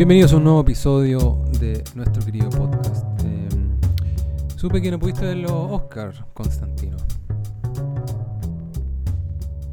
[0.00, 3.04] Bienvenidos a un nuevo episodio de nuestro querido podcast.
[3.22, 3.48] Eh,
[4.56, 6.96] supe que no pudiste ver los Oscar, Constantino.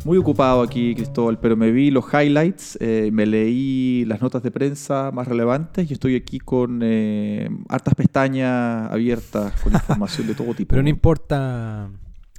[0.04, 4.52] Muy ocupado aquí, Cristóbal, pero me vi los highlights, eh, me leí las notas de
[4.52, 10.54] prensa más relevantes y estoy aquí con eh, hartas pestañas abiertas con información de todo
[10.54, 10.72] tipo.
[10.72, 11.90] Pero no importa,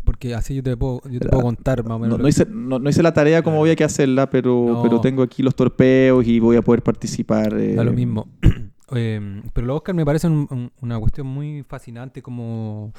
[0.09, 2.17] porque así yo te puedo, yo te puedo contar más o menos.
[2.17, 5.23] No, no hice, no- no hice la tarea como había que hacerla, pero, pero tengo
[5.23, 7.53] aquí los torpeos y voy a poder participar.
[7.59, 8.27] eh, Da lo mismo.
[8.95, 12.95] Eh, pero los Oscar me parecen un- un- una cuestión muy fascinante como,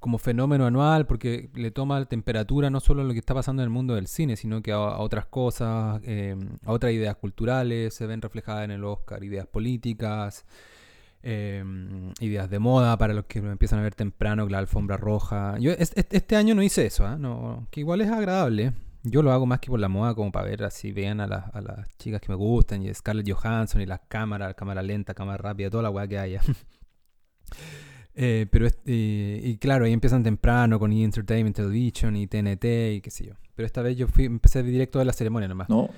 [0.00, 3.64] como fenómeno anual, porque le toma temperatura no solo a lo que está pasando en
[3.64, 6.34] el mundo del cine, sino que a, a otras cosas, eh,
[6.64, 10.46] a otras ideas culturales, se ven reflejadas en el Oscar, ideas políticas,
[11.28, 11.64] eh,
[12.20, 15.58] ideas de moda para los que lo empiezan a ver temprano, la alfombra roja.
[15.58, 17.16] Yo es- es- este año no hice eso, ¿ah?
[17.18, 18.72] no, que igual es agradable.
[19.02, 21.52] Yo lo hago más que por la moda, como para ver así, vean a, las-
[21.54, 25.38] a las chicas que me gustan, y Scarlett Johansson, y las cámaras, cámara lenta, cámara
[25.38, 26.40] rápida, toda la weá que haya.
[28.18, 30.90] Eh, pero es- eh, y claro, ahí empiezan temprano con!
[30.90, 33.34] Entertainment Television y TNT y qué sé yo.
[33.54, 35.68] Pero esta vez yo fui, empecé directo de la ceremonia nomás.
[35.68, 35.90] No.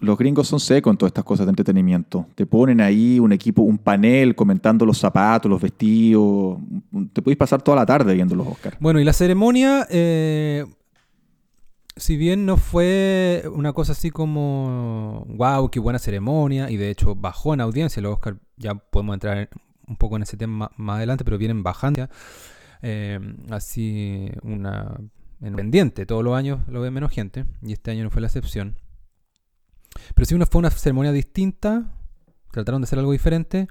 [0.00, 2.26] Los gringos son secos en todas estas cosas de entretenimiento.
[2.34, 6.58] Te ponen ahí un equipo, un panel comentando los zapatos, los vestidos.
[7.12, 8.76] Te puedes pasar toda la tarde viendo los Oscars.
[8.80, 10.66] Bueno, y la ceremonia, eh,
[11.96, 17.14] si bien no fue una cosa así como, wow, qué buena ceremonia, y de hecho
[17.14, 19.48] bajó en audiencia los Oscar, ya podemos entrar en-
[19.86, 22.08] un poco en ese tema ma- más adelante, pero vienen bajando.
[22.86, 23.18] eh,
[23.50, 24.94] así una
[25.40, 28.26] en pendiente, todos los años lo ve menos gente, y este año no fue la
[28.26, 28.76] excepción.
[30.14, 31.90] Pero sí una, fue una ceremonia distinta,
[32.52, 33.68] trataron de hacer algo diferente,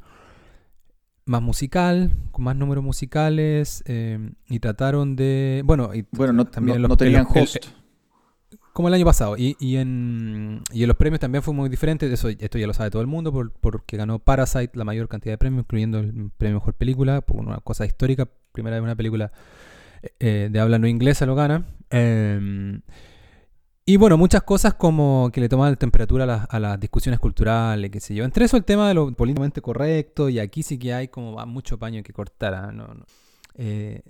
[1.25, 5.61] más musical, con más números musicales, eh, y trataron de...
[5.65, 7.57] Bueno, y Bueno, no, también no- los- no tenían el- host.
[8.73, 9.38] como el año pasado.
[9.38, 12.11] Y, y en, y en los premios también fue muy diferente.
[12.11, 15.33] Eso, esto ya lo sabe todo el mundo por- porque ganó Parasite la mayor cantidad
[15.33, 18.27] de premios, incluyendo el premio Mejor Película, por una cosa histórica.
[18.52, 19.31] Primera vez una película
[20.19, 21.65] eh, de habla no inglesa lo gana.
[21.89, 22.80] Eh,
[23.86, 27.92] y bueno, muchas cosas como que le toman temperatura a las, a las discusiones culturales,
[27.92, 28.23] qué sé yo.
[28.23, 31.45] Entre eso el tema de lo políticamente correcto, y aquí sí que hay como va
[31.45, 32.54] mucho paño que cortar.
[32.54, 32.73] ¿ah?
[33.55, 34.02] Eh,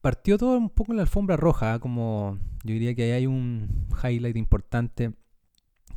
[0.00, 1.78] partió todo un poco en la alfombra roja, ¿ah?
[1.80, 5.12] como yo diría que ahí hay un highlight importante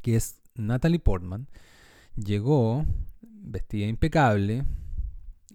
[0.02, 1.48] que es Natalie Portman.
[2.16, 2.86] Llegó
[3.22, 4.66] vestida impecable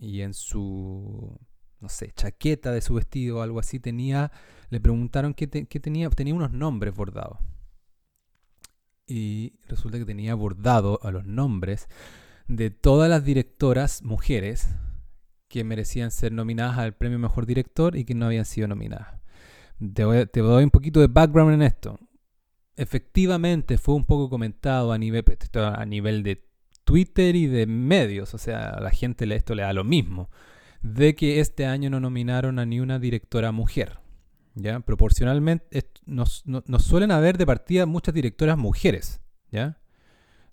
[0.01, 1.37] y en su,
[1.85, 4.33] no sé, chaqueta de su vestido o algo así tenía,
[4.71, 7.39] le preguntaron qué, te- qué tenía, tenía unos nombres bordados.
[9.07, 11.89] Y resulta que tenía bordado a los nombres
[12.49, 14.69] de todas las directoras mujeres
[15.49, 19.21] que merecían ser nominadas al premio Mejor Director y que no habían sido nominadas.
[19.95, 21.99] Te, voy- te doy un poquito de background en esto.
[22.77, 25.23] Efectivamente fue un poco comentado a nivel,
[25.55, 26.49] a nivel de
[26.85, 30.29] Twitter y de medios, o sea, a la gente esto le da lo mismo,
[30.85, 33.99] de que este año no nominaron a ni una directora mujer.
[34.55, 34.81] ¿ya?
[34.81, 39.81] Proporcionalmente, nos, no- nos suelen haber de partida muchas directoras mujeres, ¿ya?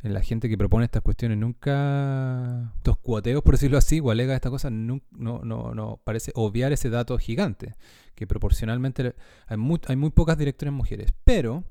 [0.01, 4.49] La gente que propone estas cuestiones nunca, estos cuoteos, por decirlo así, o alega esta
[4.49, 7.75] cosa, nun- no, no, no parece obviar ese dato gigante,
[8.15, 9.13] que proporcionalmente
[9.45, 11.13] hay muy, hay muy pocas directoras mujeres.
[11.23, 11.65] Pero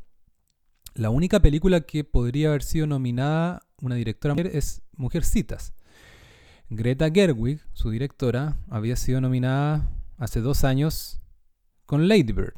[0.94, 5.72] la única película que podría haber sido nominada una directora mujer es Mujercitas.
[6.70, 11.20] Greta Gerwig, su directora, había sido nominada hace dos años
[11.84, 12.54] con Lady Bird.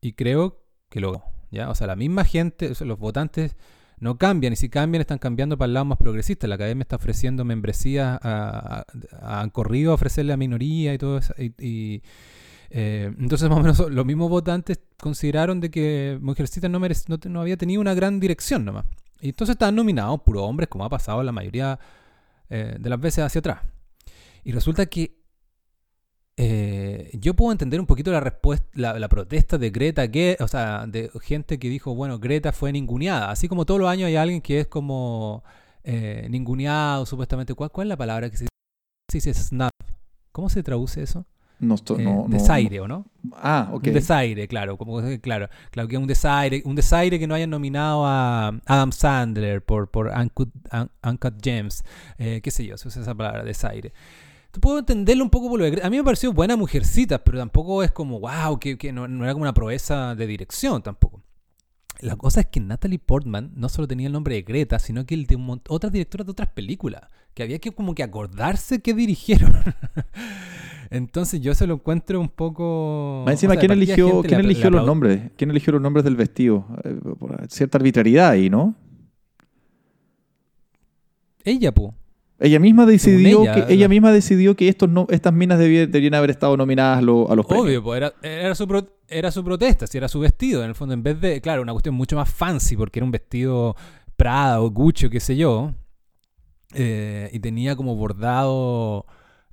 [0.00, 1.68] Y creo que lo ¿ya?
[1.68, 3.56] O sea, la misma gente, los votantes
[3.98, 6.48] no cambian, y si cambian están cambiando para el lado más progresista.
[6.48, 8.84] La academia está ofreciendo membresía, a-
[9.20, 11.34] a- han corrido a ofrecerle a minoría y todo eso.
[11.38, 12.02] Y,
[12.70, 16.88] eh, entonces, más o menos, los mismos votantes consideraron de que Mujercitas no, no,
[17.28, 18.86] no había tenido una gran dirección nomás.
[19.20, 21.78] Y entonces estaban nominados puros hombres, como ha pasado la mayoría
[22.54, 23.62] eh, de las veces hacia atrás.
[24.44, 25.16] Y resulta que
[26.36, 30.84] eh, yo puedo entender un poquito la respuesta, la, protesta de Greta, que, o sea,
[30.86, 33.30] de gente que dijo, bueno, Greta fue ninguneada.
[33.30, 35.42] Así como todos los años hay alguien que es como
[35.82, 37.54] eh, ninguneado, supuestamente.
[37.54, 38.46] ¿Cuál, cuál es la palabra que se
[39.10, 39.32] dice?
[39.32, 39.72] Snap.
[40.30, 41.24] ¿Cómo se traduce eso?
[41.62, 43.06] No, Eh, no- desaire, ¿o no?
[43.34, 43.86] Ah, ok.
[43.86, 47.50] Un desaire, claro, como que- claro, claro que un desaire, un desaire que no hayan
[47.50, 51.84] nominado a Adam Sandler por, por Uncut, Un- Uncut Gems,
[52.18, 53.92] eh, qué sé yo, se usa esa palabra, desaire.
[54.50, 57.38] Tú puedo entenderlo un poco por lo Gre- A mí me pareció buena mujercita, pero
[57.38, 61.11] tampoco es como, wow, que, que no, no era como una proeza de dirección tampoco.
[62.02, 65.14] La cosa es que Natalie Portman no solo tenía el nombre de Greta, sino que
[65.14, 65.38] el de
[65.68, 67.02] otras directoras de otras películas,
[67.32, 69.52] que había que como que acordarse que dirigieron.
[70.90, 73.22] Entonces yo se lo encuentro un poco...
[73.24, 75.30] Más encima, o sea, ¿quién eligió, gente ¿quién eligió los nombres?
[75.36, 76.66] ¿Quién eligió los nombres del vestido?
[76.82, 78.74] Eh, por cierta arbitrariedad ahí, ¿no?
[81.44, 81.94] Ella, pu.
[82.42, 85.86] Ella misma decidió ella, que ella la- misma decidió que estos no, estas minas debía-
[85.86, 87.66] deberían haber estado nominadas a, lo- a los premios.
[87.66, 90.62] Obvio, pues era, era, su pro- era su protesta, si era su vestido.
[90.62, 93.12] En el fondo, en vez de, claro, una cuestión mucho más fancy, porque era un
[93.12, 93.76] vestido
[94.16, 95.72] Prada o Gucci o qué sé yo.
[96.74, 99.04] eh, y tenía como bordado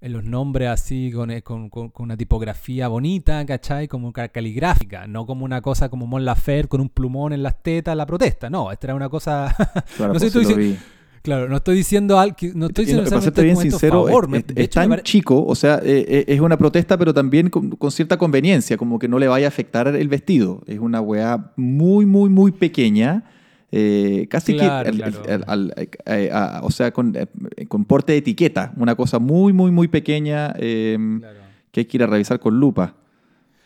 [0.01, 3.89] en los nombres así, con, eh, con- con- con una tipografía bonita, ¿cachai?
[3.89, 7.61] Como ca- caligráfica, no como una cosa como Mon Laferte con un plumón en las
[7.61, 8.49] tetas, la protesta.
[8.49, 9.53] No, esta era una cosa.
[9.97, 10.79] Claro, no sé, pues.
[11.21, 14.69] Claro, no estoy diciendo al, que- no estoy diciendo para serte bien sincero, favor, es,
[14.69, 18.17] tan pare- chico, o sea, eh, eh, es una protesta, pero también con, con cierta
[18.17, 20.61] conveniencia, como que no le vaya a afectar el vestido.
[20.67, 23.23] Es una weá muy, muy, muy pequeña,
[23.71, 25.43] eh, casi Claro, que, al- claro.
[25.47, 25.73] al-
[26.05, 27.27] al- a- o sea, con, eh,
[27.67, 31.39] con porte de etiqueta, una cosa muy, muy, muy pequeña eh, Claro.
[31.71, 32.95] que hay que ir a revisar con lupa.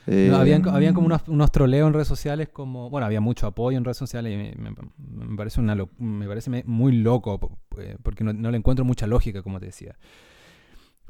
[0.08, 3.48] Eh, No, habían, habían como unos, unos troleos en redes sociales, como bueno, había mucho
[3.48, 8.34] apoyo en redes sociales y me, parece una me parece muy loco eh, porque no,
[8.34, 9.96] no le encuentro mucha lógica, como te decía.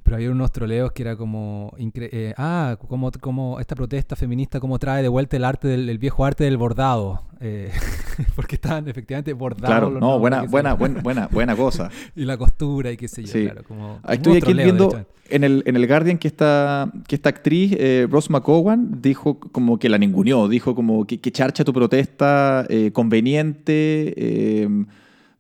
[0.04, 4.78] Pero había unos troleos que era como, eh, ah, como, como esta protesta feminista, como
[4.78, 7.72] trae de vuelta el arte del el viejo arte del bordado, eh,
[8.36, 9.68] porque estaban efectivamente bordados.
[9.70, 11.90] Claro, los no, buena, buena, buena, buena, buena cosa.
[12.16, 13.44] y la costura y qué sé yo, Sí.
[13.46, 17.30] claro, como, Ah, Estoy aquí viendo en el, en el Guardian que esta, que esta
[17.30, 21.72] actriz, eh, Rose McGowan, dijo como que la ninguneó, dijo como que, que charcha tu
[21.74, 24.64] protesta, eh, conveniente,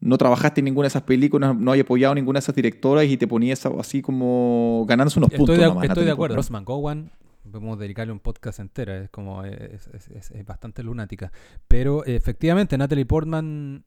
[0.05, 3.15] no trabajaste en ninguna de esas películas, no hay apoyado ninguna de esas directoras y
[3.17, 5.49] te ponías así como ganándose unos puntos.
[5.55, 6.35] Estoy de, nomás, estoy de acuerdo.
[6.35, 6.63] Portman.
[6.63, 7.11] Rosman Gowan,
[7.51, 11.31] podemos dedicarle un podcast entero, es como es, es- es- es bastante lunática.
[11.67, 13.85] Pero efectivamente, Natalie Portman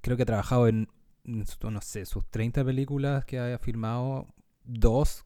[0.00, 0.88] creo que ha trabajado en,
[1.24, 4.26] en su- no sé, sus 30 películas que haya filmado,
[4.64, 5.24] dos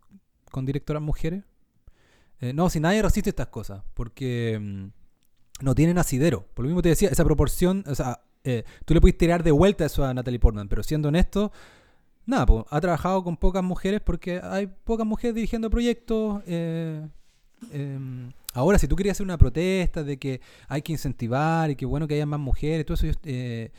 [0.51, 1.45] con directoras mujeres.
[2.41, 6.47] Eh, no, si nadie resiste estas cosas, porque mm, no tienen asidero.
[6.55, 9.51] Por lo mismo te decía, esa proporción, o sea, eh, tú le puedes tirar de
[9.51, 11.53] vuelta eso a Natalie Portman, pero siendo honesto,
[12.27, 16.43] nada, ha trabajado con pocas mujeres porque hay pocas mujeres dirigiendo proyectos.
[16.47, 17.07] eh,
[17.73, 21.87] em, ahora, si tú querías hacer una protesta de que hay que incentivar y que
[21.87, 23.73] bueno que haya más mujeres, todo eso, yo, eh,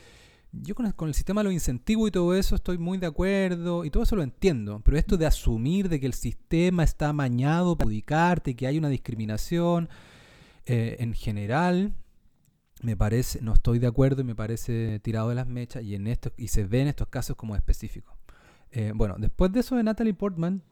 [0.94, 4.02] con el, sistema de los incentivos y todo eso estoy muy de acuerdo y todo
[4.02, 8.56] eso lo entiendo, pero esto de asumir de que el sistema está amañado para perjudicarte,
[8.56, 9.88] que hay una discriminación
[10.66, 11.92] en general,
[12.82, 16.06] me parece, no estoy de acuerdo y me parece tirado de las mechas y en
[16.06, 18.14] estos y se ve en estos casos como específicos.
[18.72, 20.62] Eh, bueno, después de eso de Natalie Portman,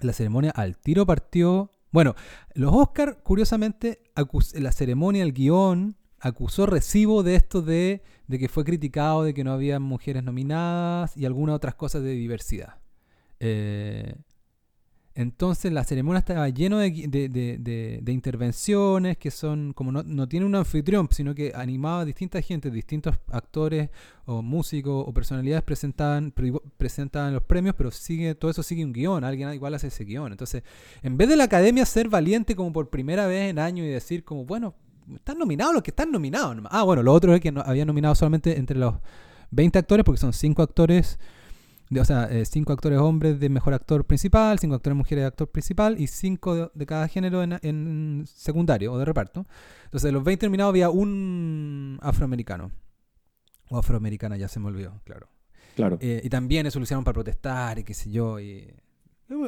[0.00, 1.72] la ceremonia al tiro partió.
[1.92, 2.14] Bueno,
[2.54, 4.02] los Oscar, curiosamente,
[4.54, 9.44] la ceremonia, el guion, acusó recibo de esto de, de que fue criticado, de que
[9.44, 12.78] no había mujeres nominadas y algunas otras cosas de diversidad.
[13.40, 14.14] Eh,
[15.20, 20.46] entonces la ceremonia estaba lleno de, de- de- intervenciones que son, como no, no tiene
[20.46, 23.90] un anfitrión, sino que animaba a distintas gente, distintos actores
[24.24, 28.92] o músicos o personalidades presentaban, pre- presentaban los premios, pero sigue, todo eso sigue un
[28.92, 30.32] guion, alguien igual hace ese guion.
[30.32, 30.62] Entonces,
[31.02, 34.24] en vez de la academia ser valiente como por primera vez en años y decir
[34.24, 34.74] como, bueno,
[35.14, 36.56] están nominados los que están nominados.
[36.70, 38.94] Ah, bueno, lo otro es que no, había nominado solamente entre los
[39.50, 41.18] 20 actores, porque son 5 actores
[41.90, 45.26] de- o sea, eh, cinco actores hombres de mejor actor principal, cinco actores mujeres de
[45.26, 49.46] actor principal y cinco de, de cada género en, en secundario o de reparto.
[49.84, 52.70] Entonces, de los 20 nominados había un afroamericano.
[53.68, 55.28] O afroamericana, ya se me olvidó, claro.
[55.76, 55.98] Claro.
[56.00, 58.40] Eh, y también eso lo hicieron para protestar y qué sé yo.
[58.40, 58.72] Y,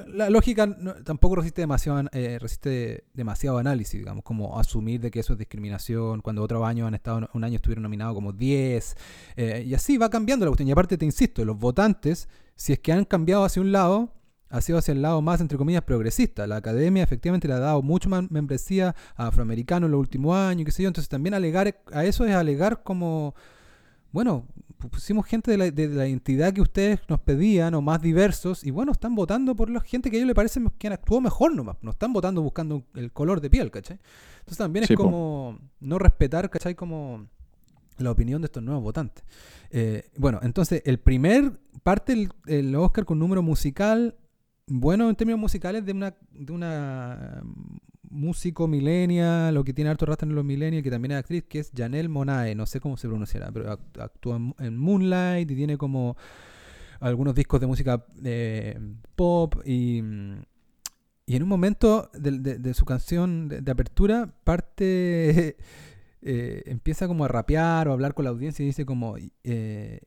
[0.06, 0.68] la lógica
[1.04, 6.20] tampoco resiste demasiado, eh, resiste demasiado análisis, digamos, como asumir de que eso es discriminación,
[6.20, 8.96] cuando otros años han estado, un año estuvieron nominados como 10,
[9.36, 10.68] eh, y así va cambiando la cuestión.
[10.68, 14.12] Y aparte te insisto, los votantes, si es que han cambiado hacia un lado,
[14.50, 16.46] ha sido hacia el lado más, entre comillas, progresista.
[16.46, 20.66] La academia efectivamente le ha dado mucho más membresía a afroamericanos en los últimos años,
[20.66, 20.88] qué sé yo.
[20.88, 23.34] Entonces también alegar a eso es alegar como,
[24.12, 24.46] bueno,
[24.78, 28.64] pu- pusimos gente de la, de la identidad que ustedes nos pedían o más diversos
[28.64, 31.54] y bueno, están votando por la gente que a ellos les parece que actuó mejor
[31.54, 31.76] nomás.
[31.82, 33.98] No están votando buscando el color de piel, ¿cachai?
[34.40, 35.04] Entonces también Sí, es po.
[35.04, 36.74] como no respetar, ¿cachai?
[36.74, 37.26] Como
[37.98, 39.24] la opinión de estos nuevos votantes.
[39.70, 44.16] Eh, bueno, entonces el primer parte el, el Oscar con número musical,
[44.66, 47.42] bueno en términos musicales, de una, de una
[48.12, 51.58] músico millennial, lo que tiene harto rastro en los millennials, que también es actriz, que
[51.60, 55.76] es Janelle Monae, no sé cómo se pronunciará, pero act- actúa en, Moonlight y tiene
[55.78, 56.16] como
[57.00, 58.78] algunos discos de música eh,
[59.16, 60.02] pop y,
[61.26, 65.56] y en un momento de, de- su canción de, apertura parte
[66.22, 70.00] eh, empieza como a rapear o hablar con la audiencia y dice como eh,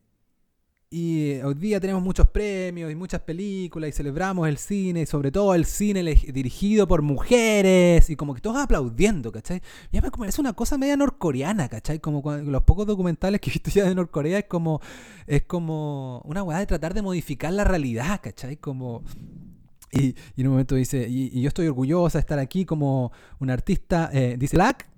[0.98, 5.30] y hoy día tenemos muchos premios y muchas películas y celebramos el cine y sobre
[5.30, 9.62] todo el cine dirigido por mujeres y como que todos aplaudiendo, ¿cachai?
[9.92, 12.00] Ya parece una cosa media norcoreana, ¿cachai?
[12.00, 14.80] Como los pocos documentales que he visto ya de Norcorea es como,
[15.28, 18.56] es como una weá de tratar de modificar la realidad, ¿cachai?
[18.56, 19.04] Como...
[19.92, 23.12] Y, en un momento dice, y, yo estoy orgullosa de estar aquí como
[23.42, 24.95] un artista, eh, dice Black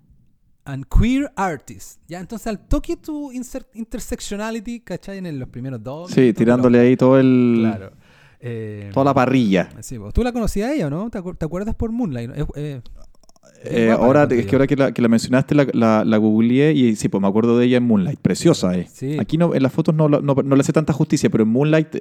[0.67, 2.01] and queer artist.
[2.07, 5.17] Ya, entonces al toque tu intersectionality, ¿cachai?
[5.17, 6.11] En los primeros dos.
[6.11, 7.59] Sí, tirándole ahí todo el.
[7.61, 7.91] Claro.
[8.39, 9.69] Eh, toda la parrilla.
[9.79, 11.09] Sí, ¿Tú la conocías a ella o no?
[11.09, 12.31] ¿Te, acuerdas por Moonlight?
[12.55, 12.81] Eh,
[13.63, 17.09] eh, ahora, es que ahora que la, que la mencionaste, la, la, googleé y sí,
[17.09, 18.19] pues me acuerdo de ella en Moonlight.
[18.19, 18.87] Preciosa, eh.
[19.19, 21.95] Aquí no, en las fotos no, no, no, le hace tanta justicia, pero en Moonlight,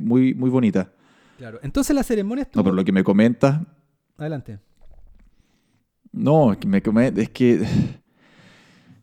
[0.00, 0.90] muy, muy bonita.
[1.36, 1.60] Claro.
[1.62, 2.60] Entonces la ceremonia estuvo...
[2.60, 3.64] No, pero lo que me comenta...
[4.16, 4.58] Adelante.
[6.18, 6.82] No, me,
[7.16, 7.64] es que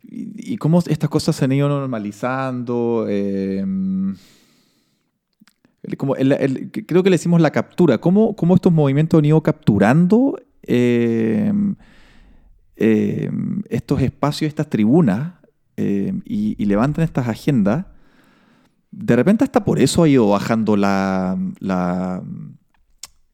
[0.03, 3.07] y, cómo estas cosas se han ido normalizando.
[3.09, 4.15] Em,
[5.97, 7.99] como creo que le decimos la captura.
[7.99, 11.75] ¿Cómo, cómo estos movimientos han ido capturando em,
[12.75, 15.33] em, estos espacios, estas tribunas,
[15.77, 17.85] y, levantan estas agendas?
[18.91, 21.37] De repente hasta por eso ha ido bajando la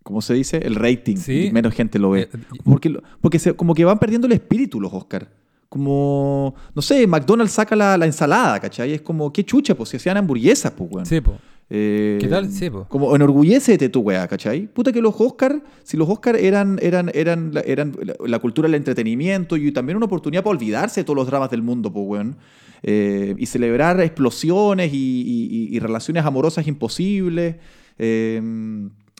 [0.03, 0.57] ¿cómo se dice?
[0.57, 1.17] El rating.
[1.51, 2.21] Menos gente lo ve.
[2.21, 2.29] Eh,
[2.63, 5.29] porque, porque como que van perdiendo el espíritu los Oscar.
[5.69, 8.93] Como, no sé, McDonald's saca la, ensalada, ¿cachai?
[8.93, 11.05] Es como, qué chucha, pues si hacían hamburguesas, pues, weón.
[11.05, 11.37] Sí, pues.
[11.69, 12.51] ¿Qué tal?
[12.51, 12.87] Sí, pues.
[12.89, 14.67] Como enorgullecete tu weá, ¿cachai?
[14.67, 19.55] Puta que los Oscar, si los Oscar eran, eran, eran, eran la cultura del entretenimiento
[19.55, 22.37] y también una oportunidad para olvidarse de todos los dramas del mundo, pues, weón.
[22.83, 27.55] Eh, y celebrar explosiones y, y, relaciones amorosas imposibles.
[27.97, 28.41] Eh,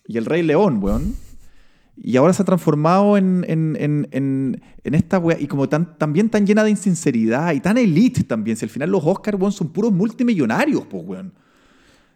[0.07, 1.15] y el Rey León, weón.
[1.97, 3.45] Y ahora se ha transformado en,
[4.83, 5.39] esta weá.
[5.39, 8.57] Y como tan, también tan llena de insinceridad y tan elite también.
[8.57, 11.33] Si al final los Oscars, weón, son puros multimillonarios, pues, weón.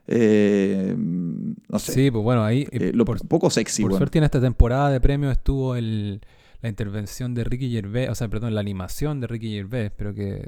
[0.07, 1.91] Eh, no sé.
[1.91, 2.67] Sí, pues bueno, ahí.
[2.71, 6.21] Eh, lo poco sexy, Por suerte en esta temporada de premios estuvo el,
[6.61, 10.47] la intervención de Ricky Gervais, o sea, perdón, la animación de Ricky Gervais, pero que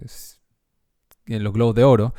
[1.27, 2.13] en los Globos de Oro,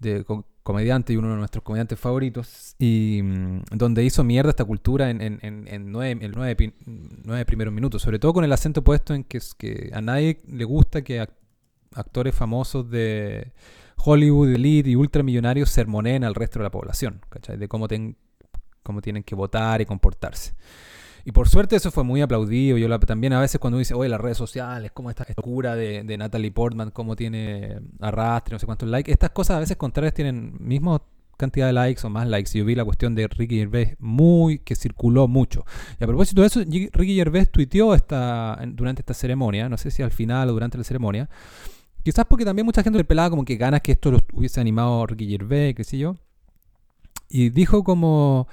[0.00, 0.24] de,
[0.66, 5.22] comediante y uno de nuestros comediantes favoritos, y mm, donde hizo mierda esta cultura en,
[5.22, 9.92] en, en, nueve, nueve, primeros minutos, sobre todo con el acento puesto en que, que
[9.94, 11.24] a nadie le gusta que
[11.94, 13.52] actores famosos de
[13.96, 17.56] Hollywood, elite y ultramillonarios sermoneen al resto de la población, ¿cachai?
[17.56, 18.16] De cómo, ten,
[18.82, 20.54] cómo tienen que votar y comportarse.
[21.26, 22.78] Y por suerte eso fue muy aplaudido.
[22.78, 26.16] Yo también a veces cuando dice, oye, las redes sociales, cómo esta locura de, de,
[26.16, 29.10] Natalie Portman, cómo tiene arrastre, no sé cuántos likes.
[29.10, 31.02] Estas cosas a veces contrarias tienen mismo
[31.36, 32.56] cantidad de likes o más likes.
[32.56, 35.64] Yo vi la cuestión de Ricky Gervais muy, que circuló mucho.
[35.98, 40.04] Y a propósito de eso, Ricky Gervais tuiteó esta, durante esta ceremonia, no sé si
[40.04, 41.28] al final o durante la ceremonia,
[42.04, 45.04] quizás porque también mucha gente le pelaba como que ganas que esto lo hubiese animado
[45.06, 46.14] Ricky Gervais, qué sé yo.
[47.28, 48.46] Y dijo como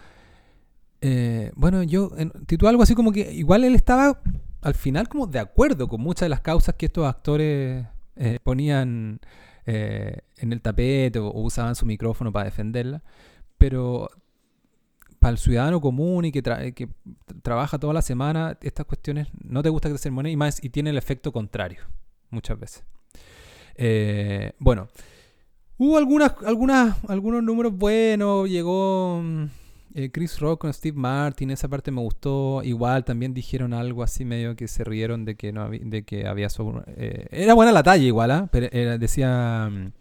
[1.06, 2.12] eh, bueno, yo
[2.46, 4.22] titulé algo así como que igual él estaba
[4.62, 9.20] al final como de acuerdo con muchas de las causas que estos actores eh, ponían
[9.66, 13.04] eh, en el tapete o, usaban su micrófono para defenderla,
[13.58, 14.10] pero
[15.20, 16.42] para el ciudadano común y que,
[17.42, 20.70] trabaja toda la semana, estas cuestiones no te gusta que te sermonen y más y
[20.70, 21.82] tiene el efecto contrario
[22.30, 22.86] muchas veces.
[24.58, 24.88] bueno,
[25.78, 29.20] hubo algunas, algunas, algunos números buenos, llegó...
[29.22, 29.63] Mm,
[29.96, 32.64] eh, Chris Rock con Steve Martin, esa parte me gustó.
[32.64, 36.26] Igual también dijeron algo así medio que se rieron de que no había, de que
[36.26, 36.48] había
[36.98, 38.50] eh, era buena la talla igual, ¿ah?
[38.52, 39.92] Pero decía mm,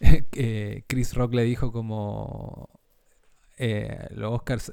[0.86, 2.68] Chris Rock le dijo como
[3.58, 4.70] eh, los Oscars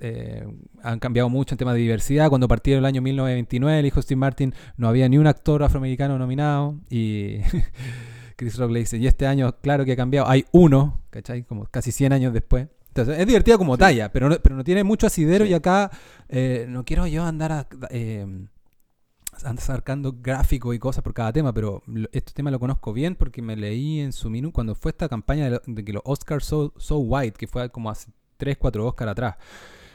[0.83, 2.29] han cambiado mucho en tema de diversidad.
[2.29, 6.19] Cuando partieron el año 1929, el hijo Steve Martin, no había ni un actor afroamericano
[6.19, 6.75] nominado.
[6.91, 7.39] Y
[8.35, 11.43] Chris Rock le dice, y este año, claro que ha cambiado, hay uno, ¿cachai?
[11.43, 12.67] Como casi 100 años después.
[12.91, 15.89] Entonces, es divertido como talla, pero no, pero no tiene mucho asidero y acá
[16.27, 18.25] eh, no quiero yo andar eh,
[19.57, 21.81] sacando gráficos y cosas por cada tema, pero
[22.11, 25.49] este tema lo conozco bien porque me leí en su minuto cuando fue esta campaña
[25.49, 29.35] de, que los Oscars so, so, White, que fue como hace 3, 4 Oscars atrás.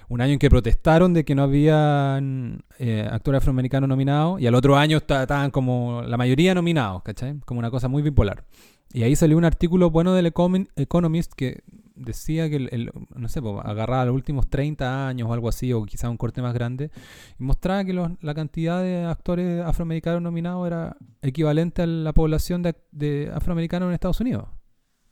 [0.08, 4.54] Un año en que protestaron de que no habían eh, actores afroamericanos nominados y al
[4.54, 7.40] otro año estaban como la mayoría nominados, ¿cachai?
[7.44, 8.44] Como una cosa muy bipolar.
[8.92, 11.62] Y ahí salió un artículo bueno del Economist que
[11.96, 15.84] decía que, el, no sé, pues, agarraba los últimos 30 años o algo así, o
[15.84, 16.90] quizá un corte más grande,
[17.38, 23.30] y mostraba que la cantidad de actores afroamericanos nominados era equivalente a la población de,
[23.34, 24.48] afroamericanos en Estados Unidos,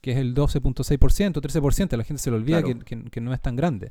[0.00, 3.90] que es el 12.6%, 13%, la gente se le olvida que, no es tan grande.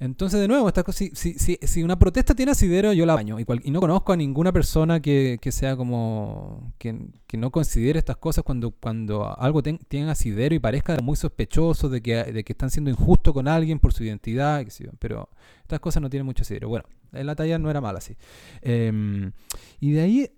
[0.00, 3.14] Entonces, de nuevo, esta cosa, si, si, si, si una protesta tiene asidero, yo la
[3.14, 3.38] baño.
[3.38, 6.72] Y, no conozco a ninguna persona que, que sea como.
[6.78, 11.90] Que, que no considere estas cosas cuando, cuando algo tiene asidero y parezca muy sospechoso
[11.90, 14.66] de que, de que están siendo injustos con alguien por su identidad.
[14.98, 15.28] Pero
[15.60, 16.70] estas cosas no tienen mucho asidero.
[16.70, 18.16] Bueno, en la talla no era mala así.
[18.62, 19.32] Em,
[19.80, 20.30] y de ahí.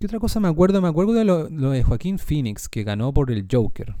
[0.00, 0.82] ¿Qué otra cosa me acuerdo?
[0.82, 3.94] Me acuerdo de lo de Joaquín Phoenix, que ganó por el Joker.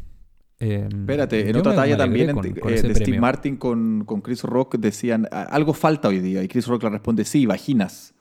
[0.60, 3.20] Em, Espérate, en otra talla también con- en- con eh, de Steve premio.
[3.20, 6.90] Martin con, con Chris Rock decían "A- algo falta hoy día y Chris Rock le
[6.90, 8.12] responde sí, vaginas.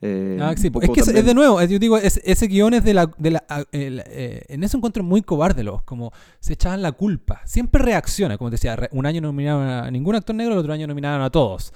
[0.00, 2.94] Eh, Ah, sí, es que es, de nuevo, yo digo, es- ese guion es de
[2.94, 3.10] la...
[3.18, 3.42] De la
[3.72, 7.40] el, eh, en eso encuentro muy cobarde los, como se echaban la culpa.
[7.46, 10.86] Siempre reacciona, como te decía, un año nominaron a ningún actor negro, el otro año
[10.86, 11.72] nominaron a todos.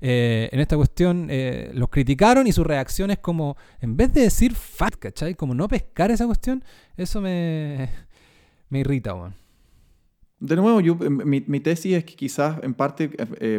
[0.00, 4.20] Eh, en esta cuestión eh, los criticaron y su reacción es como, en vez de
[4.20, 5.34] decir fat, ¿cachai?
[5.34, 6.62] Como no pescar esa cuestión,
[6.96, 7.88] eso me,
[8.68, 9.34] me irrita, weón.
[10.44, 13.10] De nuevo, yo, eh, mi, mi tesis es que quizás en parte
[13.40, 13.58] eh,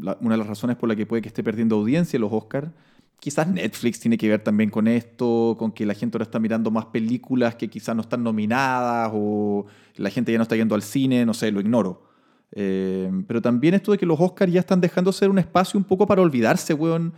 [0.00, 2.70] la- una de las razones por la que puede que esté perdiendo audiencia los Oscars,
[3.18, 6.70] quizás Netflix tiene que ver también con esto, con que la gente ahora está mirando
[6.70, 9.66] más películas que quizás no están nominadas o
[9.96, 12.04] la gente ya no está yendo al cine, no sé, lo ignoro.
[12.52, 15.84] Eh, pero también esto de que los Oscars ya están dejando ser un espacio un
[15.84, 17.12] poco para olvidarse, weón.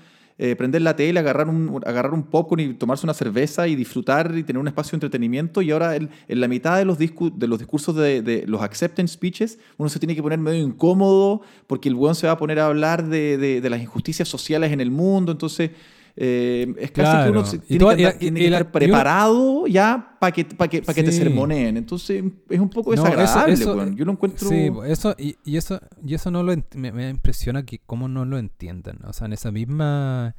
[0.44, 2.26] Eh, prender la tele, agarrar un, agarrar un
[2.58, 5.62] y tomarse una cerveza y disfrutar y tener un espacio de entretenimiento.
[5.62, 9.60] Y ahora en la mitad de los, de los discursos de, de los acceptance speeches,
[9.76, 12.66] uno se tiene que poner medio incómodo porque el weón se va a poner a
[12.66, 15.30] hablar de, de- de las injusticias sociales en el mundo.
[15.30, 15.70] Entonces,
[16.16, 17.24] eh, es casi Claro.
[17.32, 20.16] que uno se- tiene toda- que, andar- y- tiene y que la- estar preparado ya
[20.20, 21.76] para que, pa que, pa que te sermoneen.
[21.78, 23.88] Entonces, es un poco No, eso- desagradable, eso-.
[23.94, 24.48] Yo lo encuentro...
[24.48, 28.24] Sí, eso, y, y eso, y eso no lo me, me impresiona que cómo no
[28.24, 28.98] lo entiendan.
[29.06, 30.36] O sea, en esa misma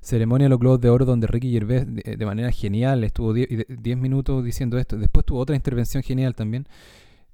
[0.00, 3.96] ceremonia de los Globos de Oro donde Ricky Gervais de, de manera genial estuvo 10
[3.98, 4.96] minutos diciendo esto.
[4.98, 6.66] Después tuvo otra intervención genial también.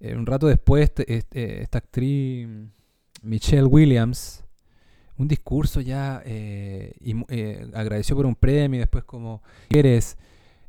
[0.01, 2.47] Eh, un rato después, este- este- esta actriz
[3.23, 4.45] Michelle Williams,
[5.19, 10.17] un discurso ya eh, y eh, agradeció por un premio y después como quieres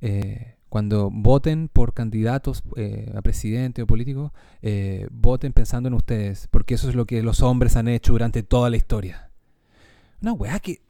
[0.01, 4.33] eh, cuando voten por candidatos eh, a presidente o político,
[5.11, 8.69] voten pensando en ustedes, porque eso es lo que los hombres han hecho durante toda
[8.69, 9.31] la historia.
[10.21, 10.81] Una weá que...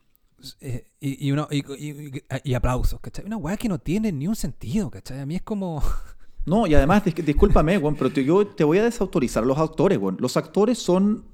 [1.00, 3.26] y, y, uno- y- aplausos, ¿cachai?
[3.26, 5.20] Una weá que no tiene ni un sentido, ¿cachai?
[5.22, 5.82] A mí es como...
[6.46, 9.58] No, y además, dis- discúlpame, weón, pero te, yo te voy a desautorizar a los
[9.60, 10.18] actores, weón.
[10.20, 11.26] Los actores son,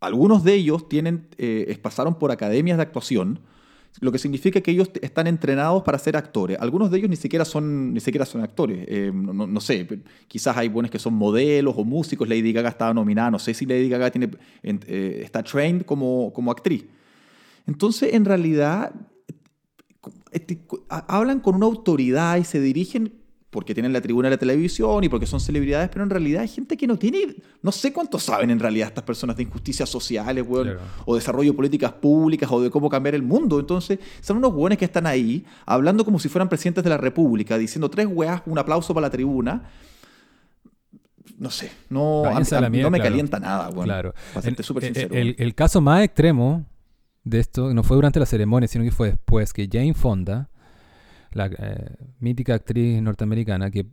[0.00, 3.40] algunos de ellos tienen, eh, pasaron por academias de actuación,
[4.00, 6.58] lo que significa que ellos están entrenados para ser actores.
[6.60, 8.84] Algunos de ellos ni siquiera son, ni siquiera son actores.
[8.88, 9.88] Eh, no, no- sé,
[10.28, 12.28] quizás hay buenos que son modelos o músicos.
[12.28, 14.30] Lady Gaga estaba nominada, no sé si Lady Gaga tiene,
[14.62, 16.84] en- eh, está trained como, como actriz.
[17.66, 18.92] Entonces, en realidad,
[20.88, 23.14] hablan con una autoridad y se dirigen
[23.56, 26.48] porque tienen la tribuna de la televisión y porque son celebridades, pero en realidad hay
[26.48, 30.44] gente que no tiene, no sé cuánto saben en realidad estas personas de injusticias sociales,
[30.46, 30.80] weón, Claro.
[31.06, 33.58] o desarrollo de políticas públicas o de cómo cambiar el mundo.
[33.58, 37.56] Entonces, son unos weones que están ahí hablando como si fueran presidentes de la República,
[37.56, 39.62] diciendo tres weas, un aplauso para la tribuna.
[41.38, 42.98] No sé, no, a- no me claro.
[43.02, 43.84] calienta nada, weón.
[43.84, 44.14] claro.
[44.34, 45.14] Para súper sincero.
[45.14, 46.66] el caso más extremo
[47.24, 50.50] de esto no fue durante la ceremonia, sino que fue después que Jane Fonda,
[51.36, 53.86] la eh, mítica actriz norteamericana que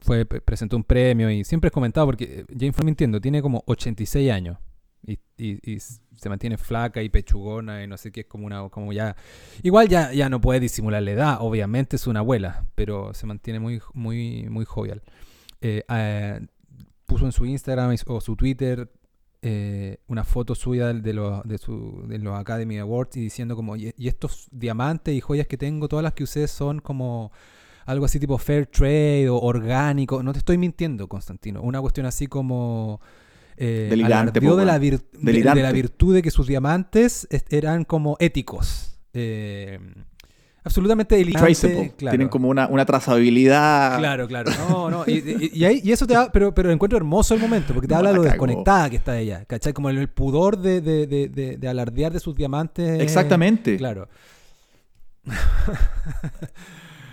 [0.00, 3.42] fue pre- presentó un premio y siempre es comentado porque eh, Jane Fonda mintiendo tiene
[3.42, 4.58] como 86 años
[5.06, 8.68] y, y- y se mantiene flaca y pechugona y no sé qué es como una
[8.68, 9.16] como ya
[9.62, 13.60] igual ya ya no puede disimular la edad obviamente es una abuela pero se mantiene
[13.60, 15.02] muy muy muy jovial.
[15.60, 15.84] Eh,
[17.06, 18.90] puso en su Instagram o su Twitter
[19.42, 23.76] eh, una foto suya de los, de, su- de los Academy Awards y diciendo como,
[23.76, 27.30] y, y estos diamantes y joyas que tengo, todas las que usé son como
[27.86, 30.22] algo así tipo fair trade o orgánico.
[30.22, 31.62] No te estoy mintiendo, Constantino.
[31.62, 33.00] Una cuestión así como...
[33.56, 35.00] Eh, Delirante, po, de, la de-
[35.54, 39.00] de la virtud de que sus diamantes eran como éticos.
[39.14, 39.80] Eh,
[40.68, 41.46] absolutamente delirante.
[41.54, 41.92] Traceable.
[41.96, 42.12] claro.
[42.12, 43.98] Tienen como una, una trazabilidad.
[43.98, 44.50] Claro, claro.
[44.68, 45.04] No, no.
[45.06, 47.88] Y, y- y ahí- y eso te da, pero, pero encuentro hermoso el momento, porque
[47.88, 49.44] te No, habla lo desconectada que está ella.
[49.46, 49.72] ¿Cachai?
[49.72, 53.00] Como el, el pudor de, de, de, de- de alardear de sus diamantes.
[53.00, 53.76] Exactamente.
[53.76, 54.08] Claro.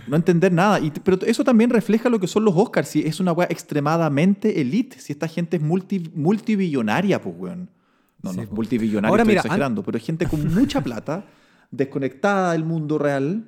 [0.07, 0.79] No entender nada.
[0.79, 2.87] Y, pero eso también refleja lo que son los Oscars.
[2.89, 4.99] Si es una weá extremadamente elite.
[4.99, 7.71] Si esta gente es multi, multibillonaria, pues, weón.
[8.21, 8.55] No, Sí, no, po.
[8.55, 9.81] multibillonaria, estoy mira, an- exagerando.
[9.83, 11.25] Pero es gente con mucha plata,
[11.71, 13.47] desconectada del mundo real.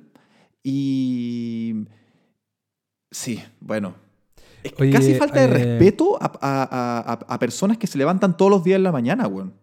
[0.62, 1.86] Y.
[3.10, 3.94] Sí, bueno.
[4.62, 7.86] Es que Oye, casi falta de eh, respeto a, a- a- a- a personas que
[7.86, 9.54] se levantan todos los días en la mañana, weón.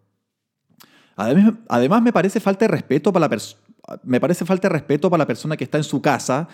[1.16, 3.56] Además, además me parece falta de respeto para la pers-
[4.02, 6.48] me parece falta de respeto para la persona que está en su casa,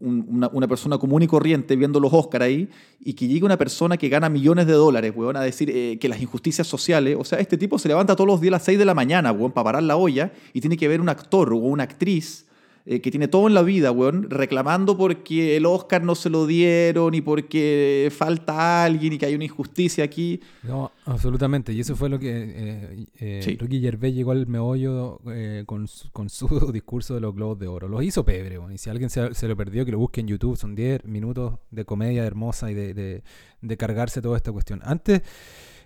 [0.00, 2.68] una, persona común y corriente viendo los Oscars ahí,
[3.00, 6.08] y que llegue una persona que gana millones de dólares, weón, a decir eh, que
[6.08, 8.78] las injusticias sociales, o sea, este tipo se levanta todos los días a las 6
[8.78, 11.56] de la mañana, weón, para parar la olla, y tiene que ver un actor o
[11.56, 12.46] una actriz
[12.86, 16.46] eh, que tiene todo en la vida, weón, reclamando porque el Oscar no se lo
[16.46, 20.40] dieron y porque falta alguien y que hay una injusticia aquí.
[20.62, 21.72] No, absolutamente.
[21.72, 26.30] Y eso fue lo que eh, eh Ricky Gervais llegó al meollo eh, con, con,
[26.30, 27.86] su discurso de los Globos de Oro.
[27.86, 28.72] Los hizo pebre, weón.
[28.72, 30.56] Y si alguien se, se, lo perdió, que lo busque en YouTube.
[30.56, 33.22] Son 10 minutos de comedia hermosa y de, de,
[33.60, 34.80] de cargarse toda esta cuestión.
[34.84, 35.22] Antes...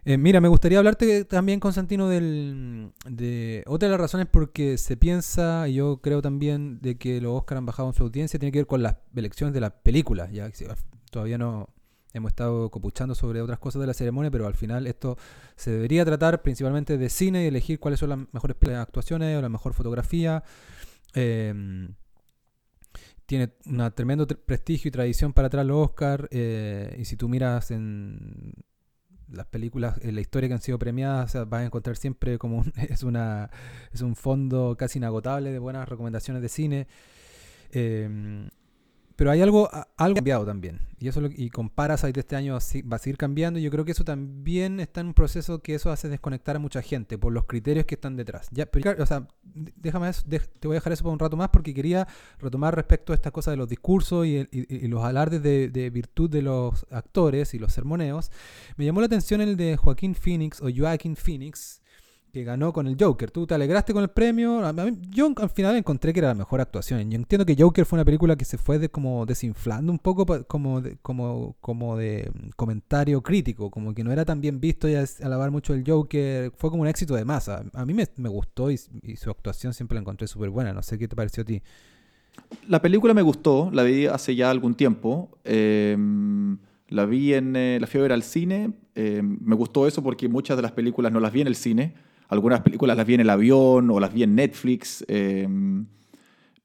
[0.06, 4.98] Eh, mira, me gustaría hablarte también, Constantino, del, de otra de las razones porque se
[4.98, 8.52] piensa, y yo creo también, de que los Oscar han bajado en su audiencia, tiene
[8.52, 10.30] que ver con las elecciones de las películas.
[10.30, 10.50] Ya
[11.10, 11.70] todavía no
[12.12, 15.16] hemos estado copuchando sobre otras cosas de la ceremonia, pero al final esto
[15.56, 19.48] se debería tratar principalmente de cine y elegir cuáles son las mejores actuaciones o la
[19.48, 20.44] mejor fotografía.
[21.14, 21.94] Em,
[23.26, 26.28] tiene un tremendo prestigio y tradición para atrás los Oscar.
[26.30, 28.52] Eh, y si tú miras en
[29.34, 32.72] las películas, en la historia que han sido premiadas, vas a encontrar siempre como un,
[32.88, 33.50] es, una,
[33.92, 36.86] es un fondo casi inagotable de buenas recomendaciones de cine.
[37.72, 38.48] Eh,
[39.16, 40.80] pero hay algo, algo cambiado también.
[40.98, 43.58] Y eso y con Parasite este año va a seguir cambiando.
[43.58, 46.58] Y yo creo que eso también está en un proceso que eso hace desconectar a
[46.58, 48.48] mucha gente por los criterios que están detrás.
[48.50, 52.08] Ya, o sea, déjame te voy a dejar eso por un rato más porque quería
[52.38, 54.48] retomar respecto a esta cosa de los discursos y,
[54.88, 58.30] los alardes de, de, virtud de los actores y los sermoneos.
[58.76, 61.82] Me llamó la atención el de Joaquín Phoenix o Joaquín Phoenix
[62.34, 63.30] que ganó con el Joker.
[63.30, 64.60] ¿Tú te alegraste con el premio?
[65.08, 67.08] yo al final encontré que era la mejor actuación.
[67.08, 70.26] Yo entiendo que Joker fue una película que se fue de, como desinflando un poco
[70.48, 74.96] como de, como, como de comentario crítico, como que no era tan bien visto y
[75.22, 76.50] alabar mucho el Joker.
[76.56, 77.62] Fue como un éxito de masa.
[77.72, 80.72] A mí me, gustó y, su actuación siempre la encontré súper buena.
[80.72, 81.62] No sé qué te pareció a ti.
[82.66, 85.38] La película me gustó, la vi hace ya algún tiempo.
[85.44, 88.72] Em, la vi en eh, la fiebre al cine.
[88.96, 91.94] Em, me gustó eso porque muchas de las películas no las vi en el cine
[92.28, 95.04] algunas películas las vi en el avión o las vi en Netflix.
[95.08, 95.86] Em,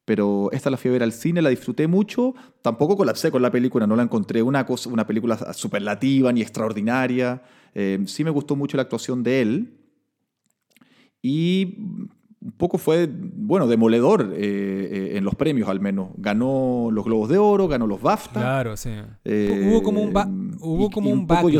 [0.06, 2.34] pero esta la fui a ver al cine, la disfruté mucho.
[2.62, 7.44] Tampoco colapsé con la película, no la encontré una, cosa, una película superlativa ni extraordinaria.
[7.74, 9.78] Em, sí me gustó mucho la actuación de él.
[11.22, 11.78] Y
[12.42, 16.10] un poco fue, bueno, demoledor eh, eh, en los premios al menos.
[16.16, 18.40] Ganó los Globos de Oro, ganó los BAFTA.
[18.40, 18.92] Claro, sí.
[19.26, 21.60] Eh, hubo como un, hubo como un, poco yo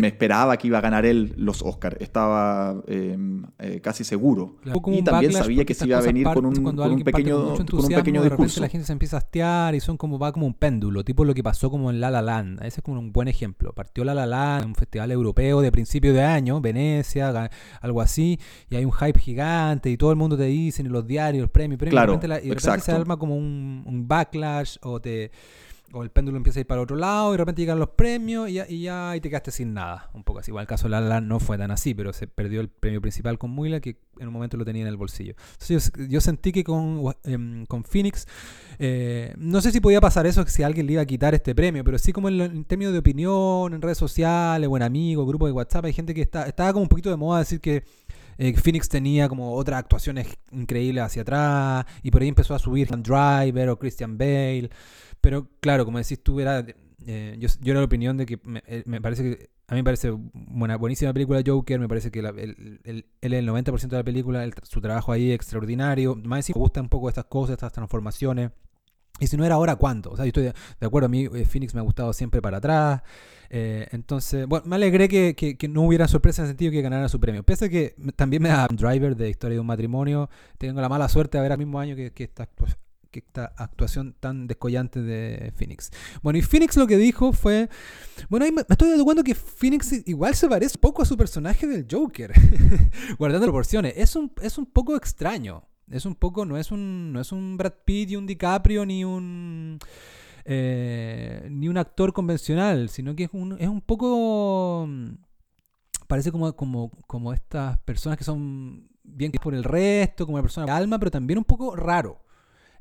[0.00, 1.96] me, esperaba que iba a ganar él los Oscars.
[2.00, 3.42] Estaba em,
[3.82, 4.58] casi seguro.
[4.86, 7.88] Y también sabía que se iba a venir con un, con un pequeño, con un
[7.88, 8.60] pequeño discurso.
[8.60, 11.34] la gente se empieza a hastear y son como, va como un péndulo, tipo lo
[11.34, 12.60] que pasó como en La La Land.
[12.62, 13.72] Ese es como un buen ejemplo.
[13.72, 18.38] Partió La La Land, un festival europeo de principio de año, Venecia, algo así,
[18.70, 21.50] y hay un hype gigante y todo el mundo te dicen, y los diarios, los
[21.50, 25.30] premios, premios claro, y de repente, se arma como un, backlash o te
[25.92, 28.48] o el péndulo empieza a ir para otro lado y de repente llegan los premios
[28.48, 30.10] y ya, y ya y te quedaste sin nada.
[30.14, 30.50] Un poco así.
[30.50, 33.38] Igual el caso de La no fue tan así, pero se perdió el premio principal
[33.38, 35.34] con Muila que en un momento lo tenía en el bolsillo.
[35.52, 38.26] Entonces yo, sentí que con, em, con Phoenix,
[38.78, 41.84] eh, no sé si podía pasar eso, si alguien le iba a quitar este premio,
[41.84, 45.84] pero sí como en, términos de opinión, en redes sociales, buen amigo, grupo de WhatsApp,
[45.84, 47.84] hay gente que está, estaba como un poquito de moda decir que
[48.38, 52.88] eh, Phoenix tenía como otras actuaciones increíbles hacia atrás y por ahí empezó a subir
[52.88, 54.70] Driver o Christian Bale.
[55.20, 56.64] Pero claro, como decís tú, era,
[57.06, 60.10] eh, yo, era la opinión de que me, eh, parece que a mí me parece
[60.10, 64.80] una buenísima película Joker, me parece que él es el 90% de la película, su
[64.80, 66.14] trabajo ahí extraordinario.
[66.16, 68.50] Más me gusta un poco estas cosas, estas transformaciones.
[69.20, 70.10] Y si no era ahora, ¿cuánto?
[70.10, 73.02] O sea, yo estoy de, acuerdo, a mí Phoenix me ha gustado siempre para atrás.
[73.50, 77.08] Eh, entonces, bueno, me alegré que, que, no hubiera sorpresa en el sentido que ganara
[77.08, 77.42] su premio.
[77.42, 80.30] Pese a que también me da Driver de Historia de un Matrimonio.
[80.58, 82.48] Tengo la mala suerte de ver al mismo año que, que esta,
[83.12, 85.90] que esta actuación tan descollante de Phoenix.
[86.22, 87.68] Bueno, y Phoenix lo que dijo fue.
[88.28, 91.86] Bueno, ahí me, estoy dando que Phoenix igual se parece poco a su personaje del
[91.88, 92.32] Joker.
[93.18, 93.92] Guardando proporciones.
[93.96, 95.62] Es un, es un poco extraño.
[95.92, 99.04] Es un poco, no es un, no es un Brad Pitt y un DiCaprio ni
[99.04, 99.78] un
[100.44, 104.86] eh, ni un actor convencional, sino que es un, es un poco...
[104.88, 105.14] Mm,
[106.06, 110.66] parece como, como, como estas personas que son bien por el resto, como una persona
[110.66, 112.20] calma, pero también un poco raro.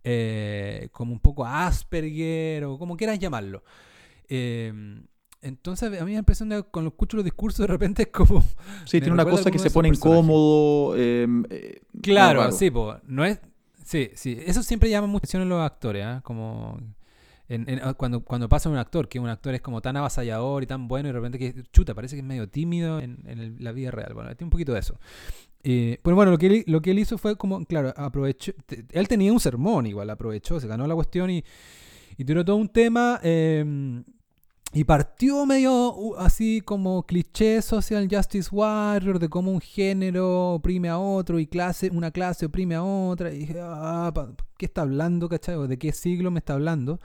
[0.03, 3.63] Eh, como un poco Asperger o como quieras llamarlo.
[4.27, 5.05] Em,
[5.41, 8.07] entonces a mí me da la impresión de cuando escucho los discursos de repente es
[8.11, 8.43] como...
[8.85, 10.95] Sí, tiene una cosa que se pone incómodo.
[10.95, 12.71] Em, eh, claro, sí,
[13.07, 13.39] no es...
[13.83, 16.21] Sí, sí, eso siempre llama mucha atención en los actores, ¿ah?
[16.23, 16.77] como
[17.81, 20.87] Ah, cuando, cuando pasa un actor, que un actor es como tan avasallador y tan
[20.87, 24.13] bueno y de repente que chuta, parece que es medio tímido en, la vida real.
[24.13, 24.97] Bueno, tiene un poquito de eso.
[25.63, 28.53] Eh, pues bueno, lo que, él, lo que él hizo fue como, claro, aprovechó.
[28.91, 31.43] Él tenía un sermón igual, aprovechó, se ganó la cuestión y,
[32.17, 33.19] y tiró todo un tema.
[33.21, 34.03] Em,
[34.73, 40.97] y partió medio así como cliché social justice warrior de cómo un género oprime a
[40.97, 43.33] otro y clase, una clase oprime a otra.
[43.33, 44.13] Y dije, ah,
[44.57, 45.67] ¿qué está hablando, cachai?
[45.67, 47.01] ¿De qué siglo me está hablando?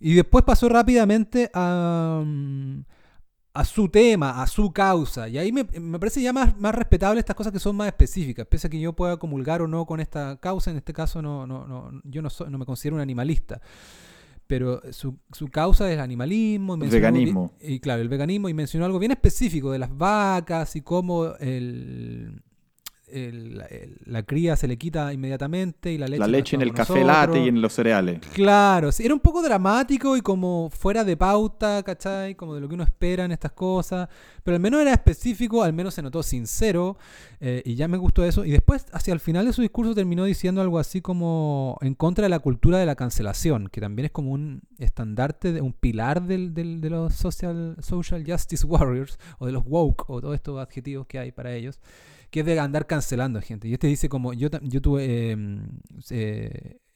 [0.00, 2.80] Y después pasó rápidamente a, mm,
[3.52, 5.28] a su tema, a su causa.
[5.28, 5.64] Y ahí me,
[5.98, 8.46] parece ya más, más respetable estas cosas que son más específicas.
[8.46, 11.46] Pese a que yo pueda comulgar o no con esta causa, en este caso no,
[11.46, 13.60] no, no, yo no, no me considero un animalista
[14.52, 16.74] pero su, su, causa es el animalismo.
[16.74, 17.54] el veganismo.
[17.58, 18.50] Y, claro, el veganismo.
[18.50, 22.42] Y mencionó algo bien específico de las vacas y cómo el,
[23.12, 26.20] la cría se le quita inmediatamente y la leche.
[26.20, 28.20] La leche en el café latte y en los cereales.
[28.32, 32.34] Claro, sí, era un poco dramático y como fuera de pauta, ¿cachai?
[32.34, 34.08] Como de lo que uno espera en estas cosas.
[34.42, 36.96] Pero al menos era específico, al menos se notó sincero
[37.40, 38.44] eh, y ya me gustó eso.
[38.44, 42.24] Y después, hacia el final de su discurso, terminó diciendo algo así como en contra
[42.24, 46.54] de la cultura de la cancelación, que también es como un estandarte, un pilar del,
[46.54, 51.18] de los social, social justice warriors o de los woke o todos estos adjetivos que
[51.18, 51.78] hay para ellos
[52.32, 53.68] que es de andar cancelando gente.
[53.68, 55.66] Y este dice como, yo, yo tuve, em,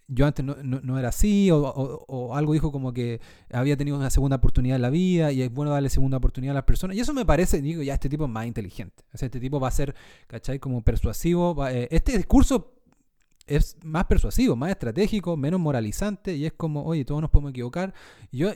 [0.08, 3.20] yo antes no, era así, o, algo dijo como que
[3.52, 6.54] había tenido una segunda oportunidad en la vida y es bueno darle segunda oportunidad a
[6.54, 6.96] las personas.
[6.96, 9.04] Y eso me parece, digo, ya este tipo es más inteligente.
[9.12, 9.94] este tipo va a ser,
[10.26, 10.58] ¿cachai?
[10.58, 11.68] Como persuasivo.
[11.68, 12.75] Eh, este discurso
[13.46, 17.94] es más persuasivo, más estratégico, menos moralizante y es como, oye, todos nos podemos equivocar.
[18.30, 18.50] Y yo,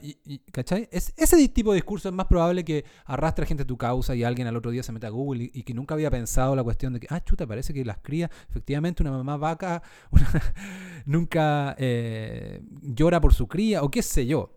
[0.53, 0.88] ¿cachai?
[0.90, 4.24] Es, ese tipo de discurso es más probable que arrastre gente a tu causa y
[4.24, 6.92] alguien al otro día se meta a Google y, que nunca había pensado la cuestión
[6.92, 9.83] de que, ah, chuta, parece que las crías, efectivamente, una mamá vaca
[11.07, 14.57] nunca eh, llora por su cría o qué sé yo.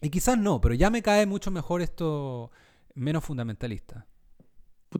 [0.00, 2.50] Y quizás no, pero ya me cae mucho mejor esto
[2.94, 4.06] menos fundamentalista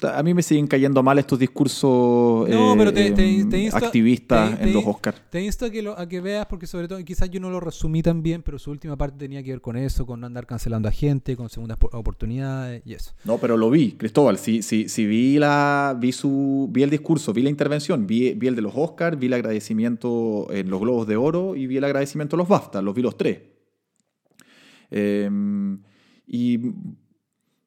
[0.03, 5.23] a mí me siguen cayendo mal estos discursos eh, activistas en los Oscars.
[5.31, 8.03] Te insto a que, a que veas, porque sobre todo, quizás yo no lo resumí
[8.03, 10.93] tan bien, pero su última parte tenía que ver con eso, con andar cancelando a
[10.93, 13.13] gente, con segundas oportunidades y eso.
[13.25, 14.39] No, pero lo vi, Cristóbal.
[14.39, 18.47] Si, si, si vi, la, vi, su, vi el discurso, vi la intervención, vi, vi
[18.47, 21.85] el de los Oscars, vi el agradecimiento en los Globos de Oro y vi el
[21.85, 23.41] agradecimiento en los BAFTA, los vi los tres.
[24.91, 25.83] Em,
[26.27, 26.59] y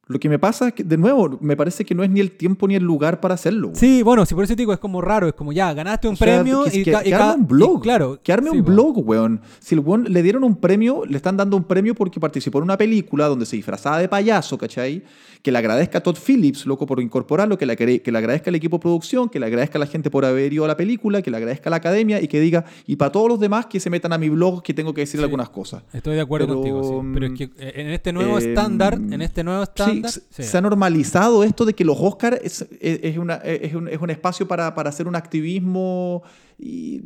[0.09, 2.31] lo que me pasa es que, de nuevo, me parece que no es ni el
[2.31, 3.73] tiempo ni el lugar para hacerlo.
[3.75, 6.17] Sí, bueno, si por eso te digo, es como raro, es como ya, ganaste un
[6.17, 7.83] premio y, que, que, arme un blog.
[7.83, 8.19] claro.
[8.23, 9.39] Que arme un blog, weón.
[9.59, 12.63] Si el weón le dieron un premio, le están dando un premio porque participó en
[12.63, 15.03] una película donde se disfrazaba de payaso, ¿cachai?
[15.43, 18.55] Que le agradezca a Todd Phillips, loco, por incorporarlo, que le, que le agradezca al
[18.55, 21.21] equipo de producción, que le agradezca a la gente por haber ido a la película,
[21.21, 23.79] que le agradezca a la academia y que diga, y para todos los demás que
[23.79, 25.83] se metan a mi blog que tengo que decir algunas cosas.
[25.93, 27.09] Estoy de acuerdo contigo, sí.
[27.13, 30.61] Pero es que eh, en este nuevo em, estándar, en este nuevo estándar se ha
[30.61, 34.73] normalizado esto de que los Oscars es, es, una, es, un, es un, espacio para,
[34.75, 36.23] para, hacer un activismo
[36.57, 37.01] y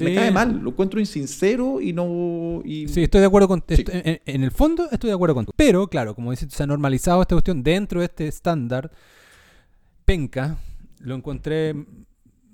[0.00, 2.62] me cae mal, lo encuentro insincero y no...
[2.64, 2.88] Y...
[2.88, 3.64] Sí, estoy de acuerdo con...
[3.68, 5.46] En, en, el fondo estoy de acuerdo con...
[5.56, 8.90] Pero, claro, como dices, se ha normalizado esta cuestión dentro de este estándar,
[10.04, 10.58] penca,
[11.00, 11.74] lo encontré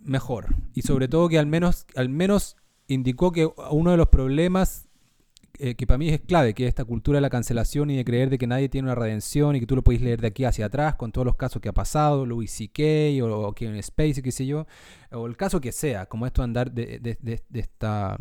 [0.04, 0.54] mejor.
[0.74, 4.88] Y sobre todo que al menos, al menos indicó que uno de los problemas
[5.64, 8.04] eh, que para mí es clave, que es esta cultura de la cancelación y de
[8.04, 10.44] creer de que nadie tiene una redención y que tú lo puedes leer de aquí
[10.44, 13.24] hacia atrás con todos los casos que ha pasado, Louis C.K.
[13.24, 14.66] o, o Kevin Spacey, qué sé yo,
[15.12, 18.18] o el caso que sea, como esto andar de, de, de, esta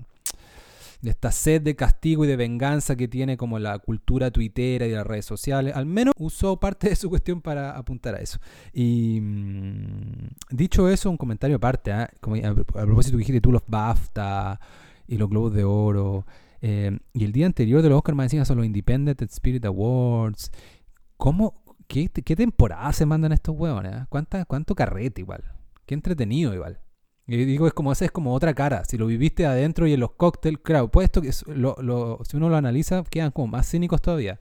[1.02, 4.92] de esta sed de castigo y de venganza que tiene como la cultura tuitera y
[4.92, 8.38] las redes sociales, al menos usó parte de su cuestión para apuntar a eso.
[8.72, 12.08] Y mm, dicho eso, un comentario aparte, ¿eh?
[12.20, 14.60] como a, propósito dijiste tú los BAFTA
[15.08, 16.24] y los Globos de Oro,
[16.62, 20.52] eh, y el día anterior de los Oscars, más encima, son los Independent Spirit Awards.
[21.18, 23.94] ¿Cómo, qué, qué temporada se mandan estos huevones?
[23.94, 24.06] Eh?
[24.10, 25.44] ¿Cuánto carrete igual?
[25.86, 26.80] Qué entretenido igual.
[27.28, 28.84] Y digo, es como, es como otra cara.
[28.86, 33.04] Si lo viviste adentro y en los cócteles, claro, puesto que si uno lo analiza,
[33.10, 34.40] quedan como más cínicos todavía.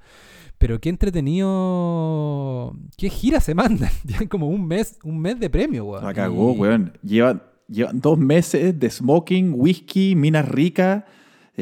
[0.58, 2.76] Pero qué entretenido.
[2.96, 3.90] ¿Qué gira se mandan?
[4.04, 6.04] Llevan como un mes, un mes de premio, weón.
[6.04, 6.92] La cagó, weón.
[7.02, 11.04] Llevan, llevan dos meses de smoking, whisky, minas ricas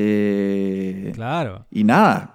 [0.00, 1.66] eh, claro.
[1.70, 2.34] Y nada.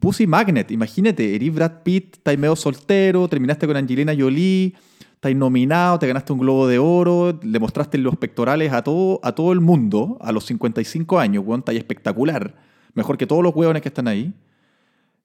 [0.00, 4.72] Pussy Magnet, imagínate, eres Brad Pitt, estás medio soltero, terminaste con Angelina Jolie,
[5.12, 9.32] estás nominado, te ganaste un globo de oro, le mostraste los pectorales a todo, a
[9.32, 12.54] todo el mundo a los 55 años, weón, estás espectacular.
[12.94, 14.32] Mejor que todos los hueones que están ahí.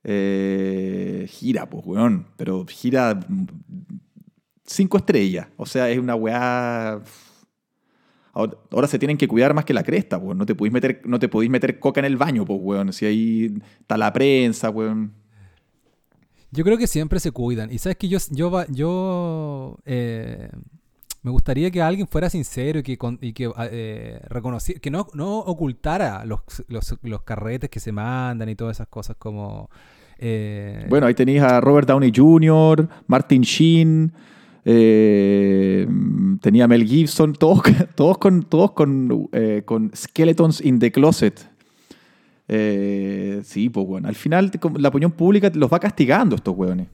[0.03, 2.25] Eh, gira, pues, weón.
[2.35, 3.19] Pero gira
[4.65, 5.47] cinco estrellas.
[5.55, 6.99] O sea, es una weá
[8.33, 10.37] Ahora, se tienen que cuidar más que la cresta, weón.
[10.37, 12.93] No te podéis meter, no te podéis meter coca en el baño, pues, weón.
[12.93, 15.13] Si ahí está la prensa, weón.
[16.51, 17.71] Yo creo que siempre se cuidan.
[17.71, 20.49] Y sabes que yo, yo, yo eh,
[21.21, 25.39] me gustaría que alguien fuera sincero y que, y que eh, reconociera, que no, no
[25.39, 29.69] ocultara los, los, los, carretes que se mandan y todas esas cosas como...
[30.17, 34.13] Eh, bueno, ahí tenéis a Robert Downey Jr., Martin Sheen,
[34.71, 35.87] eh,
[36.41, 37.63] tenía Mel Gibson, todos,
[37.95, 39.29] todos, con, todos con,
[39.65, 41.39] con Skeletons in the Closet.
[42.47, 46.87] sí, pues bueno, al final la opinión pública los va castigando estos hueones.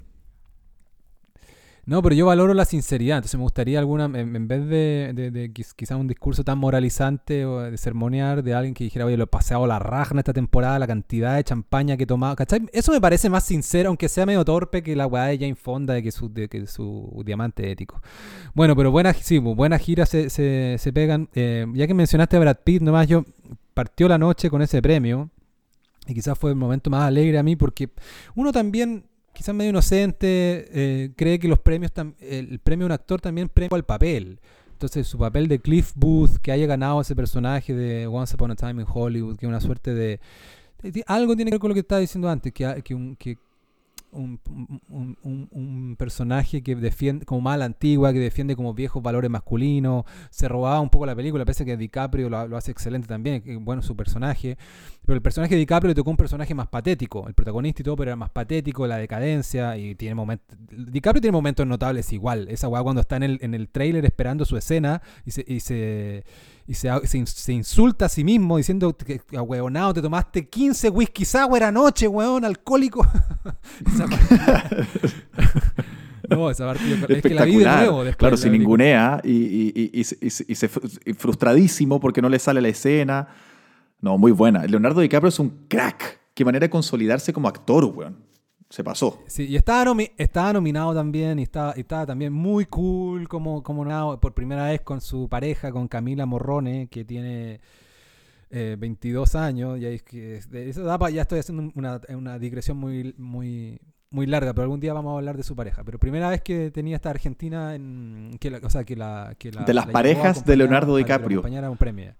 [1.87, 5.99] No, pero yo valoro la sinceridad, entonces me gustaría alguna, en, vez de, de, quizás
[5.99, 9.67] un discurso tan moralizante o de sermonear de alguien que dijera, oye, lo he paseado
[9.67, 12.67] la raja en esta temporada, la cantidad de champaña que he tomado, ¿cachai?
[12.73, 15.93] Eso me parece más sincero, aunque sea medio torpe que la weá de Jane Fonda
[15.93, 18.01] de que su, diamante ético.
[18.55, 21.29] Bueno, pero buenas, sí, buenas giras se, se, pegan.
[21.35, 23.25] Eh, ya que mencionaste a Brad Pitt, nomás yo
[23.75, 25.29] partió la noche con ese premio.
[26.07, 27.89] Y quizás fue el momento más alegre a mí porque
[28.35, 33.21] uno también quizás medio inocente, eh, cree que los premios, el premio a un actor
[33.21, 34.39] también premio al papel.
[34.71, 38.55] Entonces su papel de Cliff Booth, que haya ganado ese personaje de Once Upon a
[38.55, 40.19] Time in Hollywood, que es una suerte de,
[41.07, 43.37] Algo tiene que ver con lo que estaba diciendo antes, que, un, que
[44.15, 50.79] un, personaje que defiende como mala antigua, que defiende como viejos valores masculinos, se robaba
[50.79, 54.57] un poco la película, parece que DiCaprio lo, hace excelente también, que bueno su personaje,
[55.05, 57.95] pero el personaje de DiCaprio le tocó un personaje más patético, el protagonista y todo,
[57.95, 62.67] pero era más patético, la decadencia, y tiene momentos, DiCaprio tiene momentos notables igual, esa
[62.67, 66.23] weá cuando está en el, en el trailer esperando su escena y se, y se
[66.67, 66.89] y se,
[67.25, 72.43] se, insulta a sí mismo diciendo que, huevonado, te tomaste 15 whisky sour anoche, weón,
[72.43, 73.05] alcohólico.
[76.29, 79.99] no, esa parte es que la vi de nuevo Claro, sin ningunea y, y, y,
[79.99, 83.27] y, se, frustradísimo porque no le sale la escena.
[84.01, 84.65] No, muy buena.
[84.65, 86.19] Leonardo DiCaprio es un crack.
[86.33, 88.25] Qué manera de consolidarse como actor, weón
[88.69, 89.23] se pasó.
[89.27, 94.33] Sí, y estaba, estaba nominado también, y estaba, estaba también muy cool como, como por
[94.33, 97.61] primera vez con su pareja, con Camila Morrone, que tiene
[98.49, 99.79] 22 eh, años.
[99.79, 104.25] Y es que de esa etapa ya estoy haciendo una, una, digresión muy, muy, muy
[104.25, 105.83] larga, pero algún día vamos a hablar de su pareja.
[105.83, 109.35] Pero primera vez que tenía esta Argentina, en, que la, o sea, que la...
[109.37, 111.39] Que de las parejas de Leonardo DiCaprio.
[111.39, 112.15] acompañar un premio.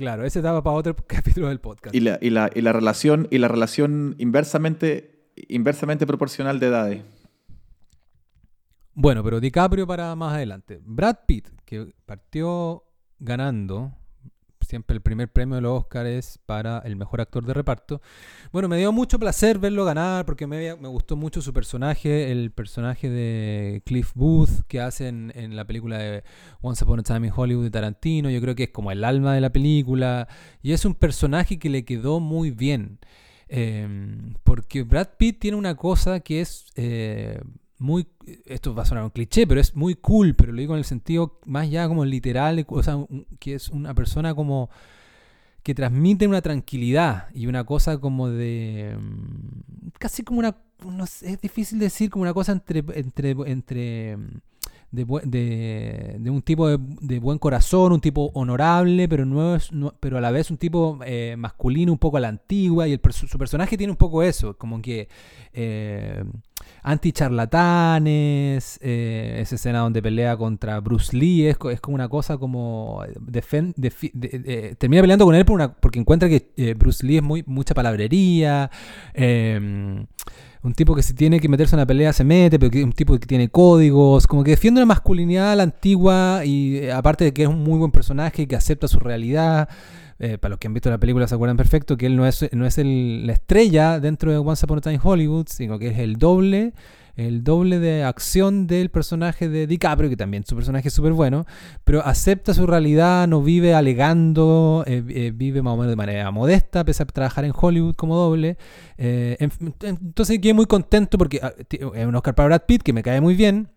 [0.00, 1.94] Claro, ese daba para otro capítulo del podcast.
[1.94, 7.02] Y la, y la, y la relación, y la relación inversamente, inversamente proporcional de edades.
[8.94, 10.80] Bueno, pero DiCaprio para más adelante.
[10.82, 12.84] Brad Pitt, que partió
[13.18, 13.92] ganando
[14.70, 18.00] siempre el primer premio de los Oscar es para el mejor actor de reparto.
[18.52, 22.52] Bueno, me dio mucho placer verlo ganar porque me, me gustó mucho su personaje, el
[22.52, 26.24] personaje de Cliff Booth que hace en, la película de
[26.60, 28.30] Once Upon a Time in Hollywood de Tarantino.
[28.30, 30.28] Yo creo que es como el alma de la película
[30.62, 33.00] y es un personaje que le quedó muy bien.
[33.48, 37.40] Em, porque Brad Pitt tiene una cosa que es eh,
[37.80, 38.06] muy,
[38.44, 40.84] esto va a sonar un cliché, pero es muy cool, pero lo digo en el
[40.84, 42.98] sentido más ya como literal, o sea,
[43.38, 44.68] que es una persona como
[45.62, 51.32] que transmite una tranquilidad y una cosa como de, mm, casi como una, no sé,
[51.32, 54.18] es difícil decir, como una cosa entre, entre, entre
[54.92, 60.20] de, de, un tipo de, buen corazón, un tipo honorable, pero, no es, pero a
[60.20, 62.88] la vez un tipo eh, masculino un poco a la antigua.
[62.88, 65.08] Y el, su personaje tiene un poco eso, como que
[65.52, 66.24] eh,
[66.82, 73.02] anti-charlatanes, eh, esa escena donde pelea contra Bruce Lee, es, es como una cosa como...
[74.78, 78.70] termina peleando con él porque encuentra que Bruce Lee es muy, mucha palabrería.
[80.62, 82.92] Un tipo que si tiene que meterse en una pelea se mete, pero que un
[82.92, 87.32] tipo que tiene códigos, como que defiende una masculinidad la antigua y eh, aparte de
[87.32, 89.68] que es un muy buen personaje que acepta su realidad.
[90.22, 92.46] Eh, para los que han visto la película se acuerdan perfecto que él no es,
[92.52, 96.16] no es la estrella dentro de Once Upon a Time Hollywood, sino que es el
[96.16, 96.74] doble
[97.26, 101.46] el doble de acción del personaje de DiCaprio, que también su personaje es súper bueno,
[101.84, 106.30] pero acepta su realidad, no vive alegando, eh, eh, vive más o menos de manera
[106.30, 108.56] modesta, pese a trabajar en Hollywood como doble.
[108.96, 109.36] Eh,
[109.82, 113.20] entonces quedé muy contento porque ah, es un Oscar para Brad Pitt, que me cae
[113.20, 113.68] muy bien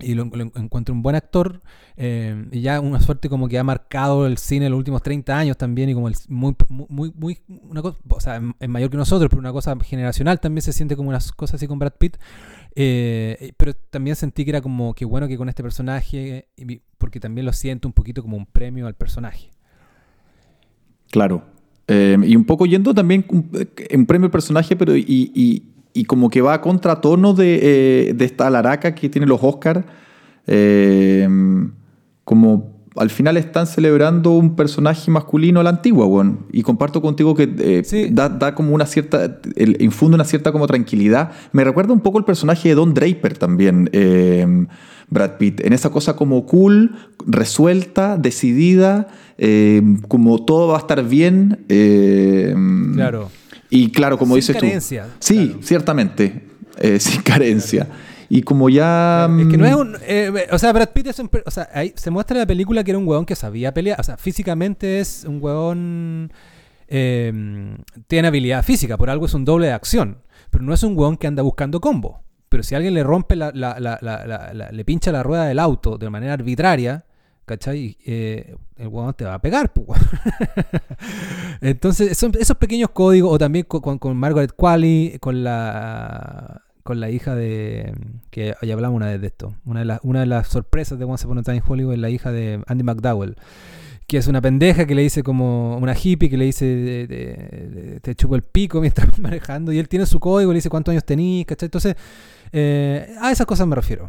[0.00, 1.60] y lo, encuentro un buen actor
[1.96, 5.56] y ya una suerte como que ha marcado el cine en los últimos 30 años
[5.56, 9.28] también y como el, muy, muy, muy una cosa, o sea, es mayor que nosotros,
[9.28, 12.16] pero una cosa generacional también se siente como unas cosas así con Brad Pitt
[12.80, 16.46] eh, pero también sentí que era como que bueno que con este personaje,
[16.96, 19.50] porque también lo siento un poquito como un premio al personaje.
[21.10, 21.42] Claro.
[21.88, 25.64] Eh, y un poco yendo también un, premio al personaje, pero y,
[26.06, 27.60] como que va a contratono de,
[28.10, 29.84] eh, de esta alaraca que tiene los Oscars.
[32.24, 37.34] como al final están celebrando un personaje masculino a la antigua, bueno, y comparto contigo
[37.34, 39.40] que eh, da, como una cierta,
[39.78, 41.30] infunde una cierta como tranquilidad.
[41.52, 44.66] Me recuerda un poco el personaje de Don Draper también, eh,
[45.10, 49.08] Brad Pitt, en esa cosa como cool, resuelta, decidida,
[49.38, 51.64] eh, como todo va a estar bien.
[51.68, 52.54] eh,
[52.94, 53.30] Claro.
[53.70, 55.10] Y claro, como Sin dices carencia, tú.
[55.20, 55.62] Sí, claro.
[55.62, 56.42] ciertamente,
[56.78, 57.86] eh, sin carencia.
[58.30, 59.26] Y como ya...
[59.40, 59.96] Es que no es mm, un.
[60.02, 61.30] eh, o sea, Brad Pitt es un.
[61.46, 63.98] O sea, ahí se muestra en la película que era un huevón que sabía pelear.
[63.98, 66.30] O sea, físicamente es un huevón.
[66.88, 70.18] eh, tiene habilidad física, por algo es un doble de acción.
[70.50, 72.22] Pero no es un huevón que anda buscando combo.
[72.50, 75.44] Pero si alguien le rompe la, la- la- la- la- la- le pincha la rueda
[75.46, 77.04] del auto de manera arbitraria,
[77.48, 77.96] ¿cachai?
[78.06, 79.72] Eh, el huevón te va a pegar.
[81.60, 87.34] Entonces, son esos pequeños códigos, o también con, Margaret Qualley, con la con la hija
[87.34, 87.92] de
[88.30, 89.54] que ya hablamos una vez de esto.
[89.66, 91.98] Una de, las una de las sorpresas de Once Upon a Time in Hollywood es
[91.98, 93.36] la hija de Andy McDowell,
[94.06, 98.36] que es una pendeja que le dice como una hippie que le dice te chupo
[98.36, 101.66] el pico mientras manejando y él tiene su código, le dice cuántos años tenís, ¿cachai?
[101.66, 101.94] Entonces,
[102.52, 104.08] eh, a esas cosas me refiero.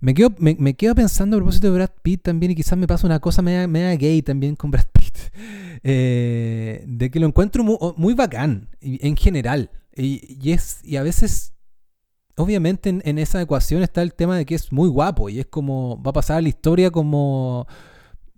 [0.00, 2.86] Me quedo, me, me quedo pensando a propósito de Brad Pitt también, y quizás me
[2.86, 5.18] pasa una cosa media, media gay también con Brad Pitt,
[5.82, 9.70] eh, de que lo encuentro muy, muy bacán en general.
[9.94, 11.52] Y, y es, y a veces,
[12.36, 15.46] obviamente, en, en esa ecuación está el tema de que es muy guapo y es
[15.46, 17.66] como, va a pasar a la historia como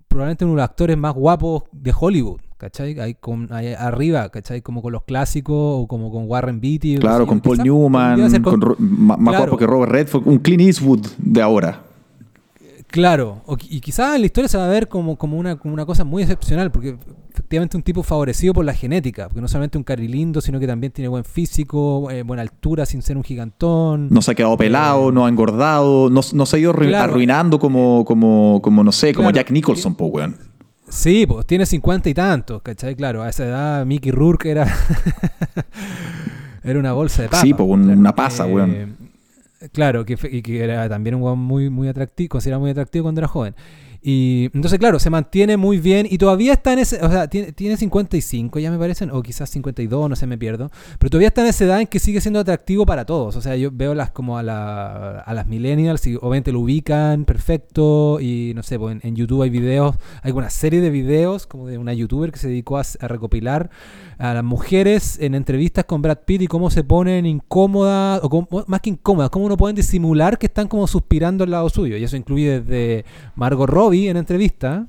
[0.08, 2.40] probablemente uno de los actores más guapos de Hollywood.
[2.62, 2.96] ¿Cachai?
[3.00, 4.62] Ahí, con, arriba, ¿cachai?
[4.62, 6.96] Como con los clásicos o como con Warren Beatty.
[6.98, 9.38] Claro, con Paul Quizás Newman, con más Claro.
[9.38, 11.82] guapo que Robert Redford, un Clint Eastwood de ahora.
[12.86, 15.74] Claro, o y quizás en la historia se va a ver como, como, una, como
[15.74, 16.96] una cosa muy excepcional, porque
[17.32, 20.66] efectivamente un tipo favorecido por la genética, porque no solamente un cari lindo, sino que
[20.68, 24.08] también tiene buen físico, eh, buena altura sin ser un gigantón.
[24.10, 27.10] No se ha quedado pelado, no ha engordado, no, no se ha ido Claro.
[27.12, 29.36] arruinando como, como, como, no sé, como Claro.
[29.36, 30.36] Jack Nicholson, po, weón.
[30.94, 32.94] Sí, pues tiene cincuenta y tantos, ¿cachai?
[32.94, 34.66] Claro, a esa edad Mickey Rourke era,
[36.62, 37.40] era una bolsa de papa.
[37.40, 38.96] Sí, pues, un- Claro, una pasa, weón.
[39.72, 43.20] Claro, que, y que era también un weón muy, muy atractivo, considerado muy atractivo cuando
[43.20, 43.54] era joven.
[44.04, 47.52] Y entonces, claro, se mantiene muy bien y todavía está en ese, o sea, tiene,
[47.52, 51.42] tiene 55 ya me parecen, o quizás 52, no sé, me pierdo, pero todavía está
[51.42, 53.36] en esa edad en que sigue siendo atractivo para todos.
[53.36, 57.24] O sea, yo veo las como a, la, a las millennials y obviamente lo ubican
[57.24, 61.68] perfecto y no sé, pues en, YouTube hay videos, hay una serie de videos como
[61.68, 63.70] de una youtuber que se dedicó a, a recopilar
[64.18, 68.48] a las mujeres en entrevistas con Brad Pitt y cómo se ponen incómodas, o cómo-
[68.66, 71.96] más que incómodas, cómo no pueden disimular que están como suspirando al lado suyo.
[71.96, 73.04] Y eso incluye desde
[73.36, 74.88] Margot Robbie en entrevista.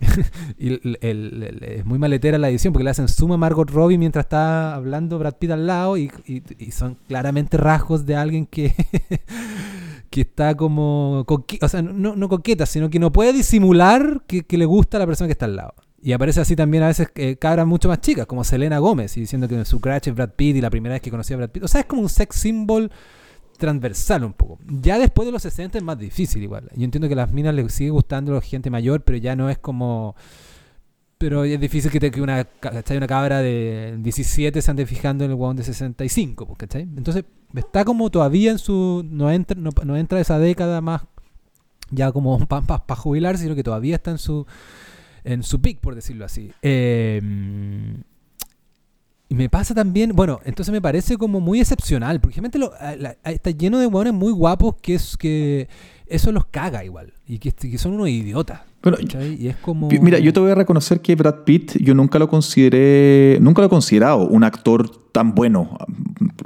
[0.58, 4.74] y es muy maletera la edición porque le hacen suma a Margot Robbie mientras está
[4.74, 8.74] hablando Brad Pitt al lado y, y- son claramente rasgos de alguien que,
[10.10, 14.58] que está como, o sea, no, no coqueta, sino que no puede disimular que, que
[14.58, 15.74] le gusta a la persona que está al lado.
[16.04, 19.20] Y aparece así también a veces eh, cabras mucho más chicas, como Selena Gómez, y
[19.20, 21.50] diciendo que su crush es Brad Pitt y la primera vez que conocí a Brad
[21.50, 21.62] Pitt.
[21.62, 22.90] O sea, es como un sex symbol
[23.58, 24.58] transversal un poco.
[24.66, 26.68] Ya después de los 60 es más difícil igual.
[26.74, 29.50] Yo entiendo que a las minas les sigue gustando la gente mayor, pero ya no
[29.50, 30.16] es como...
[31.18, 32.48] Pero es difícil que, te, que una,
[32.96, 36.82] una cabra de 17 se ande fijando en el huevón de 65, pues, ¿cachai?
[36.82, 37.24] Entonces
[37.54, 39.06] está como todavía en su...
[39.08, 41.02] No entra, no, no entra esa década más
[41.90, 44.46] ya como para jubilar, sino que todavía está en su
[45.24, 46.52] en su pick, por decirlo así.
[46.62, 47.20] Eh,
[49.32, 53.16] y me pasa también, bueno, entonces me parece como muy excepcional, porque realmente lo- la-
[53.24, 55.68] está lleno de hueones muy guapos que es que
[56.06, 58.60] eso los caga igual, y que, que son unos idiotas.
[58.82, 58.98] Bueno,
[59.38, 59.88] y es como...
[59.88, 63.66] Mira, yo te voy a reconocer que Brad Pitt, yo nunca lo consideré, nunca lo
[63.68, 65.78] he considerado un actor tan bueno.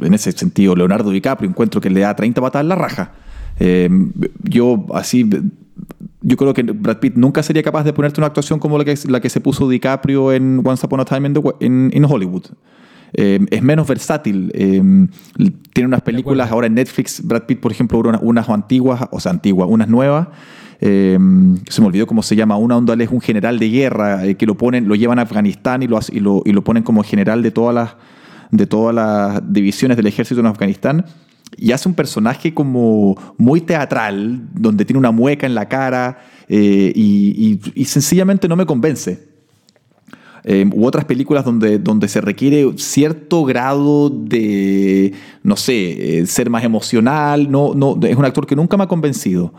[0.01, 3.12] En ese sentido, Leonardo DiCaprio encuentro que le da 30 patadas en la raja.
[3.59, 3.89] Eh,
[4.45, 5.28] yo así,
[6.29, 8.95] yo creo que Brad Pitt nunca sería capaz de ponerte una actuación como la que,
[9.09, 12.47] la que se puso DiCaprio en Once Upon a Time in, the in- in Hollywood.
[13.12, 14.51] Eh, es menos versátil.
[14.53, 14.83] eh,
[15.72, 17.22] tiene unas películas ahora en Netflix.
[17.24, 20.27] Brad Pitt, por ejemplo, una- unas antiguas, o sea, antiguas, unas nuevas.
[20.81, 21.16] eh,
[21.70, 22.57] se me olvidó cómo se llama.
[22.59, 25.87] Una él es un general de guerra que lo ponen, lo llevan a Afganistán y
[25.87, 27.95] lo, y lo, y lo ponen como general de todas las
[28.51, 31.05] de todas las divisiones del ejército en Afganistán
[31.57, 36.18] y hace un personaje como muy teatral, donde tiene una mueca en la cara
[36.49, 39.36] eh, y, sencillamente no me convence.
[40.49, 46.51] Eh, u otras películas donde, donde se requiere cierto grado de, no sé, eh, ser
[46.51, 47.51] más emocional.
[47.51, 49.53] No, no, es un actor que nunca me ha convencido.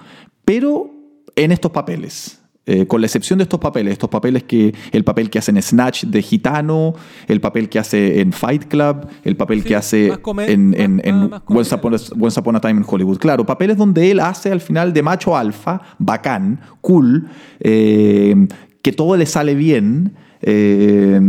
[0.45, 0.89] Pero
[1.35, 5.30] en estos papeles, eh, con la excepción de estos papeles, estos papeles que, el papel
[5.30, 6.93] que hace en Snatch de gitano,
[7.28, 10.07] el papel que hace en Fight Club, el papel Sí, que hace
[10.47, 13.18] en, en, en Once, Upon a, Once Upon a Time in Hollywood.
[13.18, 17.28] Claro, papeles donde él hace al final de macho alfa, bacán, cool,
[17.61, 18.36] eh,
[18.82, 20.13] que todo le sale bien.
[20.41, 21.20] eh,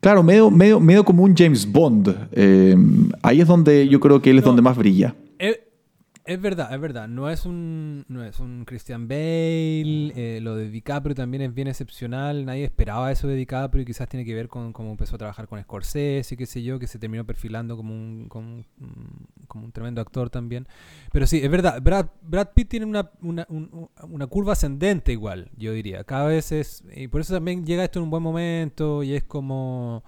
[0.00, 2.14] claro, medio, medio, medio como un James Bond.
[3.22, 4.48] ahí es donde yo creo que él es No.
[4.50, 5.14] donde más brilla.
[6.28, 7.08] Es, verdad, es verdad.
[7.08, 10.12] No es un, no es un Christian Bale.
[10.14, 12.44] eh, lo de DiCaprio también es bien excepcional.
[12.44, 15.48] Nadie esperaba eso de DiCaprio y quizás tiene que ver con cómo empezó a trabajar
[15.48, 18.66] con Scorsese y qué sé yo, que se terminó perfilando como un, como, un-
[19.48, 20.68] como un tremendo actor también.
[21.12, 21.80] Pero sí, es verdad.
[21.80, 26.04] Brad, Brad Pitt tiene una, una, un- una curva ascendente igual, yo diría.
[26.04, 26.84] Cada vez es...
[26.94, 30.04] Y por eso también llega esto en un buen momento y es como...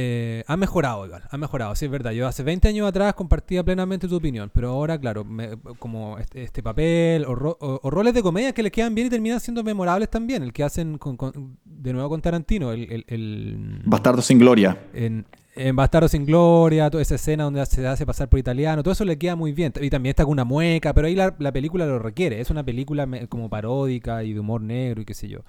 [0.00, 2.12] Eh, ha mejorado, igual, ha mejorado, sí, es verdad.
[2.12, 6.44] Yo hace 20 años atrás compartía plenamente tu opinión, pero ahora, claro, me- como este,
[6.44, 9.40] este papel o, ro- o- o roles de comedia que le quedan bien y terminan
[9.40, 10.44] siendo memorables también.
[10.44, 14.78] El que hacen con, con- de nuevo con Tarantino, el, el, el- Bastardo sin gloria.
[14.94, 15.26] en,
[15.56, 19.04] en Bastardo sin Gloria, toda esa escena donde se hace pasar por italiano, todo eso
[19.04, 19.72] le queda muy bien.
[19.80, 22.40] Y también está con una mueca, pero ahí la, la película lo requiere.
[22.40, 25.40] Es una película como paródica y de humor negro y qué sé yo.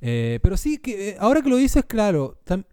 [0.00, 2.64] Eh, pero sí, que eh, ahora que lo dices, claro, tam-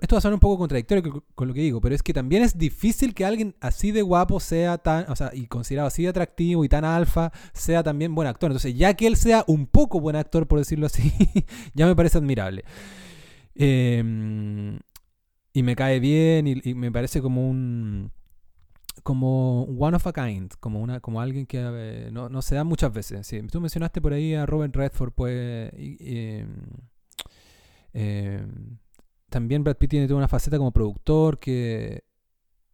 [0.00, 2.42] esto va a sonar un poco contradictorio con, lo que digo, pero es que también
[2.42, 6.08] es difícil que alguien así de guapo sea tan, o sea, y considerado así de
[6.08, 8.50] atractivo y tan alfa, sea también buen actor.
[8.50, 11.12] Entonces, ya que él sea un poco buen actor, por decirlo así,
[11.74, 12.64] ya me parece admirable.
[13.54, 14.78] Eh,
[15.52, 18.10] y me cae bien y, me parece como un
[19.02, 22.64] como one of a kind, como una como alguien que eh, no, no se da
[22.64, 23.26] muchas veces.
[23.26, 25.96] Sí, tú mencionaste por ahí a Robert Redford, pues y,
[27.94, 28.46] eh,
[29.32, 32.04] también Brad Pitt tiene toda una faceta como productor que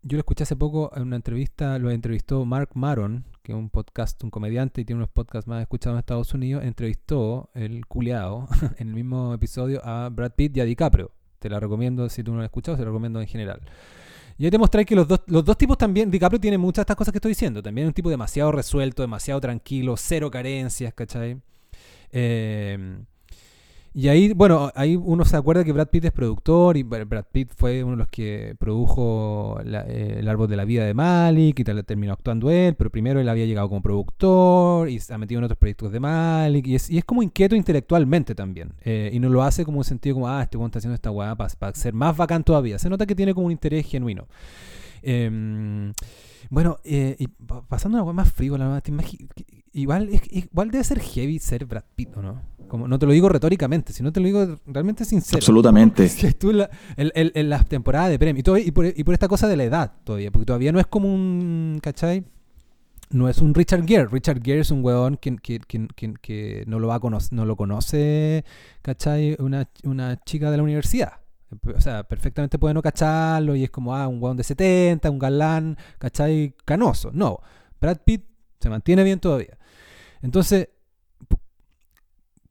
[0.03, 3.71] yo lo escuché hace poco en una entrevista, lo entrevistó Mark Maron, que es un
[3.71, 8.49] podcast, un comediante y tiene unos podcasts más escuchados en Estados Unidos, entrevistó el culeado
[8.79, 11.13] en el mismo episodio a Brad Pitt y a DiCaprio.
[11.39, 13.61] Te la recomiendo si tú no la has escuchado, se la recomiendo en general.
[14.37, 16.83] Y ahí te mostré que los dos, los dos tipos también, DiCaprio tiene muchas de
[16.83, 17.63] estas cosas que estoy diciendo.
[17.63, 21.41] También es un tipo demasiado resuelto, demasiado tranquilo, cero carencias, ¿cachai?
[22.11, 22.99] Eh,
[23.99, 27.51] y ahí, bueno, ahí uno se acuerda que Brad Pitt es productor y Brad Pitt
[27.57, 31.65] fue uno de los que produjo eh, El árbol de la vida de Malik y
[31.65, 35.41] tal, terminó actuando él, pero primero él había llegado como productor y se ha metido
[35.41, 38.73] en otros proyectos de Malik y es, y es como inquieto intelectualmente también.
[38.85, 41.11] eh, y no lo hace como un sentido como, ah, este weón está haciendo esta
[41.11, 42.79] weá para ser más bacán todavía.
[42.79, 44.29] Se nota que tiene como un interés genuino.
[45.03, 45.93] Em,
[46.51, 50.71] bueno, eh, y pa- pasando a una más frívola, ¿te imagi- que- igual, es- igual
[50.71, 52.41] debe ser heavy ser Brad Pitt, ¿o no?
[52.69, 55.39] Como, no te lo digo retóricamente, sino te lo digo realmente sincero.
[55.39, 56.07] Absolutamente.
[56.39, 59.29] Tú en la, en las temporadas de premio, y, todo- y por, y por esta
[59.29, 62.25] cosa de la edad todavía, porque todavía no es como un, ¿cachai?
[63.11, 64.07] No es un Richard Gere.
[64.07, 67.19] Richard Gere es un weón que, que, que- que- que no, lo va a cono-
[67.31, 68.45] no lo conoce,
[68.83, 69.35] ¿cachai?
[69.39, 71.13] Una, una chica de la universidad.
[71.75, 75.19] O sea, perfectamente puede no cacharlo y es como, ah, un weón de 70, un
[75.19, 76.55] galán, ¿cachai?
[76.65, 77.11] Canoso.
[77.13, 77.41] No,
[77.81, 78.25] Brad Pitt
[78.61, 79.59] se mantiene bien todavía.
[80.21, 80.69] Entonces,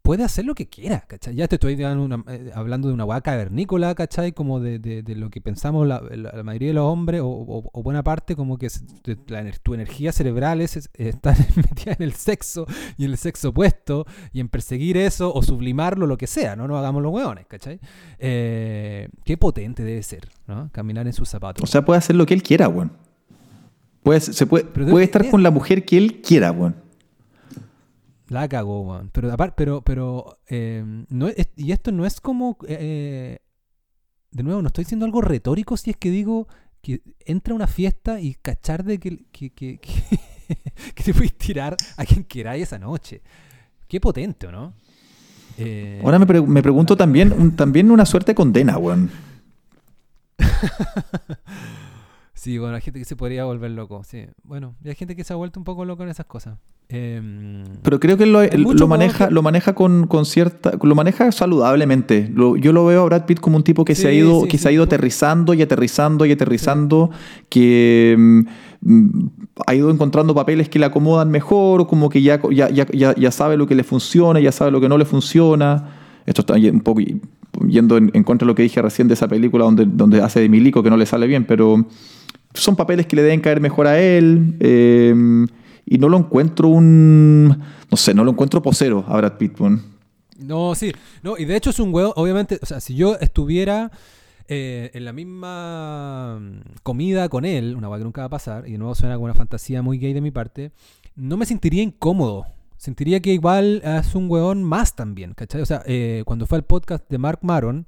[0.08, 1.36] puede hacer lo que quiera, ¿cachai?
[1.36, 4.32] Ya te estoy dando una- eh, hablando de una hueá cavernícola, ¿cachai?
[4.32, 7.28] Como de, de- de lo que pensamos la, la- la mayoría de los hombres, o,
[7.28, 8.70] o- o buena parte, como que
[9.04, 12.66] de- la tu energía cerebral es, es- está metida en el sexo
[12.98, 16.70] y en el sexo opuesto y en perseguir eso o sublimarlo, lo que sea, ¿no?
[16.70, 17.82] No hagamos los hueones, ¿cachai?
[18.18, 20.70] Eh, qué potente debe ser, ¿no?
[20.72, 21.62] Caminar en sus zapatos.
[21.64, 22.94] O sea, puede hacer lo que él quiera, weón.
[24.04, 24.66] Puede, se puede,
[25.04, 26.87] estar con la mujer que él quiera, weón.
[28.30, 29.10] La cagó, weón.
[29.14, 33.40] Pero aparte, pero, pero eh, no es- y esto no es como eh,
[34.32, 36.48] de nuevo, no estoy diciendo algo retórico si es que digo
[36.82, 39.92] que entra a una fiesta y cachar de que, que, que, que,
[40.94, 43.22] que te puedes tirar a quien queráis esa noche.
[43.88, 44.74] Qué potente, ¿o no?
[45.58, 49.10] Eh, Ahora me, pre- me pregunto también, un- también una suerte de condena, weón.
[52.38, 54.26] Sí, bueno, hay gente que se podría volver loco, sí.
[54.44, 56.60] Bueno, y hay gente que se ha vuelto un poco loco en esas cosas.
[56.88, 61.32] Em, Pero creo que lo, lo maneja, que- lo maneja con, con cierta, lo maneja
[61.32, 62.30] saludablemente.
[62.34, 64.48] Lo- yo lo veo a Brad Pitt como un tipo que se ha ido, sí,
[64.50, 67.10] que sí, se ha ido aterrizando y aterrizando y aterrizando,
[67.50, 68.40] que mm,
[68.82, 69.30] mm,
[69.66, 73.32] ha ido encontrando papeles que le acomodan mejor, como que ya, ya, ya, ya, ya
[73.32, 75.90] sabe lo que le funciona, ya sabe lo que no le funciona.
[76.26, 77.02] Esto está un poco
[77.68, 80.40] yendo en, en contra de lo que dije recién de esa película donde, donde hace
[80.42, 81.86] de Milico, que no le sale bien, pero
[82.54, 84.56] son papeles que le deben caer mejor a él.
[84.60, 85.46] eh,
[85.90, 87.48] y no lo encuentro un.
[87.48, 89.58] No sé, no lo encuentro posero a Brad Pitt.
[90.38, 90.92] No, sí.
[91.24, 93.92] No, y de hecho es un huevo, obviamente, o sea, si yo estuviera
[94.50, 96.40] eh, en la misma
[96.84, 99.26] comida con él, una hueá que nunca va a pasar, y de nuevo suena como
[99.26, 100.72] una fantasía muy gay de mi parte,
[101.16, 102.46] no me sentiría incómodo.
[102.76, 105.62] Sentiría que igual es un hueón más también, ¿cachai?
[105.62, 107.88] O sea, eh, cuando fue al podcast de Mark Maron,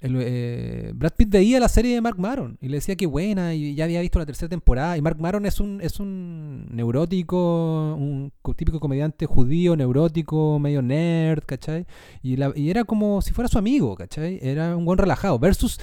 [0.00, 3.54] el, eh, Brad Pitt veía la serie de Mark Maron y le decía que buena
[3.54, 4.96] y ya había visto la tercera temporada.
[4.96, 10.80] Y Mark Maron es un, es un neurótico, un co- típico comediante judío, neurótico, medio
[10.82, 11.86] nerd, ¿cachai?
[12.22, 12.36] Y,
[12.70, 14.38] era como si fuera su amigo, ¿cachai?
[14.42, 15.38] Era un buen relajado.
[15.38, 15.78] Versus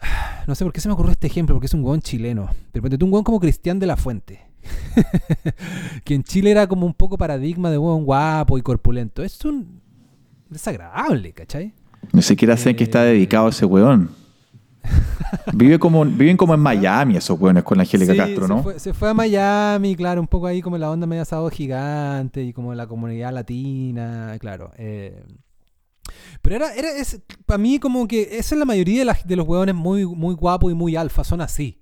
[0.46, 2.50] No sé por qué se me ocurrió este ejemplo, porque es un hueón chileno.
[2.72, 4.40] Pero ponte tú un hueón como Cristian de la Fuente.
[6.04, 9.22] que en Chile era como un poco paradigma de hueón guapo y corpulento.
[9.22, 9.80] Es un
[10.48, 11.74] desagradable, ¿cachai?
[12.12, 13.12] Ni siquiera sé en qué está Eh.
[13.12, 14.10] dedicado ese weón.
[15.54, 18.58] Vive como, viven como en Miami esos weones con la Angélica Sí, Castro, ¿no?
[18.58, 21.48] Se fue, se fue a Miami, claro, un poco ahí como la onda media asado
[21.50, 24.70] gigante y como la comunidad latina, claro.
[24.76, 25.22] eh.
[26.42, 29.74] Pero era, era es, para mí como que esa es la mayoría de los hueones
[29.74, 31.80] muy, muy guapos y muy alfa, son así.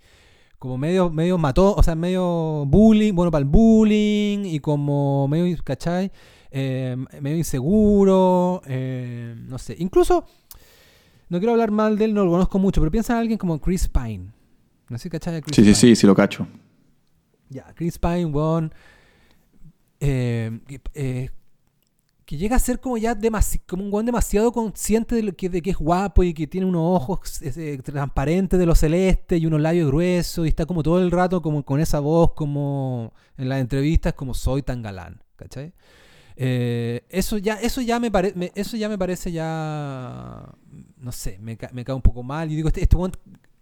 [0.58, 5.56] Como medio, medio mató, o sea, medio bullying, bueno, para el bullying y como medio,
[5.64, 6.12] ¿cachai?
[6.54, 9.74] Eh, medio inseguro, eh, no sé.
[9.78, 10.24] Incluso,
[11.30, 13.58] no quiero hablar mal de él, no lo conozco mucho, pero piensa en alguien como
[13.60, 14.30] Chris Pine.
[14.90, 15.74] No sé si cachai Chris Sí, sí, Pine.
[15.74, 16.46] sí, sí lo cacho.
[17.48, 18.72] Ya, Chris Pine, weón.
[20.00, 21.30] eh, que, eh,
[22.24, 23.16] que llega a ser como ya
[23.68, 26.66] como un weón demasiado consciente de, lo que, de que es guapo y que tiene
[26.66, 31.00] unos ojos eh, transparentes de lo celeste y unos labios gruesos y está como todo
[31.00, 35.72] el rato como con esa voz como en las entrevistas como soy tan galán, ¿cachai?
[36.36, 40.48] Eh, eso ya eso ya me parece eso ya me parece ya
[40.98, 42.96] no sé me, ca- me cae un poco mal y digo este, este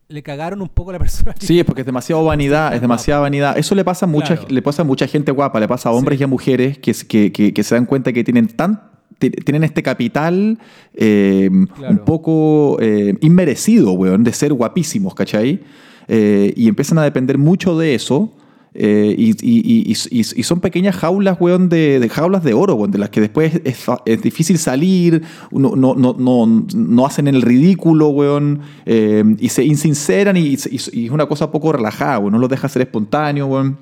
[0.08, 3.56] le cagaron un poco la persona Sí, es porque es demasiado vanidad, es demasiada vanidad.
[3.58, 4.48] Eso le pasa a mucha, Claro.
[4.54, 6.22] le pasa a mucha gente guapa, le pasa a hombres Sí.
[6.22, 8.82] y a mujeres que, que, que- que se dan cuenta que tienen tan
[9.18, 10.58] ti- tienen este capital
[10.94, 11.92] eh, Claro.
[11.92, 15.60] un poco eh, inmerecido, weón, de ser guapísimos, ¿cachai?
[16.08, 18.32] Eh, y empiezan a depender mucho de eso.
[18.72, 22.90] Eh, y, y- y- y- son pequeñas jaulas, weón, de, de jaulas de oro, weón,
[22.92, 28.08] de las que después es, difícil salir, no, no, no, no, no hacen el ridículo,
[28.10, 32.68] weón, eh, y se insinceran y, es una cosa poco relajada, weón, no los deja
[32.68, 33.78] ser espontáneo, weón.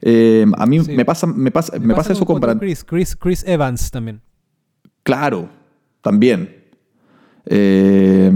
[0.00, 0.92] Eh, a mí Sí.
[0.92, 4.20] me pasa, me pasa, me pasa eso con Chris, Chris, Chris Evans también.
[5.04, 5.48] Claro,
[6.00, 6.61] también.
[7.46, 8.30] Eh,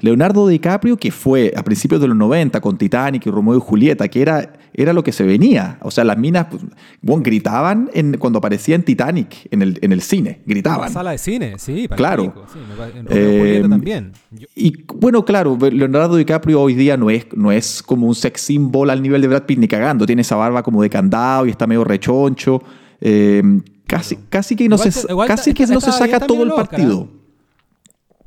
[0.00, 4.08] Leonardo DiCaprio, que fue a principios de los 90 con Titanic y Romeo y Julieta,
[4.08, 5.78] que era, era lo que se venía.
[5.82, 6.62] O sea, las minas pues,
[7.00, 10.92] bueno, gritaban en, cuando aparecía en Titanic, en el, en el cine, La gritaban.
[10.92, 12.46] sala de cine, sí, para Claro.
[12.52, 14.12] sí, en Romeo y Eh, Julieta también.
[14.30, 18.40] Yo- Y bueno, claro, Leonardo DiCaprio hoy día no es, no es como un sex
[18.40, 20.06] symbol al nivel de Brad Pitt ni cagando.
[20.06, 22.62] Tiene esa barba como de candado y está medio rechoncho.
[23.00, 23.42] Eh,
[23.86, 26.68] casi, casi que no Igual se, igual casi que no se saca todo el Oscar,
[26.68, 27.08] partido.
[27.12, 27.18] ¿ah?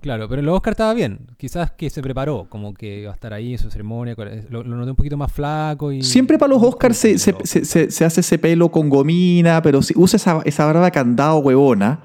[0.06, 1.18] Claro, pero el Oscar estaba bien.
[1.36, 4.16] Quizás que se preparó, como que iba a estar ahí en su ceremonia.
[4.16, 6.04] con- Lo, lo noté un poquito más flaco y...
[6.04, 9.82] Siempre para los Oscars se, se- se- se- se hace ese pelo con gomina, pero
[9.82, 12.02] si usa esa, esa barba candado huevona.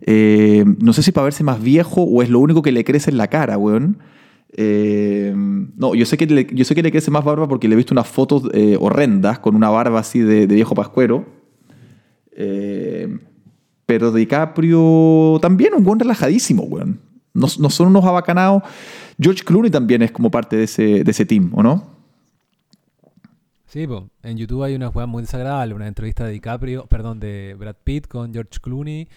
[0.00, 3.10] Eh, no sé si para verse más viejo o es lo único que le crece
[3.10, 3.98] en la cara, weón.
[4.56, 7.74] Eh, no, yo sé, que le, yo sé que le crece más barba porque le
[7.74, 11.26] he visto unas fotos eh, horrendas con una barba así de, de viejo pascuero.
[12.34, 13.14] Eh,
[13.84, 17.11] pero DiCaprio también, un buen relajadísimo, weón.
[17.34, 18.62] No, no son unos abacanados.
[19.20, 21.90] George Clooney también es como parte de ese, de ese team, ¿o no?
[23.66, 24.10] Sí, po.
[24.22, 28.06] en YouTube hay una jugada muy desagradable, una entrevista de DiCaprio, perdón, de Brad Pitt
[28.06, 29.08] con George Clooney,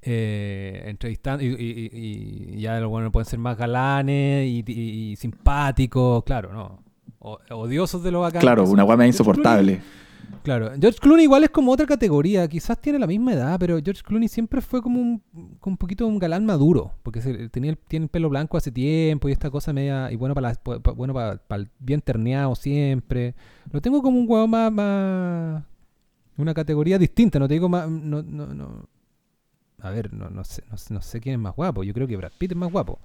[0.00, 6.24] eh, entrevistando, y, y- y- y ya los buenos pueden ser más galanes y, simpáticos,
[6.24, 6.82] claro, ¿no?
[7.18, 8.40] O- odiosos de lo bacán.
[8.40, 9.74] Claro, una guama insoportable.
[9.80, 10.09] Clooney-
[10.42, 14.02] claro, George Clooney igual es como otra categoría, quizás tiene la misma edad, pero George
[14.02, 15.22] Clooney siempre fue como un,
[15.62, 17.20] un poquito un galán maduro, porque
[17.50, 20.54] tenía tiene el pelo blanco hace tiempo y esta cosa media, y bueno para, la-
[20.80, 21.40] pa- bueno para,
[21.78, 23.34] bien terneado siempre.
[23.72, 25.64] Lo tengo como un huevo más, más.
[26.36, 27.88] Una categoría distinta, no te digo más.
[27.90, 28.88] No, no, no.
[29.82, 31.82] A ver, no, no, sé, no, sé- quién es más guapo.
[31.84, 32.98] Yo creo que Brad Pitt es más guapo.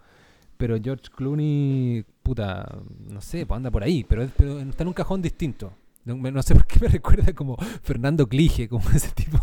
[0.58, 2.66] Pero George Clooney, puta,
[3.10, 4.06] no sé, pues anda por ahí.
[4.08, 5.74] Pero, pero está en un cajón distinto.
[6.06, 9.40] No, no sé por qué me recuerda como Fernando Clige, como ese tipo.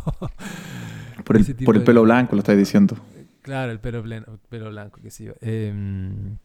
[1.24, 2.96] Por el, ese tipo por el de- pelo blanco, lo estás diciendo.
[3.42, 5.32] Claro, el pelo, pleno, pelo blanco, qué sé yo.
[5.40, 6.36] Em,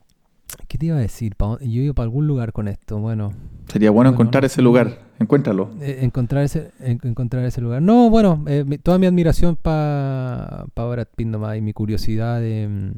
[0.67, 1.35] ¿Qué te iba a decir?
[1.35, 2.97] ¿Pa dónde- Yo iba para algún lugar con esto.
[2.97, 3.31] Bueno,
[3.67, 4.99] Sería bueno Bueno, encontrar no ese lugar.
[5.19, 5.69] Encuéntralo.
[5.81, 10.65] Eh, encontrar ese en- encontrar ese lugar no bueno eh, mi- toda mi admiración para
[10.73, 12.93] pa Brad Pitt nomás y mi curiosidad de,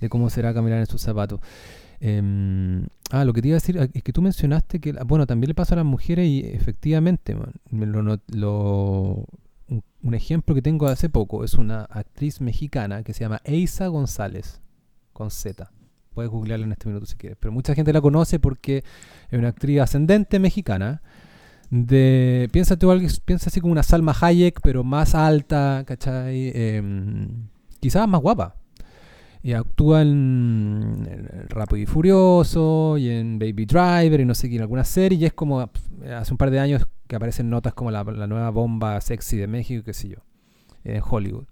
[0.00, 1.40] de cómo será caminar en sus zapatos
[2.00, 5.48] Em, ah lo que te iba a decir es que tú mencionaste que bueno también
[5.48, 7.36] le pasa a las mujeres y efectivamente
[7.70, 9.26] lo
[10.02, 13.86] un, ejemplo que tengo de hace poco es una actriz mexicana que se llama Eisa
[13.88, 14.60] González
[15.12, 15.70] con Z
[16.14, 18.84] puedes googlearla en este minuto si quieres pero mucha gente la conoce porque
[19.30, 21.02] es una actriz ascendente mexicana
[21.70, 22.90] de piensa tú
[23.24, 26.52] piensa así como una Salma Hayek pero más alta ¿cachai?
[26.54, 27.48] Em,
[27.80, 28.56] quizás más guapa
[29.44, 31.06] y actúa en,
[31.50, 35.24] Rápido y Furioso y en Baby Driver y no sé qué en alguna serie y
[35.26, 39.00] es como hace un par de años que aparecen notas como la, la nueva bomba
[39.00, 40.16] sexy de México qué sé yo
[40.82, 41.44] en Hollywood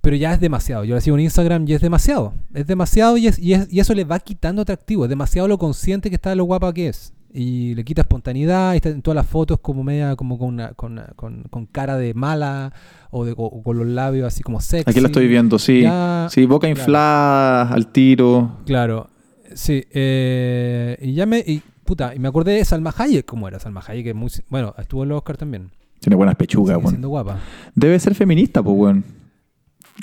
[0.00, 0.84] Pero ya es demasiado.
[0.84, 2.32] Yo la sigo en Instagram y es demasiado.
[2.54, 5.04] Es demasiado y, es, y, es- y eso le va quitando atractivo.
[5.04, 7.12] Es demasiado lo consciente que está de lo guapa que es.
[7.32, 8.72] Y le quita espontaneidad.
[8.72, 11.66] Y está en todas las fotos como media, como con, una, con, una- con, con
[11.66, 12.72] cara de mala
[13.10, 14.90] o, de, o con los labios así como sexy.
[14.90, 15.82] Aquí la estoy viendo, sí.
[15.82, 16.80] Ya- Sí, boca claro.
[16.80, 18.58] inflada, al tiro.
[18.66, 19.08] Claro,
[19.54, 19.84] sí.
[19.92, 21.38] eh, y ya me.
[21.40, 24.04] Y, puta, y me acordé de Salma Hayek, ¿cómo era Salma Hayek?
[24.04, 25.70] Que es muy, bueno, estuvo en los Oscar también.
[26.00, 26.88] Tiene buenas pechugas, weón.
[26.90, 27.38] siendo guapa.
[27.74, 29.04] Debe ser feminista, pues, weón.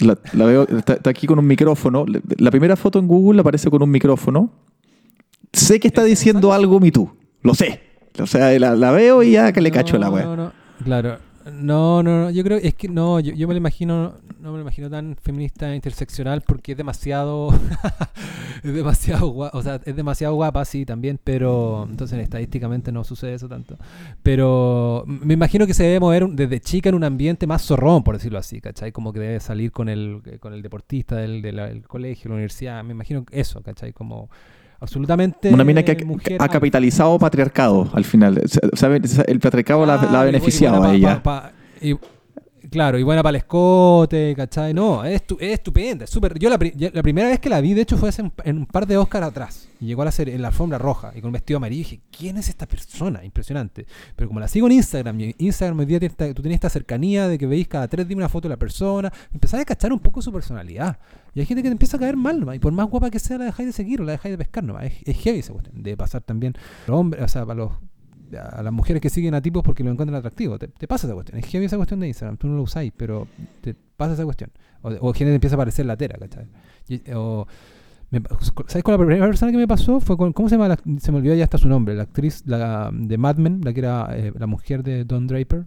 [0.01, 2.05] La, la veo, está, está aquí con un micrófono.
[2.05, 4.51] La- La primera foto en Google aparece con un micrófono.
[5.55, 7.15] Sé que está ¿Esa diciendo algo Me Too.
[7.41, 7.81] Lo sé.
[8.19, 10.23] O sea, la, la veo y ya que le cacho la weá.
[10.25, 10.51] No, no,
[10.83, 11.17] claro.
[11.53, 14.55] No, no, no, yo creo, es que no, yo, yo me lo imagino, no me
[14.57, 17.49] lo imagino tan feminista interseccional porque es demasiado,
[18.63, 23.35] es demasiado guapa, o sea, es demasiado guapa, sí, también, pero entonces estadísticamente no sucede
[23.35, 23.77] eso tanto.
[24.23, 28.15] Pero me imagino que se debe mover desde chica en un ambiente más zorrón, por
[28.15, 28.91] decirlo así, ¿cachai?
[28.91, 32.83] Como que debe salir con el, con el deportista del, del- del colegio, la universidad,
[32.83, 33.93] me imagino eso, ¿cachai?
[33.93, 34.31] Como
[34.85, 35.53] absolutamente...
[35.53, 36.53] Una mina que ha, mujer ha alfa.
[36.53, 38.41] capitalizado patriarcado al final.
[38.43, 41.21] O sea, sabe, el patriarcado la, la ha y beneficiado a ella.
[41.21, 41.95] pa- pa- y-
[42.75, 44.73] claro, y buena para el escote, ¿cachai?
[44.73, 46.37] No, es, es estupenda, es súper.
[46.37, 46.59] Yo la,
[46.93, 48.09] la primera vez que la vi, de hecho, fue
[48.43, 49.69] en un par de Oscar atrás.
[49.79, 51.79] Y llegó a la serie en la alfombra roja y con un vestido amarillo.
[51.81, 53.23] Y dije, ¿quién es esta persona?
[53.23, 53.85] Impresionante.
[54.15, 56.69] Pero como la sigo en Instagram, y Instagram hoy día tiene esta- tú tienes esta
[56.69, 59.93] cercanía de que veis cada tres días una foto de la persona, empezás a cachar
[59.93, 60.99] un poco su personalidad.
[61.33, 63.19] Y hay gente que te empieza a caer mal, nomás, y por más guapa que
[63.19, 64.91] sea, la dejáis de seguir o la dejáis de pescar, nomás.
[65.05, 65.81] Es, heavy esa cuestión.
[65.81, 66.53] De pasar también
[66.87, 67.71] los hombres, o sea, para los
[68.37, 70.57] a las mujeres que siguen a tipos porque lo encuentran atractivo.
[70.59, 71.39] Te, te pasa esa cuestión.
[71.39, 72.37] Es heavy esa cuestión de Instagram.
[72.37, 73.27] Tú no lo usáis, pero
[73.61, 74.51] te pasa esa cuestión.
[74.81, 76.45] O, o gente te empieza a parecer latera, ¿cachai?
[76.87, 77.47] Y- o,
[78.11, 78.21] me-
[78.67, 79.99] ¿Sabes con la primera persona que me pasó?
[79.99, 80.67] Fue con, ¿cómo se llama?
[80.67, 81.95] la- se me olvidó ya hasta su nombre.
[81.95, 85.65] La actriz la, de Mad Men, la que era eh, la mujer de Don Draper.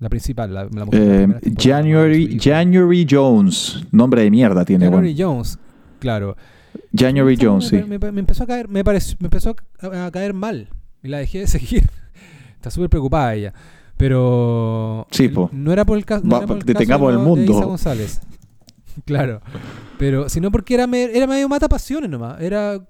[0.00, 2.38] La principal, la, la mujer la Eh, temporada, January.
[2.40, 3.84] January Jones.
[3.92, 4.84] Nombre de mierda tiene.
[4.86, 5.58] January Jones,
[6.00, 6.36] claro.
[6.92, 7.88] January Jones, me, sí.
[7.88, 10.68] me- me- empezó a caer, me, pareció, me empezó a caer mal
[11.02, 11.82] y la dejé de seguir.
[12.62, 13.52] Está súper preocupada ella.
[13.96, 15.50] Pero Sí, po.
[15.52, 17.24] no era por el, ca- no Va, era por el detengamos caso de el de
[17.28, 17.52] mundo.
[17.52, 18.20] Isa González.
[19.04, 19.40] claro.
[19.98, 22.40] Pero sino porque era, me- era medio mata pasiones nomás.
[22.40, 22.80] Era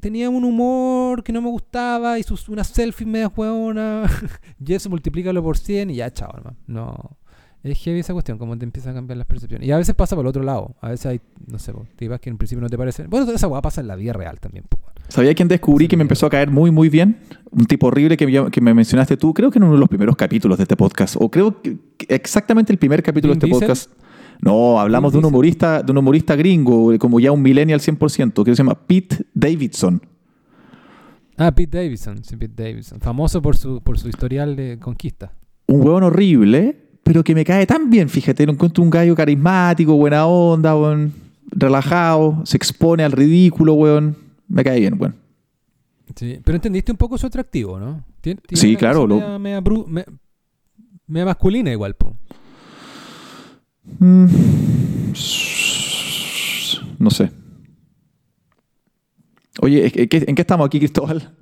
[0.00, 4.10] tenía un humor que no me gustaba y sus unas selfies medio hueonas.
[4.64, 6.56] y eso multiplícalo por 100 y ya chao, hermano.
[6.66, 7.16] No.
[7.62, 9.68] Es heavy esa cuestión, como te empiezan a cambiar las percepciones.
[9.68, 10.76] Y a veces pasa por el otro lado.
[10.80, 13.10] A veces hay, no sé, po, tipas que en principio no te parecen.
[13.10, 14.64] Bueno, esa hueá pasa en la vida real también.
[14.68, 14.78] po.
[15.10, 17.18] ¿Sabía quién descubrí que me empezó a caer muy, muy bien?
[17.50, 19.88] Un tipo horrible que me, que me mencionaste tú, creo que en uno de los
[19.88, 21.76] primeros capítulos de este podcast, o creo que
[22.08, 23.68] exactamente el primer capítulo ¿Vin de este Diesel?
[23.68, 23.90] podcast.
[24.40, 25.34] No, hablamos de ¿Vin un Diesel?
[25.34, 30.00] humorista, de un humorista gringo, como ya un millennial 100%, que se llama Pete Davidson.
[31.36, 32.22] Ah, Pete Davidson.
[32.22, 33.00] Sí, Pete Davidson.
[33.00, 35.32] Famoso por su, por su historial de conquista.
[35.66, 39.94] Un huevón horrible, pero que me cae tan bien, fíjate, lo encuentro un gallo carismático,
[39.96, 41.12] buena onda, weón,
[41.50, 44.16] relajado, se expone al ridículo, weón.
[44.50, 45.16] Me cae bien, weón.
[46.14, 46.40] Sí.
[46.44, 48.04] Pero entendiste un poco su atractivo, ¿no?
[48.20, 50.04] Tiene Sí, claro, lo- Media, media bru- me-
[51.06, 52.12] media masculina igual, po.
[53.98, 54.26] Mm.
[56.98, 57.30] No sé.
[59.62, 61.36] Oye, ¿en qué, en qué estamos aquí, Cristóbal?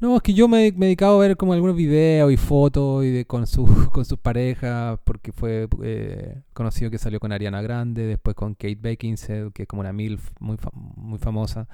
[0.00, 3.04] No, es que yo me, me he dedicado a ver como algunos videos y fotos
[3.04, 7.62] y de, con, su, con sus parejas, porque fue eh, conocido que salió con Ariana
[7.62, 11.68] Grande, después con Kate Beckinsale, que es como una MILF muy, fa- muy famosa,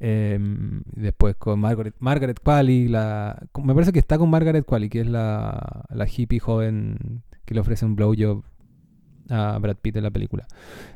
[0.00, 0.38] eh,
[0.96, 5.06] después con Margaret, Margaret Qualley, la, me parece que está con Margaret Qualley, que es
[5.06, 8.42] la, la hippie joven que le ofrece un blowjob
[9.28, 10.46] a Brad Pitt en la película.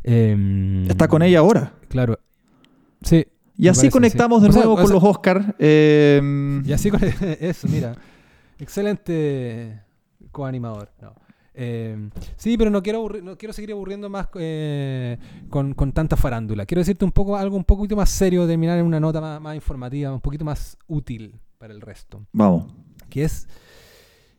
[0.02, 1.74] Eh, Está con ella ahora.
[1.88, 2.18] Claro.
[3.02, 3.26] Sí.
[3.56, 4.44] Y así parece, conectamos sí.
[4.44, 5.46] de O sea, nuevo o con sea- los Oscars.
[5.58, 7.00] Eh, Y así con
[7.40, 7.94] eso, mira.
[8.58, 9.80] Excelente
[10.32, 10.90] coanimador.
[11.00, 11.14] No.
[11.54, 15.18] Eh, sí, pero no quiero aburri- no quiero seguir aburriendo más eh,
[15.50, 16.66] con, con tanta farándula.
[16.66, 19.54] Quiero decirte un poco algo un poquito más serio, terminar en una nota más, más
[19.54, 22.26] informativa, un poquito más útil para el resto.
[22.32, 22.66] vamos.
[23.08, 23.46] Que es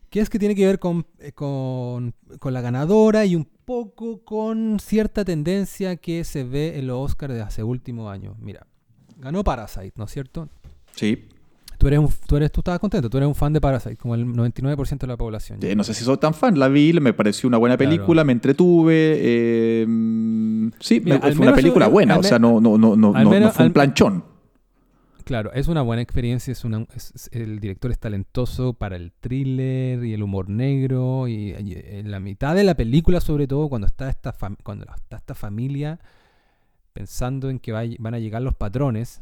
[0.10, 4.24] que es que tiene que ver con, eh, con, con la ganadora y un poco
[4.24, 8.38] con cierta tendencia que se ve en los Oscars de hace últimos años.
[8.40, 8.66] Mira,
[9.18, 10.48] ganó Parasite, ¿no es cierto?
[10.94, 11.28] Sí.
[11.78, 14.16] Tú eres, un, tú eres, tú estabas contento, tú eres un fan de Parasite, como
[14.16, 15.60] el 99% de la población.
[15.62, 16.58] Eh, no sé si soy tan fan.
[16.58, 17.92] La vi, me pareció una buena Claro.
[17.92, 19.16] película, me entretuve.
[19.18, 19.86] eh,
[20.80, 22.18] sí, Mira, me- al fue una menos película yo- buena.
[22.18, 24.24] O sea, no, no, no, no, al no- no menos- fue un planchón.
[25.26, 30.06] Claro, es una buena experiencia, es una, es- el director es talentoso para el thriller
[30.06, 33.88] y el humor negro y, y en la mitad de la película sobre todo cuando
[33.88, 36.00] está esta, fam- cuando está esta familia
[36.94, 39.22] pensando en que va van a llegar los patrones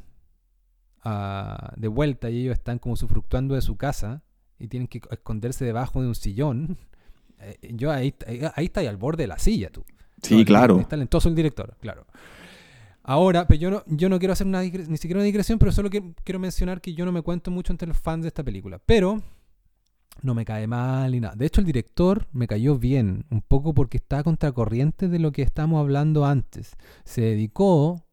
[1.03, 4.23] ah, de vuelta y ellos están como sufructuando de su casa
[4.59, 6.77] y tienen que esconderse debajo de un sillón.
[7.45, 9.83] Eh, Yo ahí, ahí, ahí está ahí al borde de la silla, tú.
[10.21, 10.79] Sí, claro.
[10.79, 12.05] Es talentoso el director, claro.
[13.03, 15.89] Ahora, pero yo no, yo no quiero hacer una ni siquiera una digresión, pero solo
[15.89, 18.79] que, quiero mencionar que yo no me cuento mucho entre los fans de esta película.
[18.85, 19.21] Pero
[20.21, 21.35] no me cae mal ni nada.
[21.35, 25.41] De hecho, el director me cayó bien, un poco porque está contracorriente de lo que
[25.41, 26.77] estábamos hablando antes.
[27.03, 28.05] Se dedicó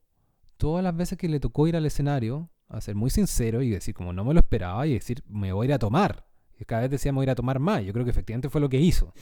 [0.57, 3.95] todas las veces que le tocó ir al escenario a ser muy sincero y decir
[3.95, 6.25] como no me lo esperaba y decir me voy a ir a tomar.
[6.59, 7.83] Y cada vez decía me voy a ir a tomar más.
[7.85, 9.13] Yo creo que efectivamente fue lo que hizo.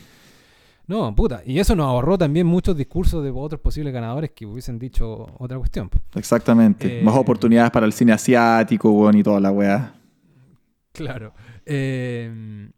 [0.87, 1.43] No, puta.
[1.45, 5.59] Y eso nos ahorró también muchos discursos de otros posibles ganadores que hubiesen dicho otra
[5.59, 5.91] cuestión.
[6.15, 7.03] Exactamente.
[7.03, 9.95] Más eh, oportunidades para el cine asiático, bueno, y toda la weá.
[10.93, 11.35] Claro.
[11.67, 12.71] Eh,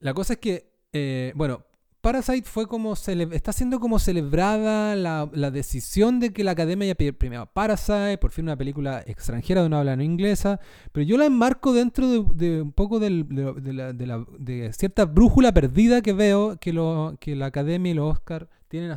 [0.00, 1.66] la cosa es que, eh, bueno,
[2.00, 7.46] Parasite fue como está siendo como celebrada la, decisión de que la academia haya premiado
[7.46, 10.60] Parasite, por fin una película extranjera de una habla no inglesa,
[10.92, 16.72] pero yo la enmarco dentro de, un poco de, cierta brújula perdida que veo que,
[16.72, 18.94] la academia y los Oscar tienen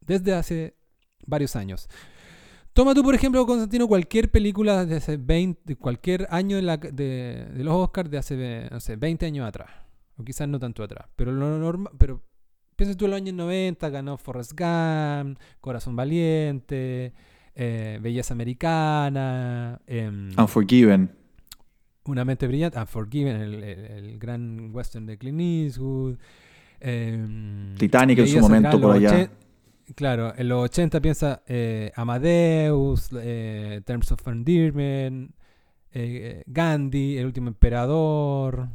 [0.00, 0.76] desde hace
[1.26, 1.88] varios años.
[2.72, 8.10] Toma tú, por ejemplo, Constantino, cualquier película de hace 20, cualquier año de, los Oscars
[8.10, 9.83] de hace, no sé, 20 años atrás
[10.16, 11.06] o quizás no tanto atrás.
[11.16, 12.22] Pero lo normal, pero
[12.76, 17.12] piensa tú en los años 90, ganó Forrest Gump, Corazón Valiente,
[17.54, 19.80] eh, Belleza Americana.
[19.86, 21.10] Em, Unforgiven.
[22.06, 26.16] Una mente brillante, Unforgiven, el, gran western de Clint Eastwood.
[26.80, 29.30] Em, Titanic en su momento por allá.
[29.94, 35.34] claro, en los 80 piensa eh, Amadeus, eh, Terms of Endearment,
[36.46, 38.68] Gandhi, El último emperador.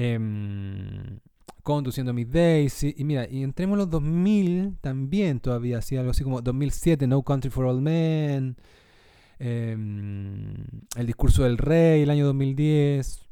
[0.00, 1.18] Em,
[1.64, 2.84] conduciendo mis days.
[2.84, 7.22] Y, mira, y entremos en los 2000 también todavía, así algo así como 2007, No
[7.22, 8.56] Country for All Men.
[9.40, 10.54] Em,
[10.96, 13.22] el discurso del rey, el año 2010.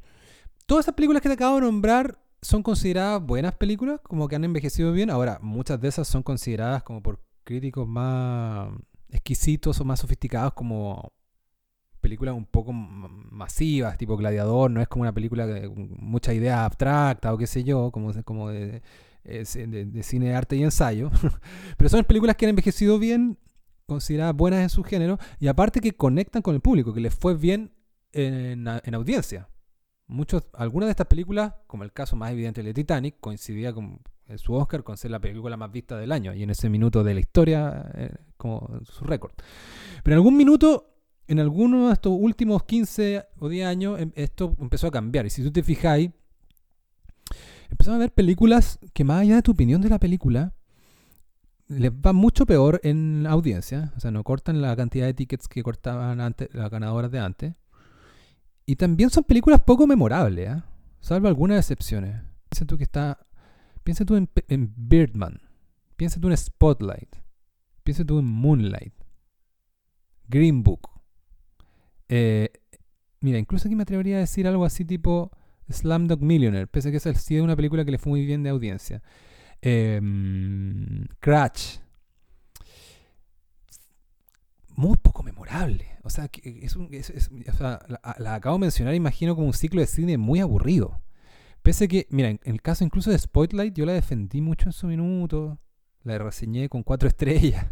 [0.67, 4.45] Todas esas películas que te acabo de nombrar son consideradas buenas películas, como que han
[4.45, 5.11] envejecido bien.
[5.11, 8.71] Ahora, muchas de esas son consideradas como por críticos más
[9.11, 11.13] exquisitos o más sofisticados como
[12.07, 17.35] películas un poco masivas, tipo Gladiador, no es como una película de mucha idea abstracta
[17.35, 18.81] o qué sé yo, como, como de,
[19.25, 21.11] de, cine arte y ensayo.
[21.77, 23.39] Pero son películas que han envejecido bien,
[23.87, 27.35] consideradas buenas en su género, y aparte que conectan con el público, que les fue
[27.35, 27.73] bien
[28.13, 29.49] en, en audiencia.
[30.07, 34.01] Muchos, algunas de estas películas, como el caso más evidente de Titanic, coincidía con
[34.37, 37.15] su Oscar con ser la película más vista del año y en ese minuto de
[37.15, 39.33] la historia eh, como su récord.
[40.03, 40.96] Pero en algún minuto
[41.29, 45.27] en algunos de estos últimos 15 o 10 años em, esto empezó a cambiar.
[45.27, 46.11] Y si tú te fijáis,
[47.71, 50.55] empezamos a ver películas que más allá de tu opinión de la película,
[51.69, 53.93] les va mucho peor en audiencia.
[53.97, 57.55] O sea, no cortan la cantidad de tickets que cortaban antes, las ganadoras de antes.
[58.65, 60.63] Y también son películas poco memorables, ¿eh?
[61.01, 62.21] salvo algunas excepciones.
[62.49, 63.19] Piensa tú que está.
[63.85, 65.41] Piensa tú en, en Birdman.
[65.97, 67.17] Piensa tú en Spotlight.
[67.85, 68.93] Piensa tú en Moonlight.
[70.29, 70.96] Green Book.
[72.09, 72.51] Eh,
[73.21, 75.31] mira, incluso aquí me atrevería a decir algo así tipo
[75.71, 78.43] Slamdog Millionaire, pese a que esa ha sido una película que le fue muy bien
[78.43, 79.03] de audiencia.
[79.63, 81.79] Em, Crash.
[84.77, 85.97] Muy poco memorable.
[86.03, 86.77] O sea, es
[87.59, 91.03] la, acabo de mencionar, imagino, como un ciclo de cine muy aburrido.
[91.63, 94.73] Pese a que, mira, en el caso incluso de Spotlight, yo la defendí mucho en
[94.73, 95.59] su minuto.
[96.05, 97.67] La reseñé con cuatro estrellas.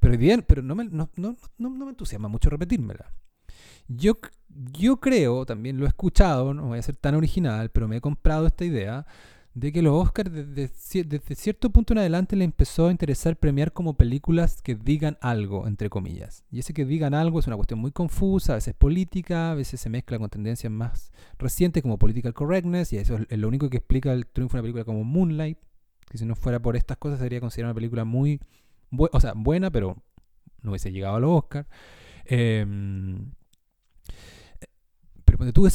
[0.00, 3.14] Pero bien, pero no me, no, no, no me entusiasma mucho repetírmela.
[3.88, 4.18] Yo,
[4.72, 8.00] yo creo, también lo he escuchado, no voy a ser tan original, pero me he
[8.00, 9.06] comprado esta idea
[9.54, 10.68] de que los Oscars desde,
[11.34, 15.90] cierto punto en adelante le empezó a interesar premiar como películas que digan algo, entre
[15.90, 16.44] comillas.
[16.50, 19.80] Y ese que digan algo es una cuestión muy confusa, a veces política, a veces
[19.80, 23.78] se mezcla con tendencias más recientes como political correctness, y eso es lo único que
[23.78, 25.58] explica el triunfo de una película como Moonlight,
[26.08, 28.40] que si no fuera por estas cosas sería considerada una película muy,
[28.96, 29.96] o sea, buena, pero
[30.62, 31.68] no hubiese llegado a los Oscars.
[32.24, 33.32] Em,
[35.40, 35.66] cuando tú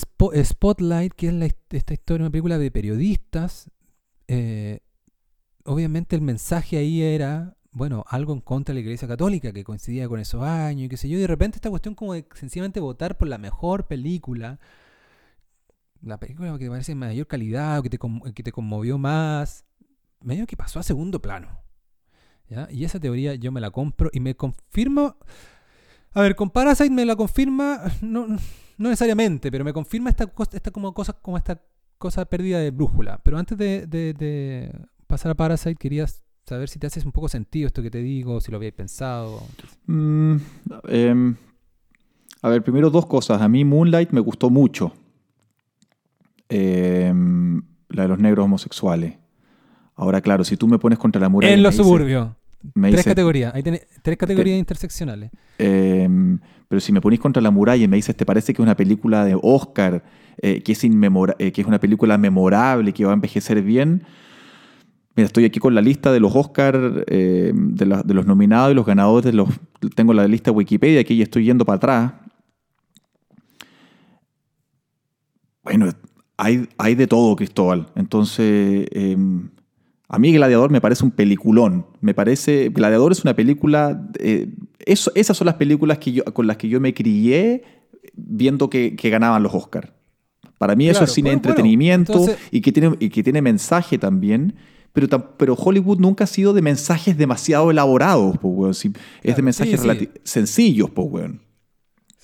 [0.43, 3.72] Spotlight, que es esta historia, una película de periodistas,
[4.28, 4.82] eh,
[5.63, 10.07] obviamente el mensaje ahí era, bueno, algo en contra de la Iglesia Católica, que coincidía
[10.07, 12.80] con esos años y qué sé yo, y de repente esta cuestión como de sencillamente
[12.80, 14.59] votar por la mejor película,
[15.99, 19.66] la película que te parece de mayor calidad que te, conmovió más,
[20.22, 21.59] medio que pasó a segundo plano.
[22.70, 25.18] Y esa teoría yo me la compro y me confirmo...
[26.11, 27.82] A ver, con Parasite me la confirma...
[28.01, 28.28] No,
[28.78, 31.61] no necesariamente, pero me confirma esta, esta como cosa, como esta
[31.97, 33.19] cosa perdida de brújula.
[33.23, 34.71] Pero antes de,
[35.07, 38.41] pasar a Parasite, querías saber si te haces un poco sentido esto que te digo,
[38.41, 39.41] si lo habíais pensado.
[39.88, 40.36] Mm,
[40.88, 41.36] em,
[42.41, 43.41] a ver, primero dos cosas.
[43.41, 44.93] A mí Moonlight me gustó mucho.
[46.49, 49.17] Em, la de los negros homosexuales.
[49.95, 51.53] Ahora, claro, si tú me pones contra la muralla.
[51.53, 52.30] En los suburbios.
[52.74, 53.53] Me Tres dices- categorías.
[53.53, 55.32] Ahí tenés tres categorías interseccionales.
[55.59, 56.09] Eh,
[56.68, 58.76] pero si me ponís contra la muralla y me dices, ¿te parece que es una
[58.76, 60.03] película de Oscar,
[60.41, 64.03] eh, que, es eh, que es una película memorable, que va a envejecer bien?
[65.16, 68.72] Mira, estoy aquí con la lista de los Oscar, eh, de, la- de los nominados
[68.72, 69.26] y los ganadores.
[69.26, 69.47] De los,
[69.95, 72.13] tengo la lista de Wikipedia aquí y estoy yendo para atrás.
[75.63, 75.89] Bueno,
[76.38, 77.88] hay, hay de todo, Cristóbal.
[77.95, 79.18] Entonces, eh,
[80.08, 81.86] a mí Gladiador me parece un peliculón.
[82.01, 82.70] Me parece.
[82.70, 84.08] Gladiador es una película.
[84.20, 84.49] eh,
[84.80, 87.64] eso, esas son las películas que yo, con las que yo me crié
[88.14, 89.89] viendo que, que ganaban los Oscars.
[90.58, 93.41] Para mí eso es cine de bueno, entretenimiento entonces- y, que tiene, y que tiene
[93.41, 94.56] mensaje también.
[94.93, 98.74] Pero, pero Hollywood nunca ha sido de mensajes demasiado elaborados, po, weón.
[98.74, 98.93] Si-
[99.24, 99.88] es de mensajes sí, sí.
[99.88, 101.41] relati- sencillos, pues, weón.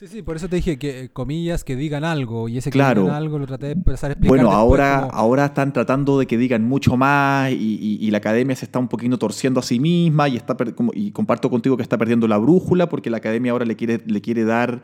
[0.01, 2.49] Sí, sí, por eso te dije que, eh, comillas, que digan algo.
[2.49, 3.03] Y ese que Claro.
[3.03, 4.35] digan algo lo traté de empezar a explicar.
[4.35, 8.17] Bueno, ahora, como- ahora están tratando de que digan mucho más y, y- y la
[8.17, 11.77] academia se está un poquito torciendo a sí misma y, está como- y comparto contigo
[11.77, 14.81] que está perdiendo la brújula porque la academia ahora le quiere, le quiere dar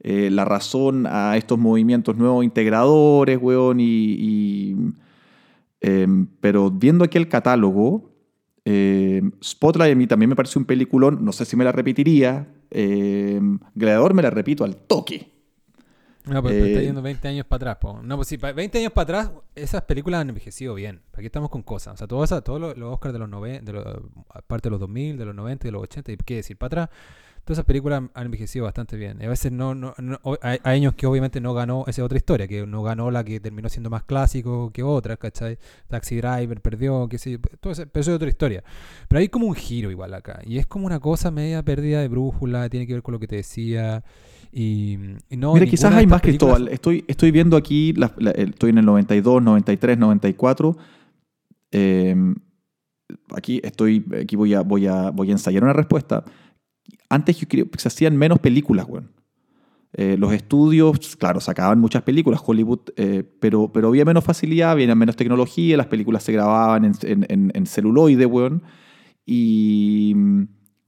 [0.00, 3.84] eh, la razón a estos movimientos nuevos integradores, weón, y...
[3.86, 4.76] y,
[5.80, 8.10] em, pero viendo aquí el catálogo,
[8.66, 12.48] em, Spotlight a mí también me pareció un peliculón, no sé si me la repetiría,
[12.70, 15.32] em, Gladiador me la repito al toque.
[16.26, 17.76] No, pues te está Eh, yendo 20 años para atrás.
[17.80, 18.02] po.
[18.02, 21.00] No, pues sí, pa- 20 años para atrás, esas películas han envejecido bien.
[21.14, 21.94] Aquí estamos con cosas.
[21.94, 23.86] O sea, todo todos los, los Oscars de los 90, de los,
[24.28, 26.84] aparte de los 2000, de los 90 y de los 80, y qué decir, para
[26.84, 26.98] atrás,
[27.44, 29.22] todas esas películas han- han envejecido bastante bien.
[29.22, 32.18] A veces no, no, no- hay, hay años que obviamente no ganó, esa es otra
[32.18, 35.58] historia, que no ganó la que terminó siendo más clásico que otras, ¿cachai?
[35.88, 38.62] Taxi Driver perdió, qué sé todo ese- pero eso es otra historia.
[39.08, 40.40] Pero hay como un giro igual acá.
[40.44, 43.26] Y es como una cosa media pérdida de brújula, tiene que ver con lo que
[43.28, 44.02] te decía.
[44.50, 46.68] Y, y no, Mira, quizás hay más, películas- Cristóbal.
[46.68, 50.76] Estoy, estoy viendo aquí, la- la- estoy en el 92, 93, 94.
[51.70, 52.16] Eh,
[53.34, 56.24] aquí estoy, aquí voy a, voy, a, voy a ensayar una respuesta.
[57.08, 59.12] Antes yo creo que se hacían menos películas, weón.
[59.94, 64.94] Eh, los estudios, claro, sacaban muchas películas, Hollywood, eh, pero, pero había menos facilidad, había
[64.94, 68.62] menos tecnología, las películas se grababan en, en, en- en celuloide, weón.
[69.24, 70.42] Y mm,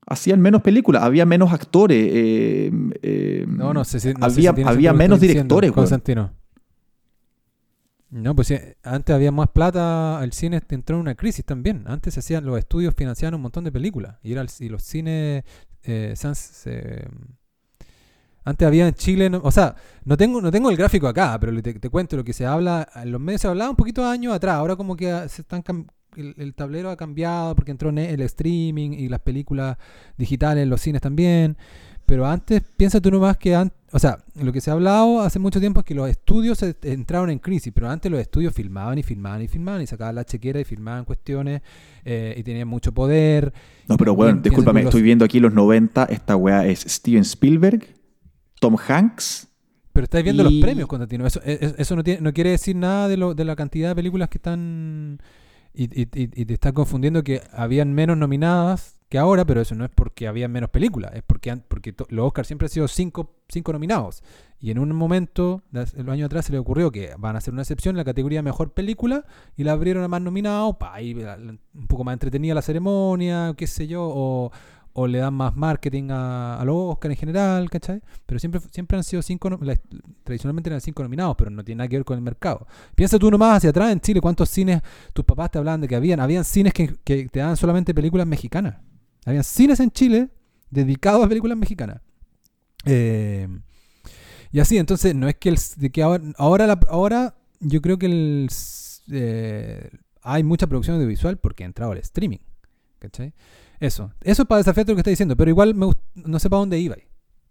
[0.07, 1.99] hacían menos películas, había menos actores.
[2.13, 2.71] eh,
[3.03, 4.09] eh, No, no sé si.
[4.13, 5.75] no sé había si había menos directores, weón.
[5.77, 6.33] Constantino.
[8.11, 8.53] No, pues
[8.83, 11.85] antes había más plata, el cine entró en una crisis también.
[11.87, 14.17] Antes se hacían, los estudios financiaban un montón de películas.
[14.23, 15.45] Y, era el- y los cines.
[15.85, 17.09] Eh, se han- se-
[18.45, 19.75] antes había en Chile, o sea,
[20.05, 22.89] no tengo, no tengo el gráfico acá, pero te, cuento lo que se habla.
[22.97, 24.57] En los medios se hablaba un poquito de años atrás.
[24.57, 25.63] Ahora, como que se están
[26.17, 29.77] el, tablero ha cambiado porque entró ne- el streaming y las películas
[30.17, 31.57] digitales en los cines también.
[32.11, 35.39] Pero antes, piensa tú nomás que antes, o sea, lo que se ha hablado hace
[35.39, 39.05] mucho tiempo es que los estudios entraron en crisis, pero antes los estudios filmaban y
[39.05, 41.63] filmaban y filmaban y sacaban la chequera y filmaban cuestiones
[42.05, 43.53] eh, y tenían mucho poder.
[43.87, 46.07] No, pero bueno, piensa discúlpame, estoy viendo aquí los 90.
[46.07, 47.87] Esta weá es Steven Spielberg,
[48.59, 49.47] Tom Hanks.
[49.93, 51.29] Pero estáis viendo Y- los premios, Constantino.
[51.29, 53.89] Eso, e- e- eso no, tiene, no quiere decir nada de, lo, de la cantidad
[53.91, 55.21] de películas que están.
[55.73, 59.75] Y, y- y- y te estás confundiendo que habían menos nominadas que ahora, pero eso
[59.75, 63.35] no es porque habían menos películas, es porque, porque los Oscars siempre han sido cinco,
[63.49, 64.23] cinco nominados.
[64.61, 67.53] Y en un momento, hace- los años atrás, se le ocurrió que van a hacer
[67.53, 69.25] una excepción en la categoría Mejor Película
[69.57, 70.77] y la abrieron a más nominados,
[71.75, 74.53] un poco más entretenida la ceremonia, qué sé yo, o,
[75.09, 78.01] le dan más marketing a, los Oscars en general, ¿cachai?
[78.27, 79.51] Pero siempre, siempre han sido cinco,
[80.23, 82.65] tradicionalmente eran cinco nominados, pero no tiene nada que ver con el mercado.
[82.95, 84.83] Piensa tú nomás hacia atrás en Chile, cuántos cines
[85.13, 86.21] tus papás te hablaban de que habían.
[86.21, 88.90] Habían cines que, que te daban solamente películas mexicanas.
[89.25, 90.29] Habían cines en Chile
[90.71, 92.01] dedicados a películas mexicanas.
[92.85, 93.49] Eh,
[94.53, 98.07] y así, entonces, no es que, el, de que ahora, ahora, ahora yo creo que
[98.07, 98.49] el,
[99.13, 99.91] eh,
[100.23, 102.39] hay mucha producción audiovisual porque ha entrado el streaming.
[102.99, 103.33] ¿Cachai?
[103.79, 104.13] Eso.
[104.23, 106.79] Eso es para desafiarte lo que estás diciendo, pero igual me no sé para dónde
[106.79, 106.97] iba.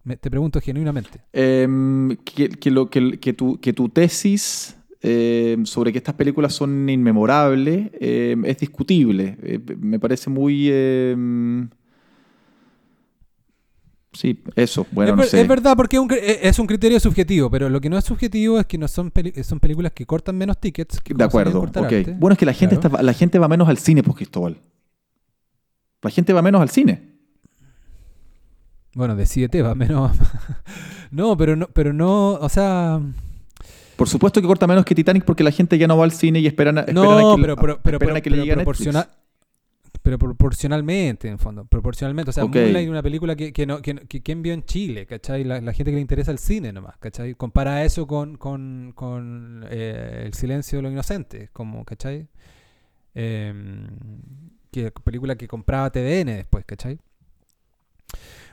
[0.04, 1.22] Me- te pregunto genuinamente.
[1.34, 6.54] Em, que, que lo, que, que tu, que tu tesis em, sobre que estas películas
[6.54, 9.38] son inmemorables em, es discutible.
[9.42, 10.70] Eh, me parece muy...
[10.72, 11.70] em,
[14.14, 14.86] sí, eso.
[14.92, 15.42] Bueno, es, no sé.
[15.42, 18.60] es verdad, porque es un, es- un criterio subjetivo, pero lo que no es subjetivo
[18.60, 19.12] es que no son,
[19.44, 21.00] son películas que cortan menos tickets.
[21.02, 21.94] que De acuerdo, ok.
[22.18, 22.90] Bueno, es que la gente, Claro.
[22.96, 24.58] está, la gente va menos al cine, pues, Cristóbal.
[26.02, 27.10] La gente va menos al cine.
[28.96, 30.12] Bueno, decídete, va menos.
[31.12, 33.00] no, pero no, pero no, o sea.
[34.00, 36.40] Por supuesto que corta menos que Titanic porque la gente ya no va al cine
[36.40, 38.36] y esperan a, esperan No, a que, pero, pero, pero, esperan a pero- que le
[38.38, 38.88] pero llegue a Netflix.
[38.88, 39.10] proporcional-
[40.02, 41.66] pero proporcionalmente, en fondo.
[41.66, 42.30] Proporcionalmente.
[42.30, 42.56] O sea, Ok.
[42.56, 45.06] Moonlight es una película que, que, no, que, que ¿quién vio en Chile?
[45.06, 45.44] ¿Cachai?
[45.44, 47.36] La, la gente que le interesa el cine nomás, ¿cachai?
[47.36, 52.28] Compara eso con, con, con eh, El silencio de los inocentes, como, ¿cachai?
[53.14, 53.88] Em,
[54.72, 56.98] que película que compraba TVN después, ¿cachai?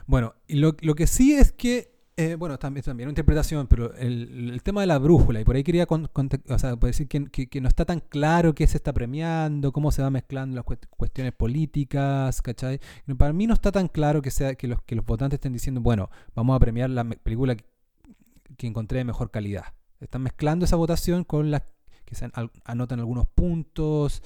[0.05, 4.59] Bueno, lo, lo que sí es que eh, bueno, también, también una interpretación, pero el,
[4.63, 6.09] tema de la brújula, y por ahí quería con,
[6.49, 10.09] o sea, decir que, no está tan claro qué se está premiando, cómo se va
[10.09, 12.79] mezclando las cuestiones políticas, ¿cachai?
[13.19, 15.79] Para mí no está tan claro que, sea, que, los, que los votantes estén diciendo,
[15.79, 17.65] bueno, vamos a premiar la película que,
[18.57, 19.65] que encontré de mejor calidad.
[19.99, 21.61] Están mezclando esa votación con las
[22.03, 22.27] que se
[22.65, 24.23] anotan algunos puntos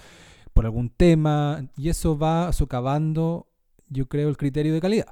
[0.54, 3.48] por algún tema, y eso va socavando,
[3.90, 5.08] yo creo, el criterio de calidad.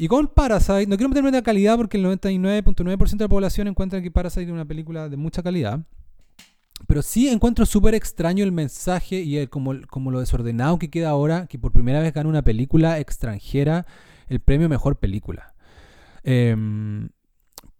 [0.00, 3.68] Y con Parasite, no quiero meterme en la calidad porque el 99.9% de la población
[3.68, 5.80] encuentra que Parasite es una película de mucha calidad.
[6.86, 11.46] Pero sí encuentro súper extraño el mensaje y el, como, lo desordenado que queda ahora,
[11.48, 13.84] que por primera vez gana una película extranjera
[14.28, 15.52] el premio Mejor Película.
[16.24, 16.56] Eh,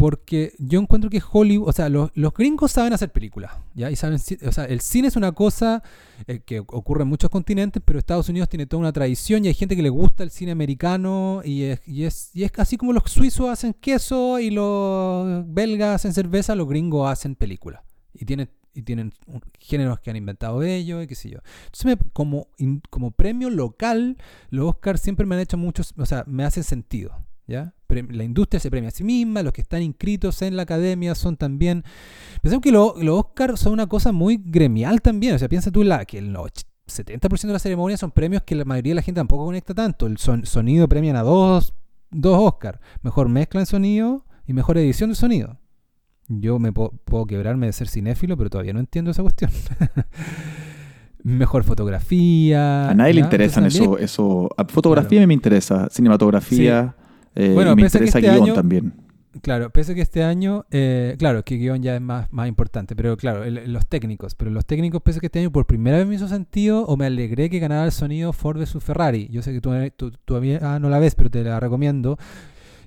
[0.01, 3.91] porque yo encuentro que Hollywood, o sea, los, gringos saben hacer películas, ¿ya?
[3.91, 5.83] Y saben, o sea, el cine es una cosa
[6.26, 9.55] eh, que ocurre en muchos continentes, pero Estados Unidos tiene toda una tradición y hay
[9.55, 12.95] gente que le gusta el cine americano y es, y es, y es así como
[12.95, 17.83] los suizos hacen queso y los belgas hacen cerveza, los gringos hacen películas.
[18.14, 19.12] Y tienen, y tienen
[19.59, 21.41] géneros que han inventado ellos y qué sé yo.
[21.66, 22.49] Entonces, como,
[22.89, 24.16] como premio local,
[24.49, 27.12] los Oscars siempre me han hecho muchos, o sea, me hacen sentido.
[27.91, 31.36] La industria se premia a sí misma, los que están inscritos en la academia son
[31.36, 31.84] también...
[32.43, 36.05] Pensamos que los Oscars son una cosa muy gremial también, o sea, piensa tú la,
[36.05, 39.47] que el 70% de la ceremonia son premios que la mayoría de la gente tampoco
[39.47, 40.07] conecta tanto.
[40.07, 41.74] El sonido premian a dos,
[42.11, 45.59] dos Oscars, mejor mezcla en sonido y mejor edición de sonido.
[46.28, 49.51] Yo me puedo, quebrarme de ser cinéfilo, pero todavía no entiendo esa cuestión.
[51.24, 52.88] mejor fotografía.
[52.88, 54.49] A nadie le interesan eso, eso.
[54.68, 56.95] fotografía me interesa, cinematografía.
[57.35, 58.93] Eh, bueno, me interesa que este guion también.
[59.43, 63.16] Claro, pese que este año, eh, claro, que guion ya es más, más importante, pero
[63.16, 66.26] claro, los técnicos, pero los técnicos, pese que este año por primera vez me hizo
[66.26, 69.28] sentido o me alegré que ganara el sonido Ford vs Ferrari.
[69.31, 72.18] Yo sé que tú, tú, todavía ah, no la ves, pero te la recomiendo.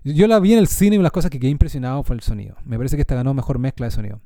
[0.03, 2.57] Yo la vi en el cine y las cosas que quedé impresionado fue el sonido.
[2.65, 4.19] Me parece que esta ganó mejor mezcla de sonido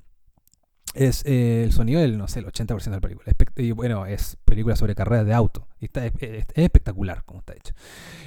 [0.97, 3.31] es eh, el sonido del, no sé, el 80% de la película.
[3.55, 5.67] y bueno, es película sobre carreras de auto.
[5.79, 6.13] Y está, es,
[6.55, 7.73] espectacular como está hecho.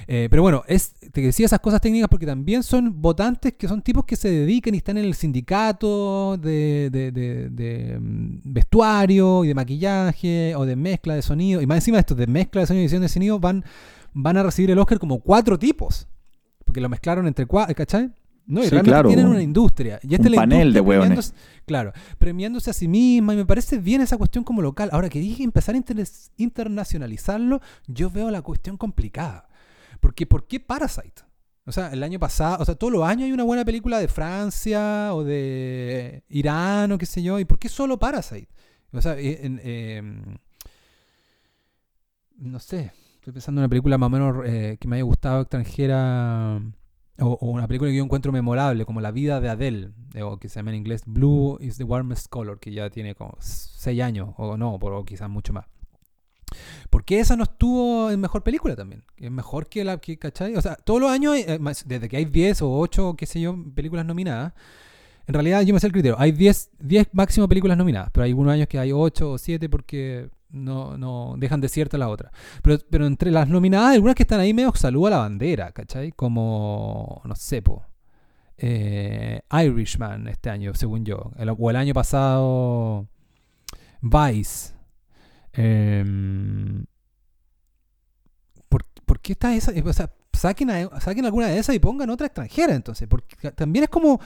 [0.07, 3.81] Eh, pero bueno, es, te decía esas cosas técnicas porque también son votantes que son
[3.81, 9.49] tipos que se dedican y están en el sindicato de, de, de, mm, vestuario y
[9.49, 11.61] de maquillaje o de mezcla de sonido.
[11.61, 13.65] Y más encima de esto, de mezcla de sonido y edición de sonido, van,
[14.13, 16.07] van a recibir el Oscar como cuatro tipos.
[16.63, 18.11] Porque lo mezclaron entre cuatro, ¿cachai?
[18.51, 19.97] No, y realmente tienen una industria.
[20.03, 21.33] Y este un panel de hueones.
[21.65, 23.33] Claro, premiándose a sí misma.
[23.33, 24.89] Y me parece bien esa cuestión como local.
[24.91, 25.81] Ahora que dije empezar a
[26.35, 29.47] internacionalizarlo, yo veo la cuestión complicada.
[30.01, 31.21] Porque, ¿por qué Parasite?
[31.65, 34.09] O sea, el año pasado, o sea, todos los años hay una buena película de
[34.09, 37.39] Francia o de Irán o qué sé yo.
[37.39, 38.49] ¿Y por qué solo Parasite?
[38.91, 40.21] O sea, eh, em,
[42.35, 45.39] no sé, estoy pensando en una película más o menos eh, que me haya gustado
[45.39, 46.59] extranjera
[47.21, 50.49] o, una película que yo encuentro memorable, como La vida de Adele, eh, o que
[50.49, 54.29] se llama en inglés Blue is the Warmest Color, que ya tiene como 6 años,
[54.37, 55.65] o no, o quizás mucho más.
[56.89, 59.03] Porque esa no estuvo en mejor película también.
[59.17, 60.55] Es mejor que la que, ¿cachai?
[60.55, 63.55] O sea, todos los años, eh, desde que hay 10 o 8, qué sé yo,
[63.73, 64.53] películas nominadas,
[65.27, 66.19] en realidad yo me sé el criterio.
[66.19, 69.69] Hay 10, 10 máximo películas nominadas, pero hay algunos años que hay 8 o 7
[69.69, 72.31] porque no, no dejan desierta la otra.
[72.61, 76.11] Pero, pero entre las nominadas, algunas que están ahí medio saluda la bandera, ¿cachai?
[76.11, 77.63] Como, no sé.
[78.57, 81.31] Eh, Irishman este año, según yo.
[81.57, 83.07] o el año pasado,
[84.01, 84.73] Vice.
[85.53, 86.85] Em,
[88.69, 89.73] ¿por, qué está esa?
[89.83, 93.07] O sea, saquen, saquen alguna de esas y pongan otra extranjera, entonces.
[93.07, 94.19] Porque también es como.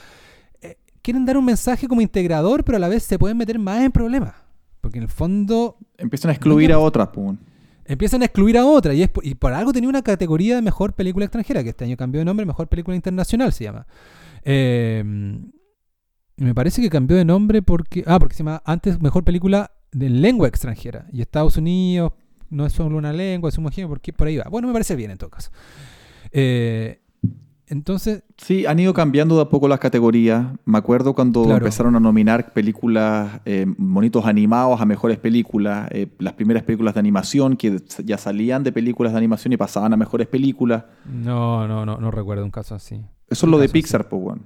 [0.61, 3.81] Eh, quieren dar un mensaje como integrador, pero a la vez se pueden meter más
[3.81, 4.44] en problemas.
[4.85, 5.79] Porque en el fondo.
[5.97, 7.35] Empiezan a excluir a otras, pues.
[7.85, 8.95] Empiezan a excluir a otras.
[8.95, 11.97] Y, es, y por algo tenía una categoría de mejor película extranjera, que este año
[11.97, 13.87] cambió de nombre, mejor película internacional se llama.
[14.43, 15.51] Em,
[16.37, 18.03] me parece que cambió de nombre porque.
[18.05, 21.07] Ah, porque se llama antes mejor película de lengua extranjera.
[21.11, 22.11] Y Estados Unidos
[22.51, 24.45] no es solo una lengua, es un género, porque por ahí va.
[24.51, 25.49] Bueno, me parece bien en todo caso.
[26.31, 27.01] Eh,
[27.67, 28.23] entonces.
[28.37, 30.47] Sí, han ido cambiando de a poco las categorías.
[30.65, 35.87] Me acuerdo cuando empezaron a nominar películas, eh, monitos animados a mejores películas.
[35.91, 39.93] Eh, las primeras películas de animación que ya salían de películas de animación y pasaban
[39.93, 40.83] a mejores películas.
[41.11, 43.01] No, no, no, no recuerdo un caso así.
[43.29, 44.43] Eso es lo de Pixar, pues bueno.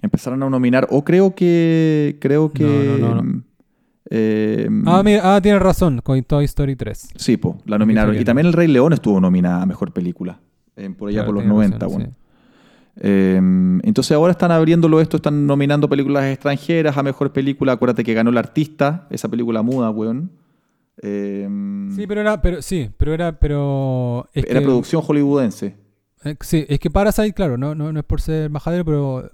[0.00, 2.16] Empezaron a nominar, o creo que.
[2.20, 2.98] Creo que.
[3.00, 3.42] No, no, no,
[4.10, 7.08] eh, ah, mira, ah, tienes razón, con Toy Story 3.
[7.16, 8.18] Sí, pues, la nominaron.
[8.18, 10.38] Y también El Rey León estuvo nominada a mejor película
[10.96, 11.86] por allá por los 90.
[11.86, 12.12] bueno.
[12.96, 17.72] Em, entonces ahora están abriéndolo esto, están nominando películas extranjeras a mejor película.
[17.72, 20.30] Acuérdate que ganó el artista, esa película muda, weón.
[21.02, 25.74] Em, Sí, pero era, pero sí, pero era, pero es era que- producción hollywoodense.
[26.24, 29.30] eh, sí, es que Parasite, claro, no, no, no es por ser majadero, pero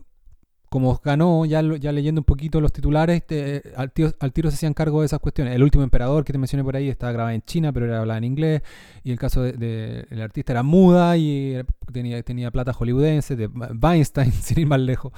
[0.70, 4.54] como ganó, ya, ya leyendo un poquito los titulares, te- al, tiro, al tiro se
[4.56, 5.54] hacían cargo de esas cuestiones.
[5.54, 8.18] El último emperador que te mencioné por ahí estaba grabado en China, pero era hablada
[8.18, 8.62] en inglés.
[9.04, 11.60] Y el caso del de, el artista era muda y
[11.92, 15.12] tenía, tenía plata hollywoodense, de Weinstein, sin ir más lejos.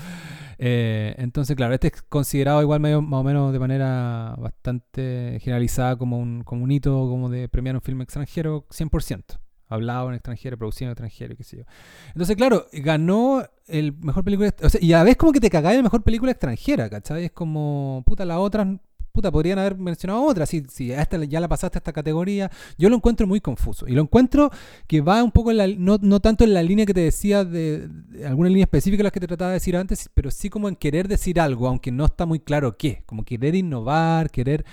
[0.58, 5.96] Eh, entonces, claro, este es considerado igual medio, más o menos de manera bastante generalizada
[5.96, 9.38] como un, como un hito como de premiar un filme extranjero 100%.
[9.72, 11.64] Hablado en extranjero, producido en extranjero, qué sé yo.
[12.08, 14.54] Entonces, claro, ganó el mejor película.
[14.62, 17.24] O y a la vez como que te cagáis en mejor película extranjera, ¿cachai?
[17.26, 18.66] Es como, puta, las otras,
[19.12, 20.48] puta, podrían haber mencionado otras.
[20.48, 22.50] Si, si esta ya la pasaste a esta categoría.
[22.78, 23.86] Yo lo encuentro muy confuso.
[23.86, 24.50] Y lo encuentro
[24.86, 27.44] que va un poco en la, no, no tanto en la línea que te decía
[27.44, 30.68] de, de alguna línea específica las que te trataba de decir antes, pero sí como
[30.68, 33.02] en querer decir algo, aunque no está muy claro qué.
[33.06, 34.64] Como querer innovar, querer.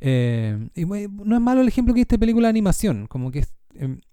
[0.00, 3.06] eh, no es malo el ejemplo que diste película de animación.
[3.08, 3.52] Como que es.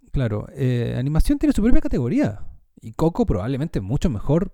[0.09, 2.39] Em, claro, eh, animación tiene su propia categoría.
[2.81, 4.53] Y Coco probablemente es mucho mejor.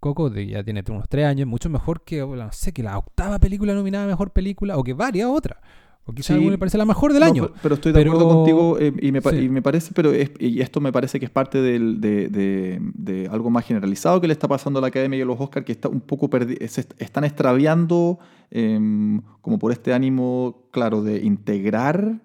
[0.00, 3.38] Coco de- ya tiene unos tres años, mucho mejor que, no sé, que la octava
[3.38, 5.58] película nominada a mejor película, o que varias otras.
[6.04, 6.50] O quizás Sí.
[6.50, 7.50] le parece la mejor del No, año.
[7.62, 9.36] pero, estoy de Pero- acuerdo contigo eh, y, me, pa- sí.
[9.42, 12.80] y me parece, pero es- y esto me parece que es parte del- de, de-
[12.94, 15.64] de algo más generalizado que le está pasando a la Academia y a los Oscars,
[15.64, 18.18] que está un poco se est- están extraviando
[18.50, 22.20] em, como por este ánimo, claro, de integrar,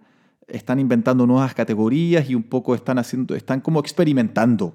[0.47, 4.73] están inventando nuevas categorías y un poco están haciendo, están como experimentando.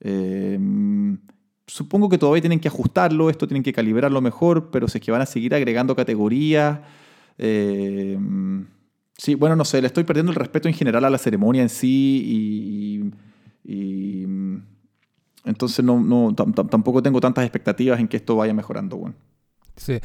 [0.00, 1.18] Em,
[1.66, 5.10] supongo que todavía tienen que ajustarlo, esto tienen que calibrarlo mejor, pero si es que
[5.12, 6.80] van a seguir agregando categorías.
[7.38, 8.18] eh,
[9.16, 11.68] sí, bueno, no sé, le estoy perdiendo el respeto en general a la ceremonia en
[11.68, 13.10] sí
[13.64, 14.08] y.
[15.44, 18.96] entonces no, no, tam- tam- tampoco tengo tantas expectativas en que esto vaya mejorando.
[18.96, 19.14] Bueno.
[19.76, 19.98] Sí.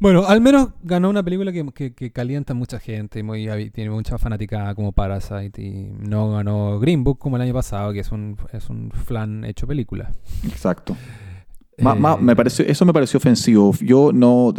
[0.00, 3.46] Bueno, al menos ganó una película que, que- que calienta a mucha gente y muy,
[3.70, 8.00] tiene mucha fanaticada como Parasite y no ganó Green Book como el año pasado, que
[8.00, 10.10] es un, es un flan hecho película.
[10.44, 10.96] Exacto.
[11.82, 13.74] Ma- ma- Eh, me pareció, eso me pareció ofensivo.
[13.80, 14.52] Yo no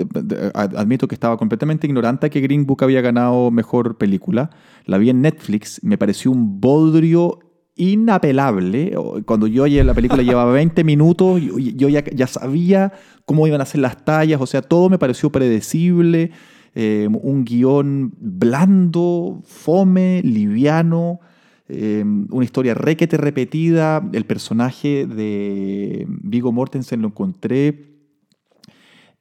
[0.54, 4.50] admito que estaba completamente ignorante que Green Book había ganado mejor película.
[4.86, 7.40] La vi en Netflix, me pareció un bodrio
[7.82, 8.94] inapelable.
[9.26, 12.94] Cuando yo la película llevaba 20 minutos, yo, yo ya, ya sabía
[13.26, 16.32] cómo iban a ser las tallas, o sea, todo me pareció predecible.
[16.74, 21.20] eh, un guion blando, fome, liviano.
[21.68, 24.08] Eh, una historia requete repetida.
[24.14, 27.98] El personaje de Vigo Mortensen lo encontré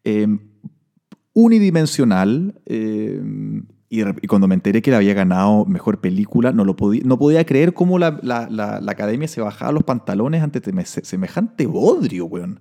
[0.05, 0.27] eh,
[1.32, 2.61] unidimensional.
[3.91, 7.45] Y, cuando me enteré que le había ganado mejor película, no, lo podía, no podía
[7.45, 10.62] creer cómo la, la- la- la academia se bajaba los pantalones ante
[11.03, 12.61] semejante bodrio, weón.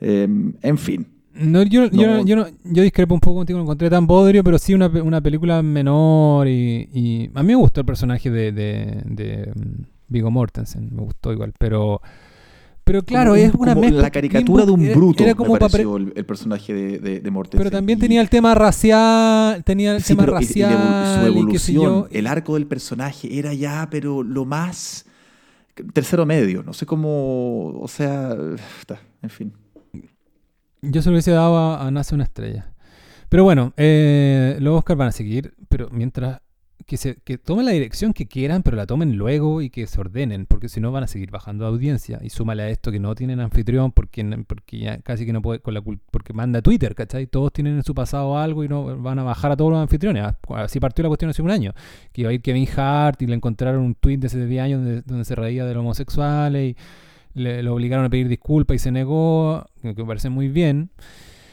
[0.00, 0.26] Eh,
[0.62, 1.06] en fin.
[1.32, 2.24] No, yo, yo, No.
[2.24, 5.62] yo, yo discrepo un poco contigo, no encontré tan bodrio, pero sí una, una película
[5.62, 10.88] menor y, y a mí me gustó el personaje de, de, de, mm, Viggo Mortensen,
[10.92, 12.02] me gustó igual, pero
[12.90, 14.02] pero claro, Como es una como mezcla.
[14.02, 17.30] La caricatura de un bruto, Era como me pareció el, el personaje de, de, de
[17.30, 17.58] Mortensen.
[17.58, 21.26] pero también tenía el tema racial, tenía el Sí, tema y- y racial su y
[21.28, 22.08] evolución, yo.
[22.10, 25.06] el arco del personaje era ya, pero lo más
[25.94, 28.36] tercero medio, no sé cómo, o sea,
[28.80, 29.52] está, en fin.
[30.82, 32.72] Yo se lo hubiese dado a, a Nace una estrella.
[33.28, 36.40] Pero bueno, eh, los Oscars van a seguir, pero mientras
[36.90, 40.00] que, se, que tomen la dirección que quieran, pero la tomen luego y que se
[40.00, 42.18] ordenen, porque si no van a seguir bajando audiencia.
[42.20, 45.60] Y súmale a esto que no tienen anfitrión porque, porque ya casi que no puede,
[45.60, 47.28] con la, porque manda Twitter, ¿cachai?
[47.28, 50.24] Todos tienen en su pasado algo y no van a bajar a todos los anfitriones.
[50.24, 51.74] Ah, Así partió la cuestión hace un año,
[52.12, 55.04] que iba a ir Kevin Hart y le encontraron un tweet de hace 10 años
[55.06, 56.74] donde, se reía de los homosexuales
[57.34, 60.90] y le, obligaron a pedir disculpas y se negó, que me parece muy bien.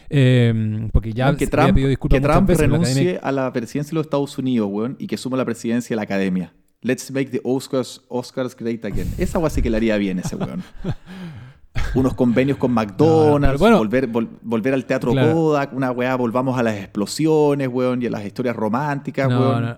[0.09, 3.31] Eh, porque ya que había Trump, pedido disculpas que Trump veces, pero la renuncie a
[3.31, 6.53] la presidencia de los Estados Unidos, weón, y que suma la presidencia de la academia.
[6.81, 9.07] Let's make the Oscars, Oscars great again.
[9.17, 10.63] Esa agua sí que le haría bien ese weón.
[11.95, 13.77] Unos convenios con McDonald's, bueno.
[13.77, 15.34] volver, vol- volver al teatro Claro.
[15.34, 19.63] Kodak, una weá, volvamos a las explosiones, weón, y a las historias románticas, No, weón.
[19.65, 19.77] no.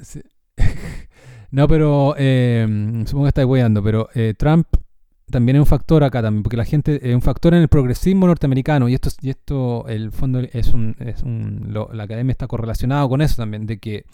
[0.00, 0.20] Sí.
[1.50, 2.66] No, pero eh,
[3.04, 4.66] supongo que estáis weyando, pero eh, Trump
[5.32, 8.28] también es un factor acá también, porque la gente es un factor en el progresismo
[8.28, 12.46] norteamericano y esto, y esto el fondo es un, es un lo- la academia está
[12.46, 14.04] correlacionado con eso también, de que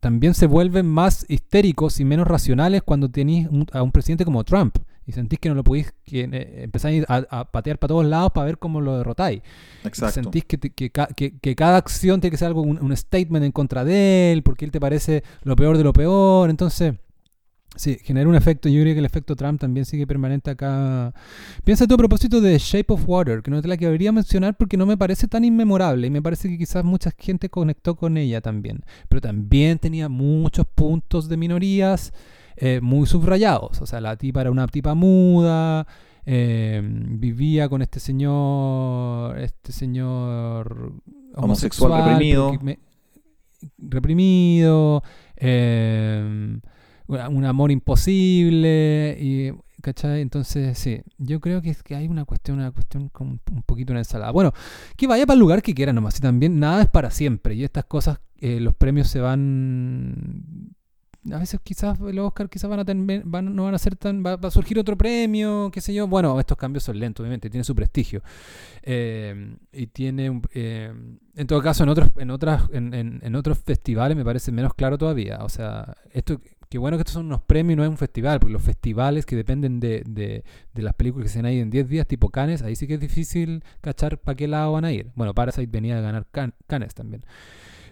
[0.00, 4.76] también se vuelven más histéricos y menos racionales cuando tenéis a un presidente como Trump
[5.06, 8.32] y sentís que no lo podéis, que eh, empezáis a, a patear para todos lados
[8.32, 9.42] para ver cómo lo derrotáis.
[9.84, 10.14] Exacto.
[10.14, 13.44] Sentís que, te- que, que- que cada acción tiene que ser algo, un, un statement
[13.44, 16.48] en contra de él, porque él te parece lo peor de lo peor.
[16.50, 16.94] Entonces,
[17.76, 18.68] Sí, genera un efecto.
[18.68, 21.12] Yo creo que el efecto Trump también sigue permanente acá.
[21.64, 24.76] Piensa tú a propósito de Shape of Water, que no te la quería mencionar porque
[24.76, 28.40] no me parece tan inmemorable y me parece que quizás mucha gente conectó con ella
[28.40, 28.84] también.
[29.08, 32.12] Pero también tenía muchos puntos de minorías
[32.56, 33.80] eh, muy subrayados.
[33.80, 35.86] O sea, la tipa era una tipa muda,
[36.24, 40.92] eh, vivía con este señor, este señor
[41.34, 42.52] homosexual, reprimido.
[43.78, 45.02] reprimido.
[45.36, 46.60] Eh,
[47.06, 49.52] un amor imposible y
[49.82, 50.22] ¿cachai?
[50.22, 53.92] Entonces, sí, yo creo que es que hay una cuestión, una cuestión con un poquito
[53.92, 54.32] una ensalada.
[54.32, 54.52] Bueno,
[54.96, 57.64] que vaya para el lugar que quiera nomás, y también nada es para siempre, y
[57.64, 60.74] estas cosas, eh, los premios se van
[61.32, 64.22] a veces quizás el Oscar quizás van a tener, van, no van a ser tan,
[64.24, 66.06] va, a surgir otro premio, qué sé yo.
[66.06, 68.22] Bueno, estos cambios son lentos, obviamente, tiene su prestigio.
[68.82, 70.92] Eh, y tiene, eh,
[71.34, 74.98] en todo caso, en otros, en otras, en, en, otros festivales me parece menos claro
[74.98, 75.38] todavía.
[75.42, 76.40] O sea, esto
[76.74, 79.36] Qué bueno que estos son unos premios no es un festival, porque los festivales que
[79.36, 80.42] dependen de, de,
[80.82, 83.00] las películas que se han ido en 10 días, tipo Cannes, ahí sí que es
[83.00, 85.12] difícil cachar para qué lado van a ir.
[85.14, 86.26] Bueno, Parasite venía a ganar
[86.66, 87.24] Cannes también.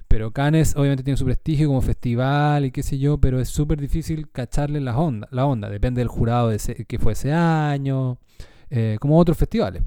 [0.08, 3.80] Pero Cannes obviamente tiene su prestigio como festival y qué sé yo, pero es súper
[3.80, 5.70] difícil cacharle la onda, la onda.
[5.70, 8.18] Depende del jurado de que fue ese año,
[8.68, 9.84] eh, como otros festivales.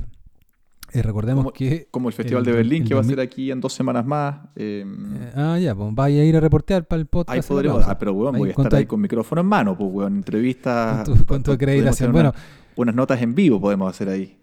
[0.91, 1.87] Eh, recordemos como, que.
[1.91, 4.37] Como el Festival de Berlín, que va a ser aquí en dos semanas más.
[4.55, 7.35] Em, eh, ah, ya, pues vaya a ir a reportear para el podcast.
[7.35, 7.83] Ahí podremos.
[7.87, 11.07] Ah, pero weón, voy a estar ahí con micrófono en mano, pues weón, entrevistas.
[11.27, 12.11] Con tu, acreditación.
[12.11, 12.33] Bueno.
[12.77, 14.37] Unas notas en vivo podemos hacer ahí.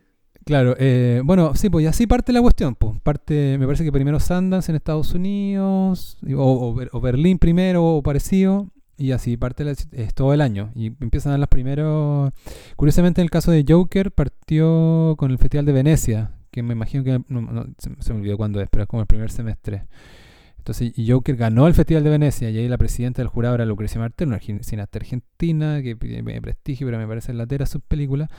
[0.45, 2.75] Claro, eh, bueno, sí, pues así parte la cuestión.
[2.75, 8.03] Pues parte, me parece que primero Sundance en Estados Unidos, o, o, Berlín primero, o
[8.03, 8.69] parecido,
[9.03, 10.71] y así parte es todo el año.
[10.77, 12.33] Y empiezan las primeros.
[12.77, 17.03] Curiosamente, en el caso de Joker, partió con el Festival de Venecia, que me imagino
[17.03, 17.21] que
[17.79, 19.87] se, me olvidó cuándo es, pero es como el primer semestre.
[20.57, 24.01] Entonces, Joker ganó el Festival de Venecia y ahí la presidenta del jurado era Lucrecia
[24.01, 28.31] Martel, una cineasta argentina que tiene prestigio, pero me parece latera su película.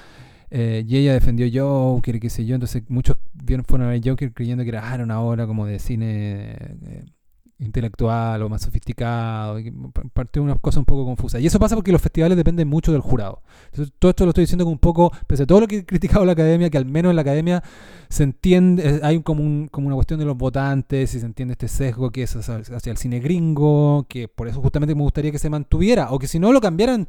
[0.49, 2.55] Eh, y ella defendió Joker, qué sé yo.
[2.55, 3.17] Entonces, muchos
[3.67, 7.05] fueron a ver Joker creyendo que era, ah, una obra como de cine eh,
[7.59, 9.57] intelectual o más sofisticado,
[10.13, 11.39] parte de una cosa un poco confusa.
[11.39, 13.41] Y eso pasa porque los festivales dependen mucho del jurado.
[13.99, 16.25] todo esto lo estoy diciendo como un poco, pese a todo lo que he criticado
[16.25, 17.63] la academia, que al menos en la academia
[18.09, 21.53] se entiende, eh, hay como, un, como una cuestión de los votantes y se entiende
[21.53, 25.39] este sesgo que es hacia el cine gringo, que por eso justamente me gustaría que
[25.39, 27.07] se mantuviera, o que si no lo cambiaran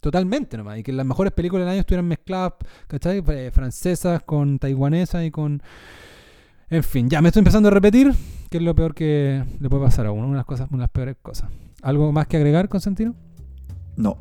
[0.00, 2.54] totalmente nomás, y que las mejores películas del año estuvieran mezcladas,
[2.88, 3.22] ¿cachai?
[3.52, 5.62] Francesas con taiwanesas y con...
[6.68, 8.12] En fin, ya me estoy empezando a repetir,
[8.48, 11.50] que es lo peor que le puede pasar a uno, unas cosas, unas peores cosas.
[11.82, 13.14] ¿Algo más que agregar, Constantino?
[13.96, 14.16] No.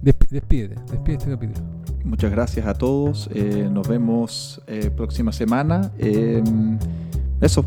[0.00, 1.60] despídete, despide este capítulo.
[2.04, 3.30] Muchas gracias a todos.
[3.32, 5.92] Eh, nos vemos eh, próxima semana.
[5.98, 6.78] Em,
[7.40, 7.64] eso.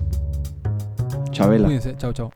[1.32, 1.66] Chabela.
[1.68, 1.96] Cuídense.
[1.98, 2.32] Chao, chao.